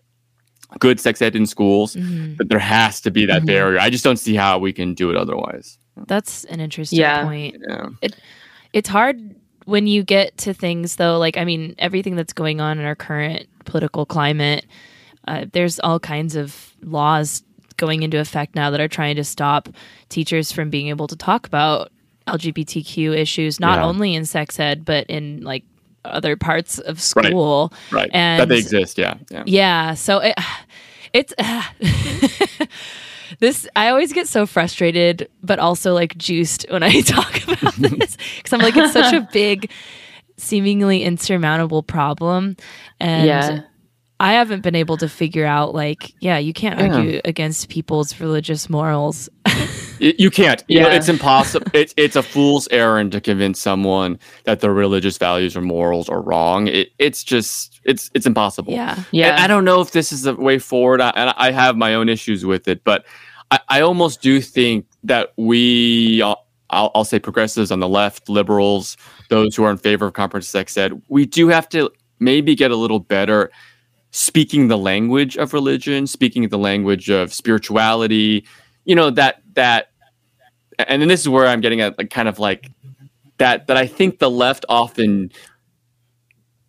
good 0.79 0.99
sex 0.99 1.21
ed 1.21 1.35
in 1.35 1.45
schools, 1.45 1.95
mm-hmm. 1.95 2.33
but 2.35 2.49
there 2.49 2.59
has 2.59 3.01
to 3.01 3.11
be 3.11 3.25
that 3.25 3.37
mm-hmm. 3.37 3.45
barrier. 3.47 3.79
I 3.79 3.89
just 3.89 4.03
don't 4.03 4.17
see 4.17 4.35
how 4.35 4.57
we 4.57 4.73
can 4.73 4.93
do 4.93 5.09
it 5.09 5.15
otherwise. 5.15 5.77
That's 6.07 6.43
an 6.45 6.59
interesting 6.59 6.99
yeah. 6.99 7.23
point. 7.23 7.57
Yeah. 7.67 7.89
It 8.01 8.15
it's 8.73 8.89
hard 8.89 9.35
when 9.65 9.87
you 9.87 10.03
get 10.03 10.37
to 10.39 10.53
things 10.53 10.97
though, 10.97 11.17
like 11.17 11.37
I 11.37 11.45
mean, 11.45 11.75
everything 11.77 12.15
that's 12.15 12.33
going 12.33 12.59
on 12.61 12.79
in 12.79 12.85
our 12.85 12.95
current 12.95 13.47
political 13.65 14.05
climate 14.05 14.65
uh, 15.27 15.45
there's 15.51 15.79
all 15.79 15.99
kinds 15.99 16.35
of 16.35 16.75
laws 16.81 17.43
going 17.77 18.03
into 18.03 18.19
effect 18.19 18.55
now 18.55 18.69
that 18.69 18.79
are 18.79 18.87
trying 18.87 19.15
to 19.15 19.23
stop 19.23 19.69
teachers 20.09 20.51
from 20.51 20.69
being 20.69 20.87
able 20.87 21.07
to 21.07 21.15
talk 21.15 21.47
about 21.47 21.91
LGBTQ 22.27 23.15
issues, 23.15 23.59
not 23.59 23.79
Yeah. 23.79 23.85
only 23.85 24.15
in 24.15 24.25
sex 24.25 24.59
ed, 24.59 24.85
but 24.85 25.05
in 25.07 25.41
like 25.41 25.63
other 26.05 26.35
parts 26.35 26.79
of 26.79 27.01
school. 27.01 27.73
right 27.91 28.09
And 28.13 28.41
that 28.41 28.49
they 28.49 28.59
exist 28.59 28.97
yeah 28.97 29.15
yeah 29.29 29.43
yeah, 29.45 29.93
so 29.93 30.19
it, 30.19 30.35
it's 31.13 31.33
this. 33.39 33.67
I 33.75 33.89
always 33.89 34.13
get 34.13 34.27
so 34.27 34.45
frustrated, 34.45 35.29
but 35.43 35.59
also 35.59 35.93
like 35.93 36.17
juiced 36.17 36.65
when 36.69 36.83
I 36.83 37.01
talk 37.01 37.47
about 37.47 37.75
this 37.75 38.17
because 38.37 38.53
I'm 38.53 38.59
like, 38.59 38.75
it's 38.75 38.93
such 38.93 39.13
a 39.13 39.27
big, 39.31 39.71
seemingly 40.37 41.03
insurmountable 41.03 41.83
problem, 41.83 42.57
and 42.99 43.27
yeah. 43.27 43.61
I 44.19 44.33
haven't 44.33 44.61
been 44.61 44.75
able 44.75 44.97
to 44.97 45.09
figure 45.09 45.45
out 45.45 45.73
like, 45.75 46.13
yeah, 46.21 46.37
you 46.37 46.53
can't 46.53 46.79
Yeah. 46.79 46.95
argue 46.95 47.21
against 47.25 47.69
people's 47.69 48.19
religious 48.19 48.69
morals. 48.69 49.29
You 49.97 50.29
can't. 50.29 50.61
You 50.67 50.81
know, 50.81 50.89
Yeah. 50.89 50.95
it's 50.95 51.07
impossible. 51.07 51.67
it's 51.73 51.93
it's 51.95 52.17
a 52.17 52.21
fool's 52.21 52.67
errand 52.69 53.13
to 53.13 53.21
convince 53.21 53.61
someone 53.61 54.19
that 54.43 54.59
their 54.59 54.73
religious 54.73 55.17
values 55.17 55.55
or 55.55 55.61
morals 55.61 56.09
are 56.09 56.21
wrong. 56.21 56.67
It, 56.67 56.89
it's 56.99 57.23
just 57.23 57.79
it's 57.85 58.11
it's 58.13 58.25
impossible. 58.25 58.73
yeah, 58.73 59.01
Yeah. 59.11 59.29
And 59.29 59.39
I 59.39 59.47
don't 59.47 59.63
know 59.63 59.79
if 59.79 59.91
this 59.91 60.11
is 60.11 60.23
the 60.23 60.35
way 60.35 60.59
forward. 60.59 60.99
I, 60.99 61.11
and 61.15 61.33
I 61.37 61.49
have 61.51 61.77
my 61.77 61.93
own 61.95 62.09
issues 62.09 62.43
with 62.45 62.67
it, 62.67 62.83
but 62.83 63.05
I, 63.51 63.59
I 63.69 63.81
almost 63.81 64.21
do 64.21 64.41
think 64.41 64.85
that 65.05 65.31
we, 65.37 66.21
I'll, 66.21 66.45
I'll 66.69 67.05
say 67.05 67.17
progressives 67.17 67.71
on 67.71 67.79
the 67.79 67.87
left, 67.87 68.27
liberals, 68.27 68.97
those 69.29 69.55
who 69.55 69.63
are 69.63 69.71
in 69.71 69.77
favor 69.77 70.07
of 70.07 70.13
comprehensive 70.13 70.49
sex 70.49 70.75
ed, 70.75 71.01
we 71.07 71.25
do 71.25 71.47
have 71.47 71.69
to 71.69 71.89
maybe 72.19 72.53
get 72.53 72.69
a 72.69 72.75
little 72.75 72.99
better 72.99 73.49
speaking 74.15 74.69
the 74.69 74.77
language 74.77 75.35
of 75.35 75.51
religion, 75.53 76.07
speaking 76.07 76.47
the 76.47 76.57
language 76.57 77.09
of 77.09 77.33
spirituality. 77.33 78.45
You 78.85 78.95
know 78.95 79.09
that 79.11 79.41
that, 79.55 79.89
and 80.87 81.01
then 81.01 81.09
this 81.09 81.19
is 81.19 81.27
where 81.29 81.47
I'm 81.47 81.59
getting 81.59 81.81
at, 81.81 81.97
like 81.97 82.09
kind 82.09 82.29
of 82.29 82.39
like 82.39 82.71
that 83.39 83.67
that 83.67 83.75
I 83.75 83.85
think 83.85 84.19
the 84.19 84.31
left 84.31 84.65
often 84.69 85.31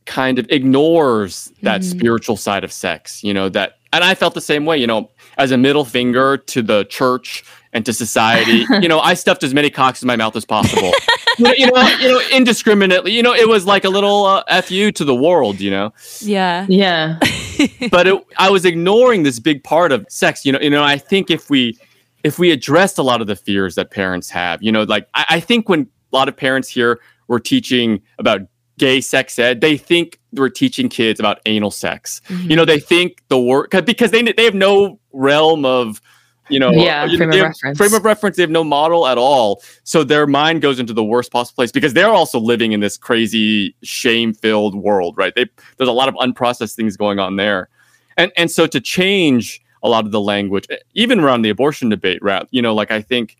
kind 0.07 0.39
of 0.39 0.47
ignores 0.51 1.53
that 1.63 1.81
Mhm. 1.83 1.85
spiritual 1.85 2.37
side 2.37 2.63
of 2.63 2.73
sex 2.73 3.25
you 3.25 3.35
know 3.35 3.49
that 3.49 3.79
and 3.93 4.05
i 4.05 4.15
felt 4.15 4.35
the 4.35 4.41
same 4.41 4.65
way 4.65 4.79
you 4.79 4.87
know 4.87 5.11
as 5.37 5.51
a 5.51 5.59
middle 5.59 5.85
finger 5.85 6.37
to 6.37 6.63
the 6.63 6.85
church 6.85 7.43
and 7.77 7.85
to 7.85 7.93
society 7.93 8.65
you 8.81 8.89
know 8.89 9.01
i 9.01 9.15
stuffed 9.15 9.45
as 9.45 9.53
many 9.55 9.71
cocks 9.71 10.03
in 10.03 10.07
my 10.07 10.17
mouth 10.17 10.35
as 10.35 10.45
possible 10.45 10.91
you, 11.39 11.45
know, 11.45 11.53
you 12.01 12.09
know 12.09 12.21
indiscriminately 12.33 13.13
you 13.13 13.23
know 13.23 13.35
it 13.35 13.49
was 13.49 13.67
like 13.67 13.85
a 13.85 13.89
little 13.89 14.25
uh, 14.25 14.63
fu 14.63 14.91
to 14.91 15.05
the 15.05 15.15
world 15.15 15.61
you 15.61 15.71
know 15.71 15.93
yeah, 16.21 16.67
Yeah. 16.69 17.19
but 17.91 18.07
it, 18.07 18.27
I 18.39 18.51
was 18.51 18.65
ignoring 18.65 19.23
this 19.23 19.39
big 19.39 19.65
part 19.65 19.93
of 19.93 20.07
sex. 20.09 20.45
You 20.45 20.53
know, 20.53 20.61
you 20.61 20.71
know. 20.71 20.83
I 20.83 20.99
think 20.99 21.31
if 21.31 21.51
we 21.51 21.79
if 22.25 22.39
we 22.39 22.51
addressed 22.51 22.99
a 22.99 23.03
lot 23.03 23.21
of 23.21 23.27
the 23.27 23.37
fears 23.37 23.75
that 23.77 23.91
parents 23.91 24.31
have, 24.31 24.63
you 24.63 24.73
know, 24.73 24.83
like 24.83 25.09
I, 25.15 25.25
I 25.31 25.41
think 25.41 25.69
when 25.69 25.89
a 26.13 26.17
lot 26.17 26.29
of 26.29 26.37
parents 26.37 26.69
here 26.69 27.01
were 27.29 27.41
teaching 27.41 28.03
about 28.19 28.43
gay 28.79 29.01
sex 29.01 29.39
ed, 29.39 29.61
they 29.61 29.77
think 29.77 30.21
we're 30.33 30.51
teaching 30.51 30.89
kids 30.89 31.19
about 31.19 31.41
anal 31.47 31.71
sex. 31.71 32.21
Mhm. 32.29 32.51
You 32.51 32.57
know, 32.57 32.65
they 32.65 32.81
think 32.81 33.23
the 33.29 33.41
word 33.41 33.71
because 33.85 34.11
they 34.11 34.23
they 34.23 34.45
have 34.45 34.55
no 34.55 34.99
realm 35.13 35.65
of 35.65 36.01
you 36.49 36.59
know 36.61 36.71
Yeah, 36.71 37.07
frame 37.09 37.31
of 37.31 37.41
reference. 37.41 37.79
frame 37.79 37.95
of 37.95 38.05
reference 38.05 38.37
they 38.37 38.43
have 38.43 38.51
no 38.51 38.65
model 38.65 39.07
at 39.07 39.19
all. 39.19 39.63
So 39.85 40.05
their 40.05 40.27
mind 40.27 40.63
goes 40.63 40.79
into 40.79 40.93
the 40.93 41.05
worst 41.05 41.31
possible 41.33 41.57
place 41.57 41.73
because 41.73 41.95
they're 41.95 42.11
also 42.11 42.39
living 42.39 42.73
in 42.73 42.81
this 42.81 42.97
crazy 42.97 43.75
shame 43.83 44.33
filled 44.35 44.75
world 44.75 45.17
right? 45.17 45.35
They 45.35 45.47
there's 45.77 45.89
a 45.89 45.93
lot 45.93 46.09
of 46.09 46.15
unprocessed 46.17 46.75
things 46.77 46.97
going 46.97 47.19
on 47.19 47.37
there. 47.37 47.69
And 48.17 48.33
and 48.37 48.51
so 48.51 48.67
to 48.67 48.81
change 48.81 49.61
a 49.83 49.89
lot 49.89 50.05
of 50.05 50.11
the 50.11 50.21
language 50.21 50.67
even 50.95 51.21
around 51.21 51.43
the 51.43 51.51
abortion 51.51 51.89
debate 51.89 52.21
right 52.23 52.49
you 52.51 52.61
know 52.61 52.75
like 52.75 52.91
i 52.91 53.01
think 53.01 53.37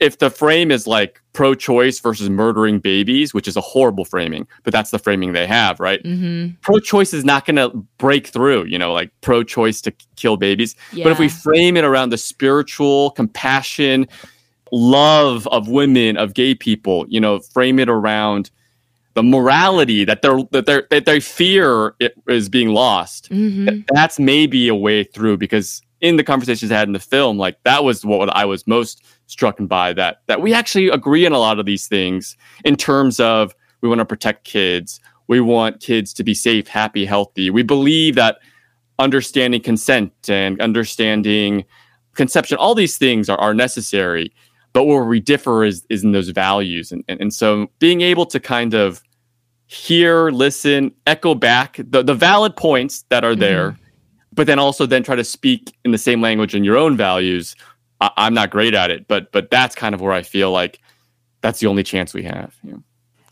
if 0.00 0.18
the 0.18 0.28
frame 0.30 0.70
is 0.70 0.86
like 0.86 1.20
pro-choice 1.32 2.00
versus 2.00 2.28
murdering 2.30 2.78
babies 2.78 3.32
which 3.34 3.46
is 3.48 3.56
a 3.56 3.60
horrible 3.60 4.04
framing 4.04 4.46
but 4.62 4.72
that's 4.72 4.90
the 4.90 4.98
framing 4.98 5.32
they 5.32 5.46
have 5.46 5.78
right 5.80 6.02
Mhm. 6.04 6.56
pro-choice 6.62 7.12
is 7.14 7.24
not 7.24 7.44
going 7.46 7.56
to 7.56 7.70
break 7.98 8.26
through 8.28 8.64
you 8.64 8.78
know 8.78 8.92
like 8.92 9.10
pro-choice 9.20 9.80
to 9.82 9.92
kill 10.16 10.36
babies 10.36 10.74
but 11.02 11.12
if 11.12 11.18
we 11.18 11.28
frame 11.28 11.76
it 11.76 11.84
around 11.84 12.10
the 12.10 12.18
spiritual 12.18 13.10
compassion 13.12 14.06
love 14.72 15.46
of 15.48 15.68
women 15.68 16.16
of 16.16 16.34
gay 16.34 16.54
people 16.54 17.04
you 17.08 17.20
know 17.20 17.38
frame 17.38 17.78
it 17.78 17.88
around 17.88 18.50
the 19.14 19.22
morality 19.22 20.04
that 20.04 20.20
they're 20.22 20.40
that 20.50 20.66
they're 20.66 20.86
that 20.90 21.06
they 21.06 21.20
fear 21.20 21.94
it 22.00 22.14
is 22.28 22.48
being 22.48 22.70
lost 22.70 23.30
Mhm. 23.30 23.84
that's 23.94 24.18
maybe 24.18 24.68
a 24.68 24.74
way 24.74 25.04
through 25.04 25.36
because 25.38 25.80
in 26.02 26.16
the 26.16 26.24
conversations 26.24 26.70
I 26.70 26.76
had 26.76 26.88
in 26.88 26.92
the 26.92 26.98
film 26.98 27.38
like 27.38 27.56
that 27.64 27.84
was 27.84 28.04
what 28.04 28.28
I 28.36 28.44
was 28.44 28.66
most 28.66 29.02
struck 29.26 29.56
by 29.60 29.92
that 29.92 30.22
that 30.26 30.40
we 30.40 30.54
actually 30.54 30.88
agree 30.88 31.26
on 31.26 31.32
a 31.32 31.38
lot 31.38 31.58
of 31.58 31.66
these 31.66 31.88
things 31.88 32.36
in 32.64 32.76
terms 32.76 33.18
of 33.18 33.54
we 33.80 33.88
want 33.88 33.98
to 33.98 34.04
protect 34.04 34.44
kids 34.44 35.00
we 35.28 35.40
want 35.40 35.80
kids 35.80 36.12
to 36.14 36.24
be 36.24 36.34
safe 36.34 36.68
happy 36.68 37.04
healthy. 37.04 37.50
We 37.50 37.62
believe 37.62 38.14
that 38.14 38.38
understanding 38.98 39.60
consent 39.60 40.12
and 40.28 40.60
understanding 40.60 41.64
conception 42.14 42.56
all 42.56 42.74
these 42.74 42.96
things 42.96 43.28
are, 43.28 43.38
are 43.38 43.52
necessary 43.52 44.32
but 44.72 44.84
where 44.84 45.04
we 45.04 45.20
differ 45.20 45.64
is, 45.64 45.86
is 45.88 46.04
in 46.04 46.12
those 46.12 46.28
values. 46.28 46.92
And, 46.92 47.02
and, 47.08 47.18
and 47.18 47.32
so 47.32 47.70
being 47.78 48.02
able 48.02 48.26
to 48.26 48.38
kind 48.38 48.74
of 48.74 49.02
hear 49.66 50.30
listen 50.30 50.92
echo 51.06 51.34
back 51.34 51.80
the, 51.90 52.02
the 52.02 52.14
valid 52.14 52.56
points 52.56 53.04
that 53.08 53.24
are 53.24 53.34
there 53.34 53.72
mm-hmm. 53.72 53.82
but 54.32 54.46
then 54.46 54.60
also 54.60 54.86
then 54.86 55.02
try 55.02 55.16
to 55.16 55.24
speak 55.24 55.74
in 55.84 55.90
the 55.90 55.98
same 55.98 56.22
language 56.22 56.54
in 56.54 56.62
your 56.62 56.76
own 56.76 56.96
values 56.96 57.56
I, 58.00 58.10
i'm 58.16 58.34
not 58.34 58.50
great 58.50 58.74
at 58.74 58.90
it 58.90 59.08
but 59.08 59.32
but 59.32 59.50
that's 59.50 59.74
kind 59.74 59.94
of 59.94 60.00
where 60.00 60.12
i 60.12 60.22
feel 60.22 60.50
like 60.50 60.80
that's 61.40 61.60
the 61.60 61.66
only 61.66 61.82
chance 61.82 62.12
we 62.14 62.24
have 62.24 62.54
you 62.62 62.72
know? 62.72 62.82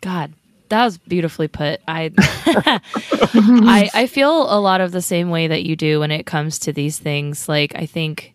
God, 0.05 0.35
that 0.69 0.85
was 0.85 0.99
beautifully 0.99 1.49
put. 1.49 1.81
I, 1.89 2.13
I 2.19 3.91
I 3.95 4.07
feel 4.07 4.43
a 4.53 4.61
lot 4.61 4.83
of 4.83 4.93
the 4.93 5.01
same 5.01 5.31
way 5.31 5.47
that 5.47 5.65
you 5.65 5.77
do 5.77 6.01
when 6.01 6.11
it 6.11 6.27
comes 6.27 6.59
to 6.61 6.73
these 6.75 6.99
things. 6.99 7.49
Like 7.49 7.75
I 7.75 7.87
think 7.87 8.35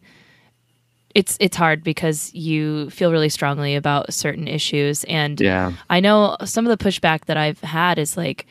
it's 1.14 1.38
it's 1.40 1.56
hard 1.56 1.84
because 1.84 2.34
you 2.34 2.90
feel 2.90 3.12
really 3.12 3.30
strongly 3.30 3.76
about 3.76 4.14
certain 4.14 4.48
issues 4.48 5.04
and 5.06 5.40
yeah 5.42 5.74
I 5.90 6.00
know 6.00 6.38
some 6.46 6.68
of 6.68 6.78
the 6.78 6.84
pushback 6.84 7.26
that 7.26 7.38
I've 7.38 7.62
had 7.62 8.00
is 8.00 8.18
like, 8.18 8.48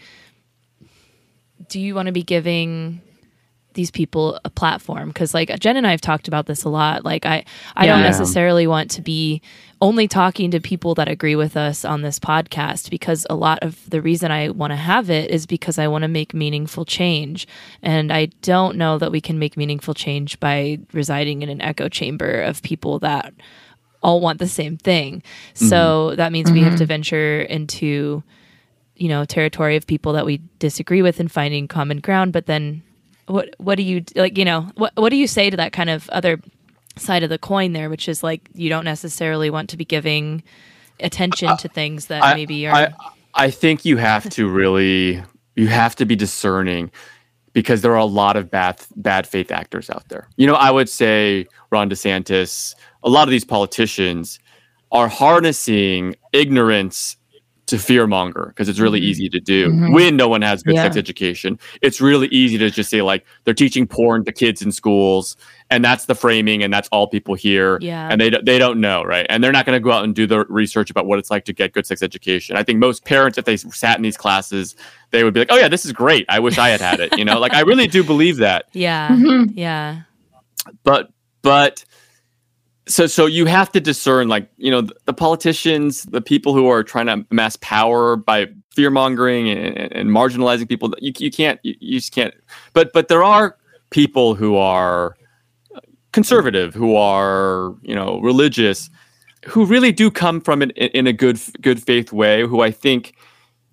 do 1.69 1.81
you 1.81 1.97
want 1.97 2.07
to 2.07 2.13
be 2.13 2.23
giving 2.23 3.01
these 3.79 3.91
people 3.93 4.41
a 4.45 4.51
platform? 4.51 5.09
Because 5.09 5.33
like 5.33 5.57
Jen 5.61 5.77
and 5.77 5.87
I 5.87 5.93
have 5.93 6.01
talked 6.01 6.27
about 6.27 6.47
this 6.47 6.65
a 6.65 6.69
lot. 6.69 7.05
Like 7.05 7.25
I, 7.25 7.45
I 7.77 7.87
don't 7.87 8.03
necessarily 8.03 8.67
want 8.67 8.91
to 8.91 9.01
be 9.01 9.41
only 9.81 10.09
talking 10.09 10.51
to 10.51 10.59
people 10.59 10.97
that 10.97 11.07
agree 11.07 11.37
with 11.37 11.57
us 11.57 11.85
on 11.85 12.03
this 12.03 12.19
podcast 12.19 12.91
because 12.91 13.25
a 13.31 13.37
lot 13.37 13.61
of 13.63 13.89
the 13.89 14.03
reason 14.03 14.33
I 14.33 14.49
want 14.49 14.73
to 14.73 14.77
have 14.77 15.09
it 15.09 15.31
is 15.31 15.47
because 15.47 15.79
I 15.79 15.87
want 15.87 16.03
to 16.03 16.09
make 16.09 16.35
meaningful 16.35 16.85
change. 16.85 17.47
And 17.81 18.13
I 18.13 18.27
don't 18.43 18.77
know 18.77 18.99
that 18.99 19.13
we 19.13 19.21
can 19.21 19.39
make 19.39 19.57
meaningful 19.57 19.95
change 19.95 20.41
by 20.41 20.81
residing 20.93 21.43
in 21.43 21.49
an 21.49 21.63
echo 21.63 21.89
chamber 21.89 22.43
of 22.43 22.63
people 22.63 22.99
that 22.99 23.33
all 24.03 24.21
want 24.21 24.41
the 24.41 24.49
same 24.49 24.77
thing. 24.77 25.23
So 25.55 25.77
mm-hmm. 25.77 26.17
that 26.17 26.33
means 26.33 26.51
we 26.51 26.63
have 26.63 26.77
to 26.79 26.85
mm-hmm. 26.85 26.89
venture 26.89 27.43
into, 27.43 28.25
you 28.97 29.09
know, 29.09 29.25
territory 29.25 29.77
of 29.77 29.87
people 29.87 30.13
that 30.15 30.27
we 30.27 30.41
disagree 30.59 31.03
with 31.03 31.21
and 31.21 31.31
finding 31.31 31.69
common 31.69 32.01
ground. 32.01 32.33
But 32.33 32.47
then 32.47 32.83
what 33.29 33.55
what 33.59 33.77
do 33.77 33.83
you 33.83 34.05
like, 34.17 34.37
you 34.39 34.45
know, 34.45 34.63
what 34.75 34.93
what 34.97 35.11
do 35.11 35.17
you 35.17 35.27
say 35.27 35.51
to 35.51 35.57
that 35.57 35.73
kind 35.73 35.91
of 35.91 36.09
other 36.11 36.41
side 36.97 37.23
of 37.23 37.31
the 37.31 37.39
coin 37.39 37.73
there, 37.73 37.91
which 37.91 38.09
is 38.09 38.23
like 38.23 38.49
you 38.55 38.69
don't 38.69 38.85
necessarily 38.85 39.51
want 39.51 39.71
to 39.71 39.77
be 39.77 39.85
giving 39.85 40.43
attention 41.01 41.57
to 41.59 41.69
things 41.69 42.07
that 42.07 42.23
I- 42.25 42.35
maybe 42.35 42.67
are 42.67 42.75
I, 42.75 42.89
I 43.35 43.51
think 43.51 43.85
you 43.85 43.99
have 43.99 44.29
to 44.31 44.49
really 44.49 45.23
you 45.55 45.69
have 45.69 45.95
to 45.97 46.07
be 46.07 46.17
discerning 46.17 46.91
because 47.53 47.83
there 47.83 47.93
are 47.93 47.97
a 47.97 48.05
lot 48.05 48.37
of 48.37 48.51
bad 48.51 48.81
bad 48.97 49.27
faith 49.27 49.51
actors 49.51 49.91
out 49.91 50.09
there. 50.09 50.29
You 50.37 50.47
know, 50.47 50.55
I 50.55 50.71
would 50.71 50.89
say 50.89 51.47
Ron 51.71 51.91
DeSantis, 51.91 52.75
a 53.03 53.11
lot 53.11 53.29
of 53.29 53.31
these 53.31 53.45
politicians 53.45 54.39
are 54.91 55.09
harnessing 55.09 56.17
ignorance 56.33 57.18
to 57.69 57.77
fearmonger 57.77 58.49
because 58.49 58.69
it's 58.69 58.79
really 58.79 59.01
easy 59.01 59.29
to 59.29 59.41
do 59.41 59.69
Mhm. 59.71 59.93
when 59.95 60.17
no 60.17 60.29
one 60.29 60.43
has 60.43 60.63
good 60.63 60.75
Yeah. 60.75 60.83
sex 60.85 60.97
education. 60.97 61.59
It's 61.83 62.01
really 62.01 62.27
easy 62.29 62.59
to 62.59 62.71
just 62.71 62.91
say 62.91 63.03
like 63.03 63.25
they're 63.45 63.55
teaching 63.55 63.87
porn 63.87 64.25
to 64.25 64.33
kids 64.33 64.61
in 64.63 64.73
schools 64.73 65.37
and 65.71 65.85
that's 65.85 66.07
the 66.07 66.15
framing 66.15 66.63
and 66.63 66.73
that's 66.73 66.89
all 66.91 67.07
people 67.07 67.35
hear 67.35 67.79
Yeah. 67.81 68.09
and 68.11 68.21
they 68.21 68.31
don't- 68.31 68.45
they 68.45 68.59
don't 68.59 68.81
know, 68.81 69.03
right? 69.05 69.27
And 69.29 69.45
they're 69.45 69.53
not 69.53 69.67
going 69.67 69.77
to 69.77 69.81
go 69.81 69.93
out 69.93 70.05
and 70.05 70.15
do 70.15 70.27
the 70.27 70.45
research 70.49 70.91
about 70.91 71.07
what 71.07 71.19
it's 71.19 71.31
like 71.31 71.45
to 71.45 71.53
get 71.53 71.73
good 71.73 71.87
sex 71.87 72.03
education. 72.03 72.57
I 72.57 72.63
think 72.63 72.79
most 72.79 73.05
parents, 73.05 73.39
if 73.39 73.45
they 73.45 73.57
sat 73.57 73.97
in 73.97 74.03
these 74.03 74.17
classes, 74.17 74.75
they 75.11 75.25
would 75.25 75.35
be 75.35 75.41
like, 75.41 75.49
"Oh 75.51 75.57
yeah, 75.57 75.69
this 75.69 75.85
is 75.87 75.93
great. 75.93 76.25
I 76.29 76.39
wish 76.41 76.59
I 76.59 76.69
had 76.71 76.81
had 76.81 77.01
it." 77.01 77.17
You 77.19 77.25
know, 77.25 77.39
like 77.39 77.55
I 77.55 77.61
really 77.61 77.87
do 77.87 78.03
believe 78.03 78.39
that. 78.39 78.65
yeah. 78.73 79.09
Mhm. 79.09 79.53
Yeah. 79.55 79.97
But 80.85 81.11
but 81.43 81.85
so 82.89 83.07
so 83.07 83.27
you 83.27 83.47
have 83.47 83.71
to 83.73 83.81
discern, 83.81 84.29
like 84.29 84.49
you 84.57 84.71
know, 84.71 84.81
the, 84.81 84.95
the 85.05 85.13
politicians, 85.13 86.05
the 86.05 86.21
people 86.21 86.55
who 86.55 86.69
are 86.69 86.83
trying 86.83 87.07
to 87.07 87.25
amass 87.31 87.57
power 87.61 88.17
by 88.17 88.47
fear 88.75 88.91
mongering 88.91 89.51
and, 89.51 89.93
and, 89.93 90.11
marginalizing 90.11 90.69
people. 90.69 90.93
You 90.99 91.13
you 91.19 91.31
can't 91.31 91.61
you, 91.63 91.75
you 91.81 91.99
just 91.99 92.13
can't. 92.13 92.35
But 92.73 92.93
but 92.93 93.09
there 93.09 93.23
are 93.23 93.57
people 93.91 94.35
who 94.35 94.57
are 94.57 95.17
conservative, 96.13 96.75
who 96.75 96.97
are 96.97 97.75
you 97.83 97.95
know 97.95 98.21
religious, 98.21 98.91
who 99.47 99.67
really 99.67 99.93
do 99.93 100.11
come 100.11 100.41
from 100.41 100.63
it 100.63 100.71
in, 100.73 100.89
in 100.89 101.07
a 101.07 101.13
good 101.13 101.39
good 101.61 101.83
faith 101.83 102.13
way. 102.13 102.47
Who 102.47 102.63
I 102.63 102.71
think, 102.71 103.15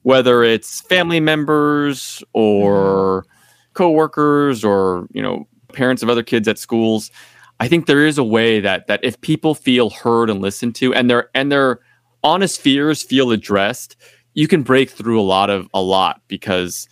whether 0.03 0.43
it's 0.43 0.81
family 0.81 1.19
members 1.19 2.23
or 2.33 3.21
mm-hmm. 3.21 3.73
coworkers 3.73 4.63
or 4.63 5.07
you 5.11 5.21
know 5.21 5.47
parents 5.73 6.03
of 6.03 6.09
other 6.09 6.23
kids 6.23 6.47
at 6.47 6.57
schools, 6.57 7.11
I 7.59 7.67
think 7.67 7.85
there 7.85 8.05
is 8.05 8.17
a 8.17 8.23
way 8.23 8.59
that 8.59 8.87
that 8.87 8.99
if 9.03 9.19
people 9.21 9.55
feel 9.55 9.89
heard 9.89 10.29
and 10.29 10.41
listened 10.41 10.75
to, 10.75 10.93
and 10.93 11.09
their 11.09 11.29
and 11.33 11.51
their 11.51 11.79
honest 12.23 12.59
fears 12.59 13.03
feel 13.03 13.31
addressed, 13.31 13.95
you 14.33 14.47
can 14.47 14.63
break 14.63 14.89
through 14.89 15.19
a 15.19 15.23
lot 15.23 15.49
of 15.49 15.69
a 15.73 15.81
lot 15.81 16.21
because 16.27 16.87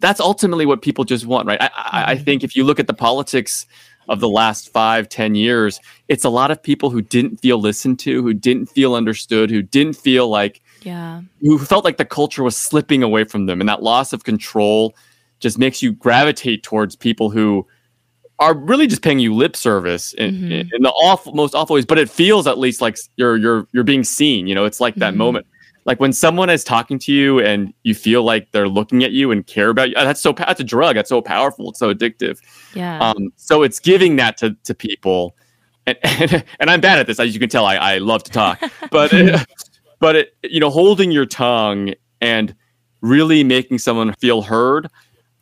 that's 0.00 0.20
ultimately 0.20 0.66
what 0.66 0.82
people 0.82 1.04
just 1.04 1.26
want, 1.26 1.46
right? 1.46 1.62
I, 1.62 1.70
I, 1.74 2.04
I 2.12 2.14
mm-hmm. 2.14 2.24
think 2.24 2.44
if 2.44 2.56
you 2.56 2.64
look 2.64 2.80
at 2.80 2.86
the 2.86 2.94
politics 2.94 3.66
of 4.08 4.20
the 4.20 4.28
last 4.28 4.70
five, 4.70 5.08
ten 5.08 5.34
years, 5.34 5.80
it's 6.08 6.24
a 6.24 6.28
lot 6.28 6.50
of 6.50 6.62
people 6.62 6.90
who 6.90 7.00
didn't 7.00 7.38
feel 7.38 7.58
listened 7.58 7.98
to, 8.00 8.22
who 8.22 8.34
didn't 8.34 8.66
feel 8.66 8.94
understood, 8.94 9.50
who 9.50 9.62
didn't 9.62 9.96
feel 9.96 10.28
like, 10.28 10.60
Yeah. 10.82 11.22
who 11.40 11.58
felt 11.58 11.84
like 11.84 11.96
the 11.96 12.04
culture 12.04 12.42
was 12.42 12.56
slipping 12.56 13.02
away 13.02 13.24
from 13.24 13.46
them, 13.46 13.60
and 13.60 13.68
that 13.68 13.82
loss 13.82 14.12
of 14.12 14.24
control 14.24 14.94
just 15.40 15.58
makes 15.58 15.82
you 15.82 15.92
gravitate 15.92 16.62
towards 16.62 16.96
people 16.96 17.30
who 17.30 17.66
are 18.40 18.54
really 18.54 18.86
just 18.86 19.02
paying 19.02 19.18
you 19.20 19.32
lip 19.34 19.54
service 19.56 20.12
in, 20.14 20.34
Mhm. 20.34 20.70
in, 20.74 20.82
the 20.82 20.90
awful, 20.90 21.32
most 21.34 21.54
awful 21.54 21.74
ways. 21.74 21.86
But 21.86 21.98
it 21.98 22.10
feels 22.10 22.46
at 22.46 22.58
least 22.58 22.80
like 22.80 22.98
you're 23.16 23.36
you're 23.36 23.66
you're 23.72 23.84
being 23.84 24.04
seen. 24.04 24.46
You 24.46 24.54
know, 24.54 24.64
it's 24.64 24.80
like 24.80 24.96
that 24.96 25.14
Mhm. 25.14 25.18
moment, 25.18 25.46
like 25.84 26.00
when 26.00 26.12
someone 26.12 26.50
is 26.50 26.64
talking 26.64 26.98
to 27.00 27.12
you 27.12 27.38
and 27.40 27.72
you 27.84 27.94
feel 27.94 28.22
like 28.24 28.50
they're 28.50 28.68
looking 28.68 29.04
at 29.04 29.12
you 29.12 29.30
and 29.30 29.46
care 29.46 29.68
about 29.68 29.88
you. 29.90 29.94
That's 29.94 30.20
so 30.20 30.32
that's 30.32 30.60
a 30.60 30.64
drug. 30.64 30.96
That's 30.96 31.08
so 31.08 31.22
powerful. 31.22 31.70
It's 31.70 31.78
so 31.78 31.94
addictive. 31.94 32.38
Yeah. 32.74 32.98
Um, 33.00 33.32
so 33.36 33.62
it's 33.62 33.78
giving 33.78 34.16
that 34.16 34.36
to, 34.38 34.56
to 34.64 34.74
people, 34.74 35.36
and, 35.86 35.96
and 36.02 36.44
and 36.60 36.70
I'm 36.70 36.80
bad 36.80 36.98
at 36.98 37.06
this, 37.06 37.20
as 37.20 37.34
you 37.34 37.40
can 37.40 37.48
tell. 37.48 37.66
I, 37.66 37.76
I 37.76 37.98
love 37.98 38.24
to 38.24 38.32
talk, 38.32 38.60
but 38.90 39.12
but 40.00 40.16
it, 40.16 40.36
you 40.42 40.58
know, 40.58 40.70
holding 40.70 41.12
your 41.12 41.26
tongue 41.26 41.94
and 42.20 42.54
really 43.00 43.44
making 43.44 43.78
someone 43.78 44.12
feel 44.14 44.42
heard 44.42 44.88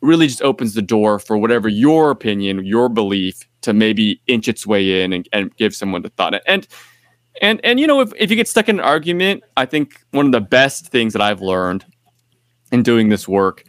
really 0.03 0.27
just 0.27 0.41
opens 0.41 0.73
the 0.73 0.81
door 0.81 1.17
for 1.17 1.37
whatever 1.37 1.67
your 1.67 2.11
opinion, 2.11 2.65
your 2.65 2.89
belief 2.89 3.47
to 3.61 3.73
maybe 3.73 4.21
inch 4.27 4.47
its 4.47 4.67
way 4.67 5.01
in 5.01 5.13
and, 5.13 5.27
and 5.33 5.55
give 5.57 5.73
someone 5.73 6.01
the 6.01 6.09
thought. 6.09 6.35
And 6.45 6.67
and 7.41 7.59
and 7.63 7.79
you 7.79 7.87
know, 7.87 8.01
if, 8.01 8.11
if 8.17 8.29
you 8.29 8.35
get 8.35 8.47
stuck 8.47 8.69
in 8.69 8.79
an 8.79 8.85
argument, 8.85 9.43
I 9.57 9.65
think 9.65 9.99
one 10.11 10.27
of 10.27 10.31
the 10.31 10.41
best 10.41 10.87
things 10.87 11.13
that 11.13 11.21
I've 11.21 11.41
learned 11.41 11.85
in 12.71 12.83
doing 12.83 13.09
this 13.09 13.27
work 13.27 13.63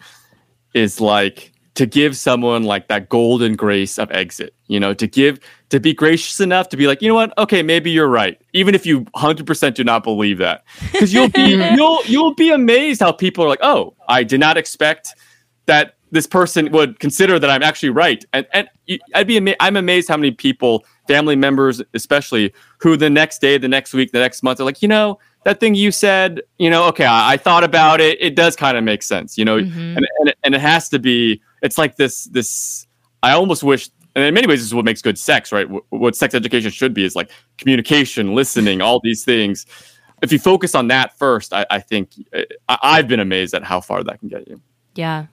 is 0.75 1.01
like 1.01 1.53
to 1.75 1.87
give 1.87 2.16
someone 2.16 2.64
like 2.64 2.88
that 2.88 3.09
golden 3.09 3.57
grace 3.57 3.99
of 3.99 4.11
exit 4.12 4.55
you 4.66 4.79
know 4.79 4.94
to 4.94 5.07
give 5.07 5.38
to 5.70 5.81
be 5.81 5.92
gracious 5.92 6.40
enough 6.40 6.68
to 6.68 6.77
be 6.77 6.87
like 6.87 7.03
you 7.03 7.09
know 7.09 7.14
what 7.14 7.37
okay 7.37 7.62
maybe 7.62 7.90
you're 7.90 8.09
right 8.09 8.40
even 8.53 8.75
if 8.75 8.87
you 8.87 9.03
100% 9.16 9.75
do 9.75 9.85
not 9.85 10.03
believe 10.03 10.38
that 10.38 10.64
because 10.92 11.12
you'll 11.12 11.29
be 11.29 11.55
you'll 11.75 12.05
you'll 12.07 12.35
be 12.35 12.51
amazed 12.51 13.01
how 13.01 13.12
people 13.12 13.44
are 13.44 13.49
like 13.49 13.62
oh 13.62 13.94
i 14.09 14.23
did 14.23 14.40
not 14.40 14.57
expect 14.57 15.14
that 15.66 15.93
this 16.14 16.27
person 16.27 16.70
would 16.72 16.98
consider 17.00 17.38
that 17.38 17.50
i'm 17.50 17.62
actually 17.62 17.90
right. 17.90 18.24
And 18.33 18.46
and 18.53 18.68
i'd 19.14 19.27
be 19.27 19.37
ama- 19.37 19.57
i'm 19.61 19.77
amazed 19.77 20.09
how 20.09 20.16
many 20.16 20.31
people 20.31 20.85
family 21.09 21.37
members 21.37 21.83
especially 21.92 22.53
who 22.79 22.96
the 22.96 23.11
next 23.11 23.40
day 23.40 23.59
the 23.59 23.68
next 23.68 23.92
week 23.92 24.12
the 24.12 24.20
next 24.20 24.42
month 24.42 24.61
are 24.61 24.64
like 24.64 24.81
you 24.81 24.88
know 24.88 25.18
that 25.44 25.61
thing 25.61 25.74
you 25.74 25.90
said 25.90 26.40
you 26.59 26.70
know 26.70 26.85
okay 26.90 27.05
i, 27.05 27.33
I 27.35 27.37
thought 27.37 27.64
about 27.64 28.00
it. 28.00 28.16
It 28.20 28.35
does 28.37 28.57
kind 28.57 28.77
of 28.79 28.85
make 28.85 29.03
sense 29.03 29.37
you 29.37 29.44
know? 29.44 29.59
Mhm. 29.59 29.96
and, 29.96 30.07
and, 30.18 30.29
it- 30.31 30.38
and 30.44 30.55
it 30.55 30.61
has 30.61 30.88
to 30.90 30.98
be 30.98 31.42
it's 31.62 31.77
like 31.79 31.96
this 31.96 32.24
this 32.37 32.87
i 33.22 33.33
almost 33.33 33.62
wish 33.62 33.90
and 34.16 34.24
in 34.24 34.33
many 34.33 34.46
ways 34.46 34.61
this 34.61 34.66
is 34.68 34.74
what 34.74 34.85
makes 34.85 35.03
good 35.03 35.18
sex 35.18 35.50
right? 35.53 35.66
Wh- 35.68 35.92
what 35.92 36.14
sex 36.16 36.35
education 36.35 36.70
should 36.70 36.94
be 36.94 37.05
is 37.05 37.14
like 37.16 37.31
communication 37.59 38.35
listening 38.35 38.81
all 38.81 39.00
these 39.03 39.24
things. 39.24 39.66
If 40.22 40.31
you 40.33 40.38
focus 40.38 40.74
on 40.74 40.88
that 40.88 41.18
first 41.18 41.53
i, 41.53 41.66
I 41.70 41.81
think 41.81 42.11
I, 42.68 42.79
i've 42.94 43.09
been 43.09 43.20
amazed 43.20 43.53
at 43.55 43.64
how 43.64 43.81
far 43.81 44.05
that 44.05 44.20
can 44.20 44.29
get 44.29 44.46
you. 44.48 44.61
Yeah. 44.94 45.27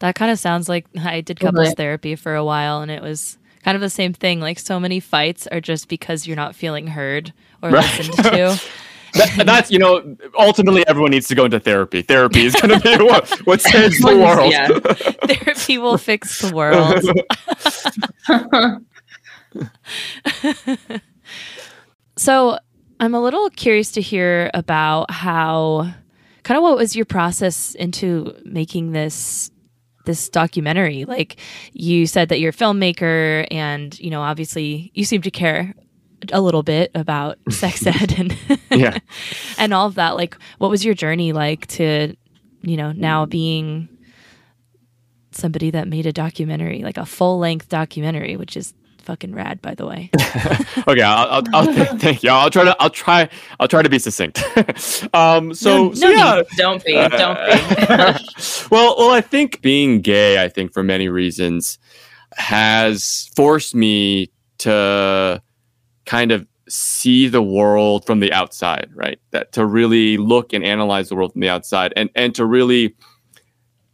That 0.00 0.14
kind 0.14 0.30
of 0.30 0.38
sounds 0.38 0.68
like 0.68 0.86
I 0.98 1.20
did 1.20 1.40
couples 1.40 1.74
therapy 1.74 2.14
for 2.16 2.34
a 2.34 2.44
while 2.44 2.80
and 2.80 2.90
it 2.90 3.02
was 3.02 3.38
kind 3.64 3.74
of 3.74 3.80
the 3.80 3.90
same 3.90 4.12
thing. 4.12 4.40
Like 4.40 4.58
so 4.58 4.78
many 4.80 5.00
fights 5.00 5.46
are 5.48 5.60
just 5.60 5.88
because 5.88 6.26
you're 6.26 6.36
not 6.36 6.54
feeling 6.54 6.86
heard 6.88 7.32
or 7.62 7.70
Right. 7.70 7.98
listened 7.98 8.16
to. 8.24 8.60
that, 9.14 9.42
that's 9.46 9.70
you 9.70 9.78
know 9.78 10.16
ultimately 10.38 10.86
everyone 10.86 11.10
needs 11.10 11.26
to 11.28 11.34
go 11.34 11.46
into 11.46 11.58
therapy 11.58 12.02
therapy 12.02 12.44
is 12.44 12.54
going 12.54 12.78
to 12.78 12.80
be 12.98 13.02
what, 13.04 13.26
what 13.46 13.60
saves 13.60 13.98
the 14.00 14.16
world 14.16 14.52
Yeah. 14.52 14.68
Therapy 15.26 15.78
will 15.78 15.96
fix 15.98 16.40
the 16.42 16.54
world. 16.54 17.02
So 22.16 22.58
I'm 23.00 23.14
a 23.14 23.20
little 23.22 23.48
curious 23.50 23.92
to 23.92 24.00
hear 24.00 24.50
about 24.54 25.10
how 25.10 25.92
kind 26.42 26.56
of 26.58 26.62
what 26.62 26.76
was 26.76 26.96
your 26.96 27.04
process 27.04 27.74
into 27.74 28.34
making 28.44 28.92
this 28.92 29.50
this 30.08 30.28
documentary. 30.28 31.04
Like 31.04 31.36
you 31.72 32.06
said 32.06 32.30
that 32.30 32.40
you're 32.40 32.50
a 32.50 32.52
filmmaker 32.52 33.46
and 33.50 33.96
you 34.00 34.10
know 34.10 34.22
obviously 34.22 34.90
you 34.94 35.04
seem 35.04 35.22
to 35.22 35.30
care 35.30 35.74
a 36.32 36.40
little 36.40 36.64
bit 36.64 36.90
about 36.96 37.38
sex 37.50 37.86
ed 37.86 38.18
and 38.18 38.36
yeah. 38.70 38.98
and 39.58 39.72
all 39.72 39.86
of 39.86 39.94
that. 39.94 40.16
Like 40.16 40.36
what 40.56 40.70
was 40.70 40.84
your 40.84 40.94
journey 40.94 41.32
like 41.32 41.66
to 41.68 42.16
you 42.62 42.76
know 42.76 42.90
now 42.90 43.26
being 43.26 43.88
somebody 45.30 45.70
that 45.70 45.86
made 45.86 46.06
a 46.06 46.12
documentary 46.12 46.82
like 46.82 46.96
a 46.96 47.06
full 47.06 47.38
length 47.38 47.68
documentary 47.68 48.36
which 48.36 48.56
is 48.56 48.74
fucking 49.08 49.34
rad 49.34 49.62
by 49.62 49.74
the 49.74 49.86
way 49.86 50.10
okay 50.86 51.00
i'll, 51.00 51.28
I'll, 51.30 51.44
I'll 51.54 51.72
thank 51.98 52.22
you 52.22 52.28
i'll 52.30 52.50
try 52.50 52.64
to 52.64 52.76
i'll 52.78 52.90
try 52.90 53.26
i'll 53.58 53.66
try 53.66 53.80
to 53.80 53.88
be 53.88 53.98
succinct 53.98 54.42
um 55.14 55.54
so, 55.54 55.88
No- 55.88 55.94
so 55.94 56.08
no 56.08 56.12
yeah 56.12 56.42
don't 56.58 56.84
be, 56.84 56.92
don't 56.92 57.08
be. 57.08 58.24
well, 58.70 58.94
well, 58.98 59.10
I 59.10 59.22
think 59.22 59.62
being 59.62 60.00
gay, 60.02 60.42
I 60.42 60.48
think 60.48 60.72
for 60.74 60.82
many 60.82 61.08
reasons, 61.08 61.78
has 62.36 63.30
forced 63.34 63.74
me 63.74 64.30
to 64.58 65.42
kind 66.04 66.32
of 66.32 66.46
see 66.68 67.28
the 67.28 67.42
world 67.42 68.04
from 68.04 68.20
the 68.20 68.32
outside, 68.32 68.90
right? 68.94 69.18
That 69.30 69.52
to 69.52 69.64
really 69.64 70.16
look 70.18 70.52
and 70.52 70.62
analyze 70.64 71.08
the 71.08 71.16
world 71.16 71.32
from 71.32 71.40
the 71.40 71.48
outside, 71.48 71.92
and 71.96 72.10
and 72.14 72.34
to 72.34 72.44
really 72.44 72.94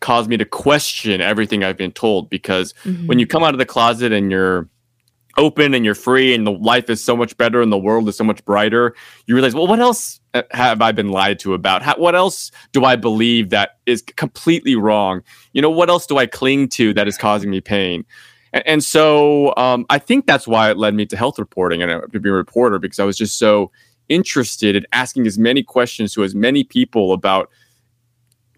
cause 0.01 0.29
me 0.29 0.37
to 0.37 0.45
question 0.45 1.21
everything 1.21 1.63
I've 1.65 1.79
been 1.79 1.93
told. 1.93 2.29
Because 2.31 2.75
when 3.07 3.19
you 3.19 3.27
come 3.27 3.43
out 3.45 3.55
of 3.55 3.59
the 3.59 3.67
closet 3.67 4.13
and 4.13 4.31
you're 4.31 4.69
open 5.37 5.75
and 5.75 5.85
you're 5.85 5.95
free 5.95 6.35
and 6.35 6.47
the 6.47 6.53
life 6.53 6.89
is 6.89 7.03
so 7.03 7.17
much 7.17 7.37
better 7.37 7.61
and 7.61 7.73
the 7.73 7.79
world 7.79 8.09
is 8.09 8.17
so 8.17 8.25
much 8.25 8.45
brighter 8.45 8.95
you 9.27 9.35
realize 9.35 9.55
well 9.55 9.67
what 9.67 9.81
else 9.81 10.21
uh, 10.35 10.43
have 10.51 10.83
i 10.83 10.91
been 10.91 11.09
lied 11.09 11.39
to 11.39 11.55
about? 11.55 11.83
How, 11.83 11.97
what 11.97 12.15
else 12.15 12.51
do 12.73 12.85
i 12.85 12.97
believe 12.97 13.51
that 13.51 13.79
is 13.87 14.03
completely 14.03 14.75
wrong? 14.75 15.23
You 15.53 15.63
know 15.63 15.71
what 15.71 15.89
else 15.89 16.07
do 16.07 16.19
i 16.19 16.27
cling 16.27 16.69
to 16.71 16.93
that 16.95 17.07
is 17.07 17.17
causing 17.17 17.51
me 17.51 17.61
pain? 17.61 18.05
And, 18.53 18.67
and 18.67 18.85
so 18.85 19.55
um, 19.57 19.87
i 19.91 19.99
think 19.99 20.27
that's 20.27 20.47
why 20.47 20.71
it 20.71 20.77
led 20.77 20.95
me 20.95 21.07
to 21.07 21.17
health 21.17 21.39
reporting 21.39 21.83
and 21.83 21.91
uh, 21.91 22.01
to 22.13 22.21
be 22.21 22.29
a 22.29 22.33
reporter 22.33 22.79
because 22.79 22.99
i 22.99 23.05
was 23.05 23.17
just 23.17 23.39
so 23.39 23.71
interested 24.09 24.77
in 24.77 24.85
asking 24.93 25.27
as 25.27 25.39
many 25.39 25.63
questions 25.63 26.13
to 26.15 26.25
as 26.25 26.35
many 26.35 26.65
people 26.65 27.13
about 27.13 27.49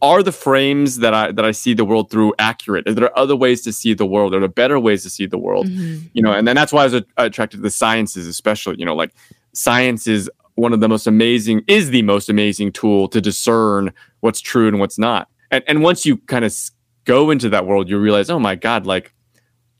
are 0.03 0.23
the 0.23 0.33
frames 0.33 0.99
that 0.99 1.15
I 1.15 1.33
that 1.33 1.45
I 1.45 1.53
see 1.53 1.75
the 1.75 1.85
world 1.85 2.11
through 2.11 2.35
accurate? 2.39 2.87
Are 2.89 2.95
there 2.95 3.19
other 3.19 3.35
ways 3.37 3.63
to 3.63 3.73
see 3.73 3.95
the 3.95 4.07
world? 4.07 4.35
Are 4.35 4.41
there 4.41 4.49
better 4.49 4.79
ways 4.79 5.03
to 5.05 5.11
see 5.11 5.27
the 5.27 5.39
world? 5.39 5.67
Mhm. 5.67 6.11
You 6.13 6.23
know, 6.23 6.33
and 6.33 6.47
then 6.47 6.55
that's 6.57 6.73
why 6.73 6.83
I 6.83 6.85
was 6.85 6.95
a- 6.95 7.05
attracted 7.17 7.59
to 7.59 7.63
the 7.63 7.71
sciences, 7.71 8.27
especially. 8.27 8.77
You 8.79 8.85
know, 8.85 8.95
like 8.95 9.13
science 9.53 10.07
is 10.07 10.31
one 10.57 10.73
of 10.73 10.81
the 10.81 10.89
most 10.89 11.07
amazing, 11.07 11.63
is 11.67 11.91
the 11.91 12.03
most 12.03 12.29
amazing 12.29 12.73
tool 12.73 13.09
to 13.09 13.21
discern 13.21 13.93
what's 14.21 14.41
true 14.41 14.69
and 14.69 14.79
what's 14.81 14.99
not. 14.99 15.29
And 15.51 15.65
and 15.67 15.83
once 15.83 16.05
you 16.05 16.19
kind 16.19 16.45
of 16.45 16.55
go 17.05 17.31
into 17.31 17.49
that 17.51 17.67
world, 17.67 17.89
you 17.89 17.99
realize, 17.99 18.29
oh 18.31 18.39
my 18.39 18.55
god, 18.55 18.87
like 18.87 19.13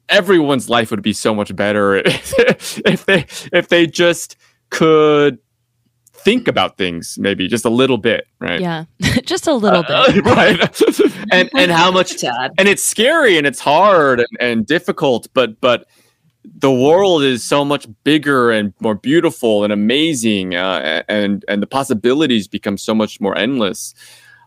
everyone's 0.09 0.69
life 0.69 0.91
would 0.91 1.03
be 1.03 1.13
so 1.13 1.35
much 1.35 1.55
better 1.57 1.97
if 2.05 3.05
they 3.07 3.27
if 3.53 3.69
they 3.69 3.87
just 3.87 4.37
could 4.71 5.39
think 6.27 6.49
about 6.49 6.77
things 6.77 7.17
maybe 7.19 7.49
just 7.49 7.65
a 7.65 7.71
little 7.81 7.99
bit 7.99 8.27
right? 8.41 8.61
Yeah 8.61 8.85
just 9.25 9.47
a 9.47 9.55
little 9.55 9.83
bit. 9.83 9.91
Uh, 9.93 10.21
right. 10.37 10.83
And 11.33 11.51
and 11.57 11.71
how 11.73 11.91
much 11.91 12.21
Dad. 12.21 12.53
and 12.59 12.69
it's 12.69 12.85
scary 12.85 13.37
and 13.39 13.47
it's 13.47 13.59
hard 13.61 14.21
and, 14.21 14.29
and 14.41 14.67
difficult 14.67 15.27
but 15.35 15.61
but 15.61 15.87
the 16.61 16.71
world 16.71 17.23
is 17.25 17.43
so 17.45 17.65
much 17.65 17.87
bigger 18.05 18.53
and 18.53 18.73
more 18.81 18.95
beautiful 18.95 19.65
and 19.65 19.73
amazing 19.73 20.55
uh, 20.55 21.03
and 21.09 21.45
and 21.49 21.61
the 21.63 21.67
possibilities 21.67 22.47
become 22.49 22.79
so 22.79 22.95
much 22.95 23.21
more 23.21 23.37
endless. 23.37 23.95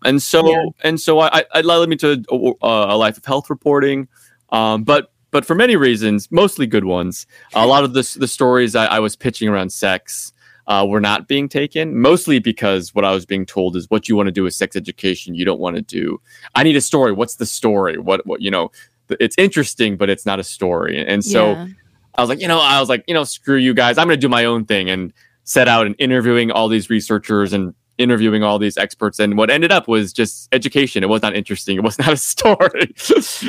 And 0.06 0.22
so 0.24 0.40
Yeah. 0.50 0.66
and 0.88 0.96
so 1.02 1.20
i 1.20 1.44
i 1.54 1.62
led 1.62 1.90
me 1.90 1.98
to 1.98 2.10
a, 2.32 2.96
a 2.96 2.98
life 2.98 3.18
of 3.18 3.26
health 3.26 3.50
reporting 3.50 4.08
um 4.52 4.84
but 4.86 5.12
but 5.32 5.44
for 5.46 5.56
many 5.56 5.76
reasons 5.76 6.30
mostly 6.32 6.66
good 6.68 6.86
ones. 6.86 7.28
A 7.54 7.68
lot 7.68 7.84
of 7.84 7.92
the, 7.94 8.04
the 8.18 8.28
stories 8.28 8.76
I, 8.76 8.86
I 8.98 9.00
was 9.00 9.16
pitching 9.18 9.50
around 9.50 9.70
sex 9.72 10.32
uh, 10.70 10.86
were 10.88 11.02
not 11.02 11.28
being 11.28 11.50
taken 11.50 12.00
mostly 12.00 12.40
because 12.40 12.96
what 12.96 13.04
i 13.04 13.12
was 13.12 13.26
being 13.26 13.46
told 13.46 13.76
is 13.76 13.90
what 13.90 14.08
you 14.08 14.16
want 14.16 14.28
to 14.28 14.32
do 14.32 14.46
is 14.46 14.56
sex 14.56 14.76
education 14.76 15.36
you 15.36 15.44
don't 15.44 15.60
want 15.60 15.76
to 15.76 15.82
do 15.82 16.22
I 16.56 16.64
need 16.64 16.76
a 16.76 16.82
story. 16.82 17.12
What's 17.12 17.36
the 17.36 17.46
story? 17.46 17.98
What 17.98 18.26
what 18.26 18.42
you 18.42 18.52
know? 18.52 18.72
it's 19.20 19.36
interesting, 19.40 19.98
but 19.98 20.08
it's 20.08 20.24
not 20.24 20.40
a 20.40 20.44
story. 20.44 21.04
And 21.04 21.26
so 21.26 21.54
Yeah. 21.54 21.68
I 22.16 22.22
was 22.22 22.30
like, 22.30 22.40
you 22.42 22.48
know, 22.48 22.60
I 22.60 22.80
was 22.80 22.90
like, 22.90 23.04
you 23.08 23.14
know, 23.16 23.24
screw 23.24 23.56
you 23.56 23.74
guys. 23.74 23.98
I'm 23.98 24.06
going 24.06 24.20
to 24.20 24.22
do 24.22 24.30
my 24.30 24.46
own 24.46 24.66
thing 24.66 24.88
and 24.88 25.12
set 25.46 25.68
out 25.68 25.88
and 25.88 25.96
interviewing 25.98 26.52
all 26.52 26.68
these 26.68 26.92
researchers 26.92 27.52
and 27.52 27.74
interviewing 27.98 28.44
all 28.44 28.60
these 28.60 28.78
experts. 28.78 29.18
And 29.18 29.36
what 29.36 29.50
ended 29.50 29.72
up 29.72 29.88
was 29.88 30.14
just 30.14 30.48
education. 30.52 31.02
It 31.02 31.10
was 31.10 31.24
not 31.24 31.36
interesting. 31.36 31.78
It 31.78 31.84
was 31.84 31.98
not 32.06 32.14
a 32.14 32.18
story. 32.18 32.94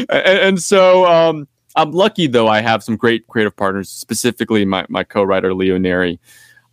and, 0.09 0.39
and 0.39 0.63
so 0.63 1.05
um, 1.05 1.47
I'm 1.77 1.91
lucky, 1.91 2.27
though, 2.27 2.49
I 2.49 2.63
have 2.63 2.83
some 2.83 2.97
great 2.97 3.27
creative 3.27 3.55
partners, 3.55 3.91
specifically 3.91 4.65
my, 4.65 4.87
my 4.89 5.05
co 5.05 5.23
writer, 5.23 5.53
Leo 5.53 5.77
Neri, 5.77 6.19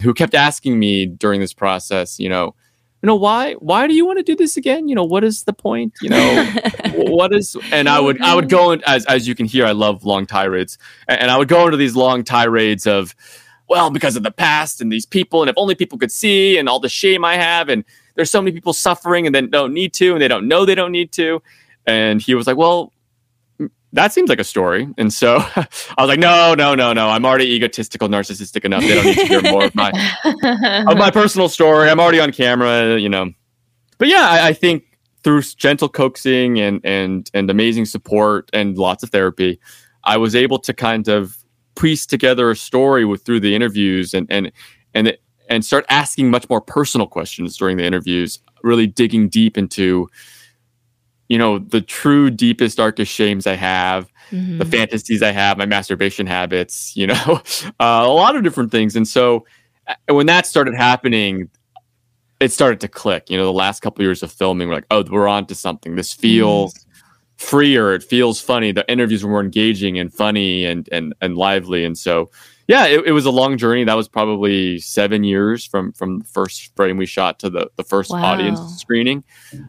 who 0.02 0.14
kept 0.14 0.36
asking 0.36 0.80
me 0.80 1.06
during 1.06 1.42
this 1.42 1.54
process, 1.54 2.20
you 2.20 2.30
know, 2.30 2.56
you 3.02 3.08
know 3.08 3.16
why 3.16 3.54
why 3.54 3.86
do 3.86 3.94
you 3.94 4.06
want 4.06 4.18
to 4.18 4.24
do 4.24 4.36
this 4.36 4.58
again? 4.58 4.88
You 4.88 4.96
know 4.96 5.04
what 5.04 5.24
is 5.24 5.44
the 5.44 5.54
point? 5.54 5.94
You 6.02 6.10
know 6.10 6.54
what 6.96 7.34
is 7.34 7.56
and 7.72 7.88
i 7.88 8.00
would 8.00 8.20
i 8.22 8.34
would 8.34 8.50
go 8.50 8.72
in 8.72 8.82
as 8.88 9.06
as 9.06 9.28
you 9.28 9.36
can 9.36 9.46
hear 9.46 9.66
i 9.68 9.72
love 9.72 10.04
long 10.04 10.26
tirades. 10.26 10.80
And, 11.08 11.22
and 11.22 11.32
i 11.32 11.38
would 11.38 11.48
go 11.48 11.66
into 11.66 11.78
these 11.78 11.96
long 11.96 12.24
tirades 12.24 12.88
of 12.88 13.16
well 13.70 13.92
because 13.92 14.16
of 14.16 14.24
the 14.24 14.32
past 14.32 14.82
and 14.82 14.92
these 14.92 15.06
people 15.06 15.44
and 15.44 15.50
if 15.50 15.56
only 15.58 15.76
people 15.76 16.00
could 16.00 16.12
see 16.12 16.58
and 16.58 16.68
all 16.68 16.80
the 16.80 16.90
shame 16.90 17.24
i 17.24 17.36
have 17.36 17.70
and 17.70 17.84
there's 18.18 18.32
so 18.32 18.42
many 18.42 18.52
people 18.52 18.74
suffering 18.74 19.26
and 19.26 19.34
then 19.34 19.50
don't 19.50 19.74
need 19.74 19.94
to 19.94 20.14
and 20.14 20.22
they 20.22 20.28
don't 20.28 20.48
know 20.48 20.66
they 20.66 20.76
don't 20.76 20.92
need 20.92 21.12
to. 21.14 21.42
And 21.86 22.22
he 22.22 22.36
was 22.36 22.48
like 22.48 22.58
well 22.58 22.92
that 23.93 24.12
seems 24.12 24.30
like 24.30 24.39
a 24.39 24.43
story 24.43 24.88
and 24.97 25.13
so 25.13 25.38
i 25.56 25.67
was 25.97 26.08
like 26.08 26.19
no 26.19 26.54
no 26.54 26.76
no 26.76 26.93
no 26.93 27.08
i'm 27.10 27.26
already 27.26 27.45
egotistical 27.45 28.08
narcissistic 28.08 28.65
enough 28.65 28.82
they 28.82 28.93
don't 28.93 29.06
need 29.06 29.17
to 29.17 29.26
hear 29.26 29.41
more 29.41 29.65
of 29.65 29.76
my 29.76 29.91
of 30.88 30.97
my 30.97 31.12
personal 31.17 31.50
story. 31.50 31.89
I'm 31.89 32.00
already 32.00 32.19
on 32.19 32.32
camera, 32.32 33.00
you 33.00 33.10
know. 33.10 33.32
But 33.97 34.08
yeah, 34.08 34.28
I, 34.30 34.47
I 34.50 34.54
think 34.54 34.84
through 35.23 35.41
gentle 35.41 35.89
coaxing 35.89 36.60
and 36.60 36.82
and 36.84 37.30
and 37.34 37.50
amazing 37.50 37.86
support 37.86 38.50
and 38.54 38.78
lots 38.78 39.04
of 39.04 39.10
therapy, 39.10 39.60
I 40.04 40.17
was 40.17 40.36
able 40.36 40.60
to 40.60 40.73
kind 40.73 41.08
of 41.08 41.38
piece 41.76 42.06
together 42.06 42.50
a 42.50 42.56
story 42.56 43.06
with 43.06 43.23
through 43.26 43.39
the 43.39 43.56
interviews 43.56 44.13
and 44.13 44.28
and 44.30 44.52
and 44.93 45.17
and 45.50 45.63
start 45.63 45.86
asking 45.89 46.30
much 46.30 46.50
more 46.50 46.62
personal 46.62 47.08
questions 47.08 47.58
during 47.58 47.78
the 47.78 47.86
interviews, 47.86 48.39
really 48.63 48.88
digging 48.88 49.30
deep 49.30 49.58
into 49.58 50.10
you 51.30 51.38
know 51.38 51.60
the 51.60 51.82
true 51.82 52.30
deepest 52.30 52.78
darkest 52.78 53.12
shames 53.12 53.48
I 53.48 53.56
have, 53.56 54.12
Mhm. 54.32 54.60
the 54.60 54.66
fantasies 54.66 55.22
I 55.24 55.32
have, 55.32 55.58
my 55.58 55.66
masturbation 55.66 56.28
habits, 56.28 56.94
you 56.96 57.08
know, 57.08 57.16
uh, 57.80 58.04
a 58.06 58.08
lot 58.13 58.36
of 58.36 58.44
different 58.44 58.72
things. 58.72 58.96
And 58.96 59.08
so 59.08 59.46
uh, 59.88 59.96
when 60.13 60.26
that 60.26 60.46
started 60.46 60.76
happening, 60.76 61.50
it 62.40 62.52
started 62.52 62.80
to 62.82 62.88
click. 62.88 63.30
You 63.30 63.38
know, 63.38 63.46
the 63.46 63.54
last 63.54 63.82
couple 63.82 64.04
years 64.04 64.22
of 64.24 64.32
filming, 64.32 64.68
we're 64.68 64.76
like, 64.76 64.86
oh, 64.92 65.04
we're 65.10 65.28
on 65.28 65.46
to 65.48 65.56
something. 65.56 65.96
This 65.96 66.13
feels 66.13 66.74
freer. 67.38 67.94
It 67.94 68.04
feels 68.04 68.42
funny. 68.42 68.72
The 68.72 68.90
interviews 68.92 69.24
were 69.24 69.30
more 69.32 69.42
engaging 69.42 69.98
and 69.98 70.13
funny 70.13 70.66
and 70.66 70.88
and 70.92 71.13
and 71.22 71.38
lively. 71.38 71.86
And 71.86 71.98
so, 71.98 72.30
yeah, 72.67 72.86
it, 72.86 73.08
it 73.08 73.12
was 73.13 73.25
a 73.25 73.32
long 73.32 73.58
journey. 73.58 73.84
That 73.86 73.95
was 73.95 74.08
probably 74.08 74.80
seven 74.80 75.23
years 75.23 75.65
from 75.65 75.93
from 75.93 76.19
the 76.19 76.25
first 76.25 76.75
frame 76.75 76.97
we 76.97 77.06
shot 77.06 77.39
to 77.39 77.49
the 77.49 77.69
the 77.77 77.84
first 77.84 78.12
Wow. 78.12 78.23
audience 78.23 78.60
screening. 78.80 79.23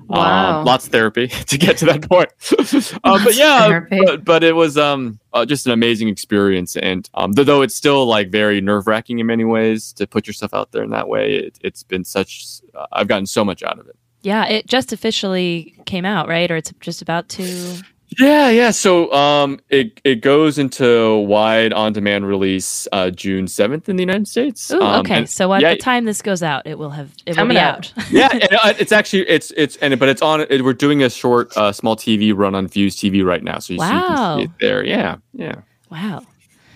Wow. 0.08 0.61
Um, 0.61 0.64
lots 0.64 0.87
of 0.87 0.92
therapy 0.92 1.28
to 1.46 1.58
get 1.58 1.76
to 1.78 1.84
that 1.87 2.08
point. 2.08 2.30
uh, 3.04 3.24
but 3.24 3.37
yeah, 3.37 3.80
but, 3.88 4.24
but 4.24 4.44
it 4.44 4.54
was 4.54 4.76
um 4.76 5.18
uh, 5.32 5.44
just 5.46 5.66
an 5.66 5.72
amazing 5.72 6.08
experience, 6.08 6.76
and 6.76 7.08
um, 7.14 7.32
th- 7.34 7.46
though 7.46 7.62
it's 7.62 7.74
still 7.74 8.06
like 8.06 8.30
very 8.30 8.61
nerve 8.61 8.87
wracking 8.87 9.18
in 9.18 9.26
many 9.26 9.44
ways 9.44 9.92
to 9.92 10.06
put 10.06 10.26
yourself 10.26 10.52
out 10.52 10.72
there 10.72 10.82
in 10.82 10.90
that 10.90 11.08
way, 11.08 11.34
it, 11.34 11.58
it's 11.62 11.82
been 11.82 12.02
such. 12.04 12.61
Uh, 12.74 12.87
I've 12.92 13.08
gotten 13.08 13.26
so 13.26 13.44
much 13.44 13.62
out 13.62 13.78
of 13.78 13.87
it. 13.87 13.96
Yeah, 14.22 14.46
it 14.46 14.66
just 14.66 14.92
officially 14.92 15.76
came 15.87 16.04
out, 16.04 16.26
right? 16.28 16.50
Or 16.50 16.56
it's 16.56 16.72
just 16.80 17.02
about 17.02 17.28
to. 17.30 17.76
Yeah, 18.18 18.49
yeah. 18.49 18.71
So 18.71 19.12
um, 19.12 19.61
it 19.68 20.01
it 20.03 20.23
goes 20.23 20.59
into 20.59 21.16
wide 21.18 21.73
on 21.75 21.92
demand 21.92 22.27
release 22.27 22.88
uh, 22.92 23.11
June 23.11 23.47
seventh 23.47 23.88
in 23.88 23.97
the 23.97 24.03
United 24.03 24.27
States. 24.27 24.71
Ooh, 24.71 24.81
Um, 24.81 25.01
okay. 25.01 25.27
so 25.27 25.53
at 25.53 25.61
yeah, 25.61 25.75
the 25.75 25.77
time 25.79 26.05
this 26.07 26.23
goes 26.23 26.42
out, 26.42 26.66
it 26.66 26.79
will 26.79 26.88
have 26.90 27.12
it 27.27 27.35
Coming 27.37 27.49
will 27.49 27.55
be 27.57 27.59
out. 27.61 27.92
out. 27.99 28.11
yeah, 28.11 28.29
and, 28.33 28.44
uh, 28.55 28.73
it's 28.79 28.92
actually 28.92 29.29
it's 29.29 29.51
it's 29.57 29.77
and 29.77 29.99
but 29.99 30.09
it's 30.09 30.23
on. 30.23 30.40
It, 30.49 30.64
we're 30.64 30.73
doing 30.73 31.03
a 31.03 31.11
short, 31.11 31.55
uh, 31.57 31.71
small 31.71 31.97
TV 31.97 32.33
run 32.35 32.55
on 32.55 32.66
Views 32.66 32.97
TV 32.97 33.23
right 33.25 33.44
now, 33.44 33.59
so 33.59 33.75
you, 33.75 33.79
so 33.79 33.85
you 33.85 33.90
can 33.90 34.01
Wow. 34.14 34.37
see 34.38 34.42
it 34.44 34.51
there. 34.59 34.85
Yeah, 34.85 35.16
yeah. 35.35 35.57
wow, 35.90 36.23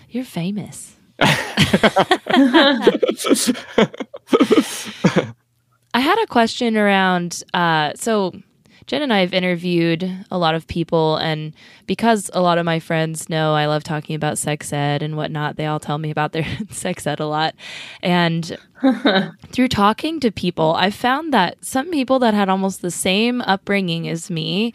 you're 0.09 0.23
famous. 0.25 0.95
I 5.95 5.99
had 5.99 6.21
a 6.23 6.27
question 6.27 6.77
around. 6.77 7.43
Uh, 7.53 7.93
so, 7.95 8.33
Jen 8.87 9.01
and 9.01 9.13
I 9.13 9.19
have 9.19 9.33
interviewed 9.33 10.25
a 10.29 10.37
lot 10.37 10.55
of 10.55 10.67
people, 10.67 11.17
and 11.17 11.53
because 11.87 12.29
a 12.33 12.41
lot 12.41 12.57
of 12.57 12.65
my 12.65 12.79
friends 12.79 13.29
know 13.29 13.53
I 13.53 13.65
love 13.65 13.83
talking 13.83 14.15
about 14.15 14.37
sex 14.37 14.71
ed 14.73 15.01
and 15.01 15.15
whatnot, 15.15 15.55
they 15.55 15.65
all 15.65 15.79
tell 15.79 15.97
me 15.97 16.11
about 16.11 16.31
their 16.31 16.45
sex 16.69 17.07
ed 17.07 17.19
a 17.19 17.27
lot. 17.27 17.55
And 18.01 18.57
through 19.51 19.67
talking 19.69 20.19
to 20.19 20.31
people, 20.31 20.73
I 20.75 20.89
found 20.89 21.33
that 21.33 21.63
some 21.63 21.91
people 21.91 22.19
that 22.19 22.33
had 22.33 22.49
almost 22.49 22.81
the 22.81 22.91
same 22.91 23.41
upbringing 23.41 24.07
as 24.07 24.29
me 24.29 24.73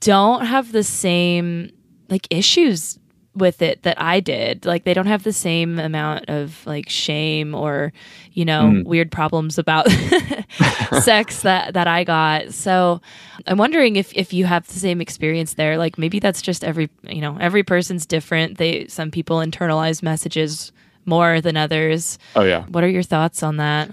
don't 0.00 0.46
have 0.46 0.72
the 0.72 0.82
same 0.82 1.70
like 2.08 2.26
issues 2.30 2.98
with 3.40 3.62
it 3.62 3.82
that 3.82 4.00
I 4.00 4.20
did. 4.20 4.64
Like 4.66 4.84
they 4.84 4.94
don't 4.94 5.06
have 5.06 5.22
the 5.24 5.32
same 5.32 5.78
amount 5.78 6.28
of 6.28 6.64
like 6.66 6.88
shame 6.88 7.54
or, 7.54 7.92
you 8.32 8.44
know, 8.44 8.62
Mm. 8.64 8.84
weird 8.84 9.10
problems 9.10 9.58
about 9.58 9.88
sex 11.02 11.42
that 11.42 11.74
that 11.74 11.86
I 11.86 12.04
got. 12.04 12.52
So 12.52 13.00
I'm 13.46 13.58
wondering 13.58 13.96
if 13.96 14.12
if 14.14 14.32
you 14.32 14.44
have 14.44 14.66
the 14.68 14.78
same 14.78 15.00
experience 15.00 15.54
there. 15.54 15.78
Like 15.78 15.98
maybe 15.98 16.18
that's 16.18 16.42
just 16.42 16.64
every, 16.64 16.90
you 17.02 17.20
know, 17.20 17.36
every 17.40 17.62
person's 17.62 18.06
different. 18.06 18.58
They 18.58 18.86
some 18.88 19.10
people 19.10 19.38
internalize 19.38 20.02
messages 20.02 20.72
more 21.06 21.40
than 21.40 21.56
others. 21.56 22.18
oh 22.36 22.42
yeah. 22.44 22.64
What 22.66 22.84
are 22.84 22.88
your 22.88 23.02
thoughts 23.02 23.42
on 23.42 23.56
that? 23.56 23.90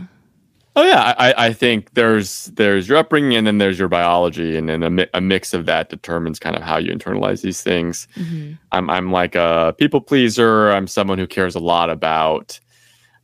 Oh 0.80 0.84
yeah, 0.84 1.16
I, 1.18 1.48
I 1.48 1.54
think 1.54 1.96
there's 1.96 2.46
there's 2.54 2.88
your 2.88 3.00
upbringing 3.00 3.36
and 3.36 3.48
then 3.48 3.58
there's 3.58 3.80
your 3.80 3.88
biology, 3.88 4.56
and 4.56 4.70
then 4.70 4.84
a, 4.84 4.90
mi- 4.92 5.08
a 5.16 5.20
mix 5.20 5.52
of 5.56 5.66
that 5.66 5.90
determines 5.90 6.38
kind 6.38 6.56
of 6.56 6.62
how 6.62 6.78
you 6.78 6.92
internalize 6.94 7.42
these 7.42 7.64
things. 7.64 8.08
Mhm. 8.16 8.60
I'm 8.72 8.88
I'm 8.88 9.12
like 9.12 9.34
a 9.34 9.74
people 9.80 10.02
pleaser. 10.02 10.70
I'm 10.70 10.86
someone 10.86 11.18
who 11.18 11.26
cares 11.26 11.56
a 11.56 11.60
lot 11.60 11.90
about 11.90 12.60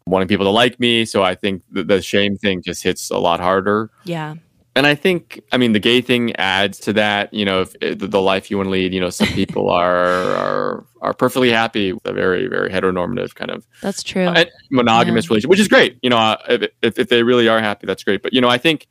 wanting 0.08 0.28
people 0.28 0.48
to 0.48 0.50
like 0.50 0.80
me, 0.80 1.06
so 1.06 1.22
I 1.22 1.36
think 1.36 1.62
the, 1.70 1.84
the 1.84 2.02
shame 2.02 2.38
thing 2.38 2.64
just 2.64 2.82
hits 2.84 3.12
a 3.12 3.20
lot 3.20 3.40
harder. 3.40 3.92
Yeah. 4.04 4.34
And 4.76 4.88
I 4.88 4.96
think, 4.96 5.40
I 5.52 5.58
mean, 5.58 5.74
the 5.74 5.80
gay 5.80 6.02
thing 6.02 6.36
adds 6.38 6.80
to 6.80 6.94
that. 6.94 7.32
You 7.34 7.46
know, 7.46 7.62
if, 7.62 7.76
if 7.80 8.00
the 8.00 8.22
life 8.22 8.50
you 8.50 8.58
want 8.58 8.68
to 8.68 8.72
lead. 8.72 8.94
You 8.94 9.02
know, 9.02 9.10
some 9.12 9.28
people 9.40 9.70
are 9.70 10.36
are 10.36 10.86
are 11.02 11.14
perfectly 11.14 11.52
happy 11.52 11.94
with 11.94 12.06
a 12.06 12.14
very 12.14 12.48
very 12.48 12.70
heteronormative 12.70 13.36
kind 13.36 13.52
of 13.52 13.68
That's 13.82 14.02
true. 14.02 14.24
and 14.24 14.50
monogamous 14.72 15.30
relationship, 15.30 15.50
which 15.50 15.60
is 15.60 15.68
great. 15.68 15.98
You 16.02 16.10
know, 16.10 16.18
uh, 16.18 16.38
if, 16.50 16.72
if 16.82 17.00
if 17.00 17.10
they 17.10 17.24
really 17.24 17.48
are 17.48 17.60
happy, 17.60 17.86
that's 17.86 18.04
great. 18.04 18.24
But 18.24 18.34
you 18.34 18.42
know, 18.42 18.50
I 18.50 18.58
think 18.58 18.88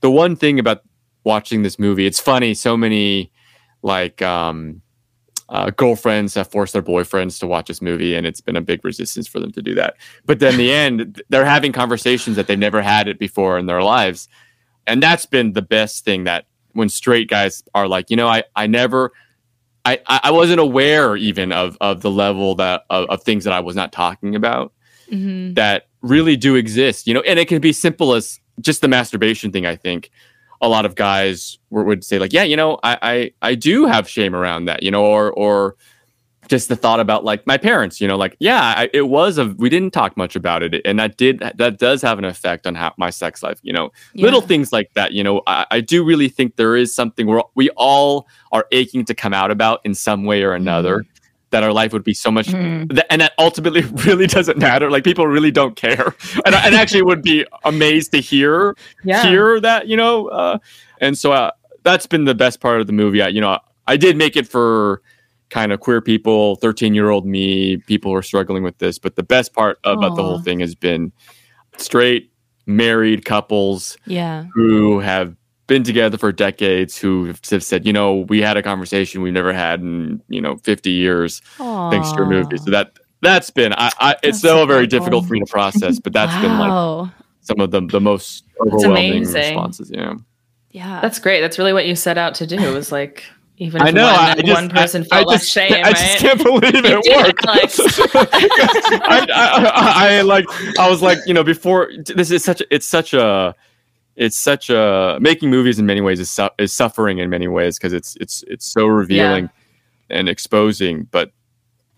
the 0.00 0.10
one 0.10 0.36
thing 0.36 0.58
about 0.58 0.82
watching 1.24 1.62
this 1.62 1.78
movie, 1.78 2.06
it's 2.06 2.20
funny. 2.20 2.52
So 2.52 2.76
many 2.76 3.32
like 3.82 4.20
um, 4.20 4.82
uh, 5.48 5.70
girlfriends 5.70 6.34
have 6.34 6.50
forced 6.50 6.72
their 6.72 6.82
boyfriends 6.82 7.38
to 7.40 7.46
watch 7.46 7.68
this 7.68 7.82
movie, 7.82 8.14
and 8.14 8.26
it's 8.26 8.40
been 8.40 8.56
a 8.56 8.60
big 8.60 8.84
resistance 8.84 9.26
for 9.26 9.40
them 9.40 9.52
to 9.52 9.62
do 9.62 9.74
that. 9.74 9.96
But 10.26 10.38
then 10.38 10.56
the 10.56 10.72
end, 10.72 11.22
they're 11.28 11.44
having 11.44 11.72
conversations 11.72 12.36
that 12.36 12.46
they've 12.46 12.58
never 12.58 12.82
had 12.82 13.08
it 13.08 13.18
before 13.18 13.58
in 13.58 13.66
their 13.66 13.82
lives, 13.82 14.28
and 14.86 15.02
that's 15.02 15.26
been 15.26 15.52
the 15.52 15.62
best 15.62 16.04
thing. 16.04 16.24
That 16.24 16.46
when 16.72 16.88
straight 16.88 17.28
guys 17.28 17.62
are 17.74 17.88
like, 17.88 18.10
you 18.10 18.16
know, 18.16 18.28
I 18.28 18.44
I 18.56 18.66
never. 18.66 19.12
I, 19.86 20.00
I 20.08 20.30
wasn't 20.30 20.60
aware 20.60 21.14
even 21.14 21.52
of, 21.52 21.76
of 21.78 22.00
the 22.00 22.10
level 22.10 22.54
that 22.54 22.84
of, 22.88 23.06
of 23.10 23.22
things 23.22 23.44
that 23.44 23.52
I 23.52 23.60
was 23.60 23.76
not 23.76 23.92
talking 23.92 24.34
about 24.34 24.72
hmm 25.10 25.52
that 25.52 25.88
really 26.00 26.36
do 26.36 26.54
exist, 26.54 27.06
you 27.06 27.14
know, 27.14 27.20
and 27.20 27.38
it 27.38 27.48
can 27.48 27.60
be 27.60 27.72
simple 27.72 28.14
as 28.14 28.40
just 28.60 28.80
the 28.80 28.88
masturbation 28.88 29.52
thing. 29.52 29.66
I 29.66 29.76
think 29.76 30.10
a 30.60 30.68
lot 30.68 30.84
of 30.86 30.94
guys 30.94 31.58
were, 31.70 31.84
would 31.84 32.04
say 32.04 32.18
like, 32.18 32.32
yeah, 32.32 32.42
you 32.42 32.56
know, 32.56 32.78
I, 32.82 32.98
I, 33.02 33.32
I 33.50 33.54
do 33.54 33.86
have 33.86 34.08
shame 34.08 34.34
around 34.34 34.66
that, 34.66 34.82
you 34.82 34.90
know, 34.90 35.04
or, 35.04 35.32
or 35.32 35.76
just 36.48 36.68
the 36.68 36.76
thought 36.76 37.00
about 37.00 37.24
like 37.24 37.46
my 37.46 37.56
parents, 37.56 38.00
you 38.00 38.08
know, 38.08 38.16
like, 38.16 38.36
yeah, 38.38 38.74
I, 38.76 38.90
it 38.92 39.08
was 39.08 39.38
a, 39.38 39.46
we 39.56 39.68
didn't 39.68 39.92
talk 39.92 40.16
much 40.16 40.36
about 40.36 40.62
it. 40.62 40.80
And 40.84 40.98
that 40.98 41.16
did, 41.16 41.40
that 41.56 41.78
does 41.78 42.02
have 42.02 42.18
an 42.18 42.24
effect 42.24 42.66
on 42.66 42.74
how 42.74 42.92
my 42.96 43.10
sex 43.10 43.42
life, 43.42 43.58
you 43.62 43.72
know, 43.72 43.90
little 44.14 44.40
things 44.40 44.72
like 44.72 44.92
that, 44.94 45.12
you 45.12 45.22
know, 45.24 45.42
I, 45.46 45.66
I 45.70 45.80
do 45.80 46.04
really 46.04 46.28
think 46.28 46.56
there 46.56 46.76
is 46.76 46.94
something 46.94 47.26
where 47.26 47.42
we 47.54 47.70
all 47.70 48.26
are 48.52 48.66
aching 48.72 49.04
to 49.06 49.14
come 49.14 49.32
out 49.34 49.50
about 49.50 49.80
in 49.84 49.94
some 49.94 50.24
way 50.24 50.42
or 50.42 50.52
another. 50.54 51.04
That 51.50 51.62
our 51.62 51.72
life 51.72 51.92
would 51.92 52.02
be 52.02 52.14
so 52.14 52.32
much 52.32 52.48
Mhm. 52.48 52.90
Th- 52.90 53.06
and 53.10 53.20
that 53.20 53.32
ultimately 53.38 53.82
really 54.06 54.26
doesn't 54.26 54.58
matter. 54.58 54.90
Like 54.90 55.04
people 55.04 55.28
really 55.28 55.52
don't 55.52 55.76
care, 55.76 56.12
and, 56.44 56.52
and 56.52 56.74
actually 56.74 57.02
would 57.02 57.22
be 57.22 57.46
amazed 57.62 58.10
to 58.10 58.20
hear 58.20 58.74
Yeah. 59.04 59.22
hear 59.22 59.60
that 59.60 59.86
you 59.86 59.96
know. 59.96 60.26
Uh, 60.30 60.58
and 61.00 61.16
so 61.16 61.30
uh, 61.32 61.52
that's 61.84 62.06
been 62.06 62.24
the 62.24 62.34
best 62.34 62.58
part 62.60 62.80
of 62.80 62.88
the 62.88 62.92
movie. 62.92 63.22
I, 63.22 63.28
you 63.28 63.40
know, 63.40 63.60
I 63.86 63.96
did 63.96 64.16
make 64.16 64.36
it 64.36 64.48
for 64.48 65.00
kind 65.54 65.70
of 65.72 65.78
queer 65.78 66.00
people, 66.00 66.56
thirteen 66.56 66.94
year 66.94 67.10
old 67.10 67.24
me, 67.24 67.76
people 67.86 68.10
who 68.10 68.16
are 68.16 68.22
struggling 68.32 68.64
with 68.64 68.76
this. 68.78 68.98
But 68.98 69.14
the 69.14 69.22
best 69.22 69.52
part 69.54 69.78
about 69.84 70.16
the 70.16 70.22
whole 70.22 70.40
thing 70.40 70.58
has 70.58 70.74
been 70.74 71.12
straight 71.76 72.32
married 72.66 73.24
couples 73.24 73.96
Yeah. 74.06 74.46
who 74.52 74.98
have 74.98 75.36
been 75.66 75.82
together 75.84 76.18
for 76.18 76.32
decades 76.32 76.96
who 76.98 77.26
have 77.26 77.38
said, 77.62 77.86
you 77.86 77.92
know, 77.92 78.26
we 78.28 78.40
had 78.42 78.56
a 78.56 78.62
conversation 78.62 79.22
we've 79.22 79.32
never 79.32 79.52
had 79.52 79.80
in 79.80 80.20
you 80.28 80.40
know 80.40 80.56
50 80.64 80.90
years 80.90 81.40
thanks 81.58 82.10
to 82.10 82.16
your 82.16 82.26
movie. 82.26 82.56
So 82.58 82.70
that 82.72 82.92
that's 83.22 83.50
been 83.50 83.72
I, 83.74 83.90
I 84.00 84.10
it's 84.12 84.20
That's 84.22 84.38
still 84.38 84.58
so 84.62 84.66
very 84.66 84.86
cool. 84.88 84.98
difficult 84.98 85.26
for 85.26 85.32
me 85.34 85.40
to 85.40 85.46
process, 85.46 86.00
but 86.00 86.12
that's 86.12 86.34
been 86.42 86.58
like 86.58 87.10
some 87.42 87.60
of 87.60 87.70
the 87.70 87.80
the 87.86 88.00
most 88.00 88.44
overwhelming 88.60 89.22
responses. 89.22 89.90
Yeah, 89.94 90.14
yeah. 90.70 91.00
That's 91.00 91.18
great. 91.20 91.40
That's 91.42 91.58
really 91.58 91.72
what 91.72 91.86
you 91.86 91.94
set 91.94 92.18
out 92.18 92.34
to 92.36 92.46
do. 92.46 92.56
It 92.58 92.72
was 92.74 92.90
like 92.90 93.24
even 93.58 93.82
if 93.82 93.88
I 93.88 93.90
know. 93.92 94.06
one, 94.06 94.14
I, 94.14 94.34
just, 94.34 94.52
one 94.52 94.68
person 94.68 95.02
I, 95.02 95.04
felt 95.04 95.28
I 95.28 95.34
just, 95.34 95.50
shame, 95.50 95.72
I 95.72 95.82
right? 95.82 95.96
just 95.96 96.18
can't 96.18 96.42
believe 96.42 96.84
it 96.84 97.16
worked. 97.16 97.44
I, 99.06 99.26
I, 99.32 100.16
I, 100.16 100.20
like. 100.22 100.44
I 100.78 100.88
was 100.88 101.02
like, 101.02 101.18
you 101.26 101.34
know, 101.34 101.44
before 101.44 101.90
this 102.06 102.30
is 102.30 102.44
such. 102.44 102.62
It's 102.70 102.86
such 102.86 103.14
a. 103.14 103.54
It's 104.16 104.36
such 104.36 104.70
a 104.70 105.18
making 105.20 105.50
movies 105.50 105.80
in 105.80 105.86
many 105.86 106.00
ways 106.00 106.20
is 106.20 106.30
su- 106.30 106.50
is 106.58 106.72
suffering 106.72 107.18
in 107.18 107.30
many 107.30 107.48
ways 107.48 107.78
because 107.78 107.92
it's 107.92 108.16
it's 108.20 108.44
it's 108.46 108.64
so 108.64 108.86
revealing 108.86 109.50
and 110.08 110.28
exposing. 110.28 111.08
But 111.10 111.32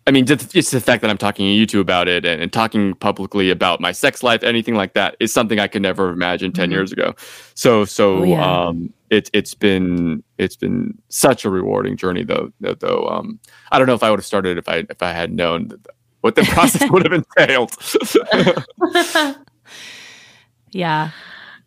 I 0.08 0.12
mean, 0.12 0.24
just, 0.24 0.54
it's 0.54 0.70
the 0.70 0.80
fact 0.80 1.02
that 1.02 1.10
I'm 1.10 1.18
talking 1.18 1.46
to 1.46 1.50
you 1.50 1.66
two 1.66 1.80
about 1.80 2.06
it 2.06 2.24
and, 2.24 2.40
and 2.40 2.52
talking 2.52 2.94
publicly 2.94 3.50
about 3.50 3.80
my 3.80 3.90
sex 3.90 4.22
life, 4.22 4.44
anything 4.44 4.74
like 4.76 4.94
that, 4.94 5.16
is 5.18 5.32
something 5.32 5.58
I 5.58 5.66
could 5.66 5.82
never 5.82 6.10
imagine 6.10 6.52
10 6.52 6.68
Mhm. 6.68 6.72
years 6.72 6.92
ago. 6.92 7.14
So 7.54 7.84
so 7.84 8.18
Oh, 8.18 8.22
yeah. 8.22 8.66
um, 8.68 8.92
it 9.10 9.28
it's 9.32 9.54
been 9.54 10.22
it's 10.38 10.54
been 10.56 10.96
such 11.08 11.44
a 11.44 11.50
rewarding 11.50 11.96
journey 11.96 12.22
though. 12.24 12.52
Though, 12.60 12.74
though 12.74 13.08
um, 13.08 13.40
I 13.72 13.78
don't 13.78 13.86
know 13.88 13.94
if 13.94 14.02
I 14.04 14.10
would 14.10 14.20
have 14.20 14.26
started 14.26 14.58
if 14.58 14.68
I 14.68 14.84
if 14.88 15.02
I 15.02 15.12
had 15.12 15.32
known 15.32 15.68
that, 15.68 15.80
what 16.20 16.34
the 16.36 16.42
process 16.44 16.88
would 16.90 17.04
have 17.04 17.12
entailed. 17.12 17.72
yeah. 20.72 21.10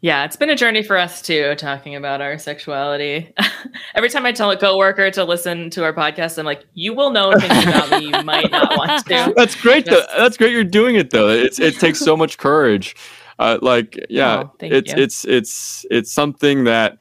Yeah, 0.02 0.24
it's 0.26 0.36
been 0.36 0.50
a 0.50 0.56
journey 0.56 0.82
for 0.84 0.98
us 0.98 1.22
too, 1.22 1.56
talking 1.56 1.96
about 1.96 2.22
our 2.22 2.38
sexuality. 2.38 3.34
Every 3.96 4.10
time 4.10 4.26
I 4.26 4.32
tell 4.32 4.50
a 4.52 4.58
coworker 4.58 5.12
to 5.12 5.24
listen 5.26 5.70
to 5.72 5.84
our 5.84 5.94
podcast, 5.94 6.38
I'm 6.38 6.46
like, 6.46 6.64
"You 6.74 6.94
will 6.94 7.12
know 7.12 7.32
things 7.38 7.64
about 7.66 7.90
me 7.92 8.06
you 8.08 8.24
might 8.24 8.50
not 8.52 8.78
want 8.78 9.06
to." 9.08 9.34
That's 9.36 9.56
great. 9.56 9.86
Though. 9.86 10.04
That's 10.18 10.38
great. 10.38 10.52
You're 10.52 10.64
doing 10.64 10.96
it 10.96 11.10
though. 11.10 11.28
It's 11.30 11.60
it 11.60 11.76
takes 11.80 12.00
so 12.00 12.16
much 12.16 12.38
courage. 12.38 12.96
Uh, 13.40 13.58
like 13.62 13.98
yeah, 14.10 14.44
Oh, 14.44 14.54
it's 14.62 14.94
you. 14.94 15.02
it's 15.04 15.26
it's 15.26 15.86
it's 15.92 16.12
something 16.14 16.64
that 16.66 16.98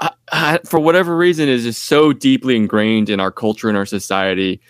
uh, 0.00 0.10
uh, 0.32 0.58
for 0.64 0.78
whatever 0.80 1.16
reason 1.16 1.48
is 1.48 1.62
just 1.64 1.84
so 1.84 2.12
deeply 2.12 2.54
ingrained 2.56 3.08
in 3.10 3.18
our 3.20 3.30
culture 3.32 3.68
and 3.68 3.76
our 3.78 3.86
society 3.86 4.60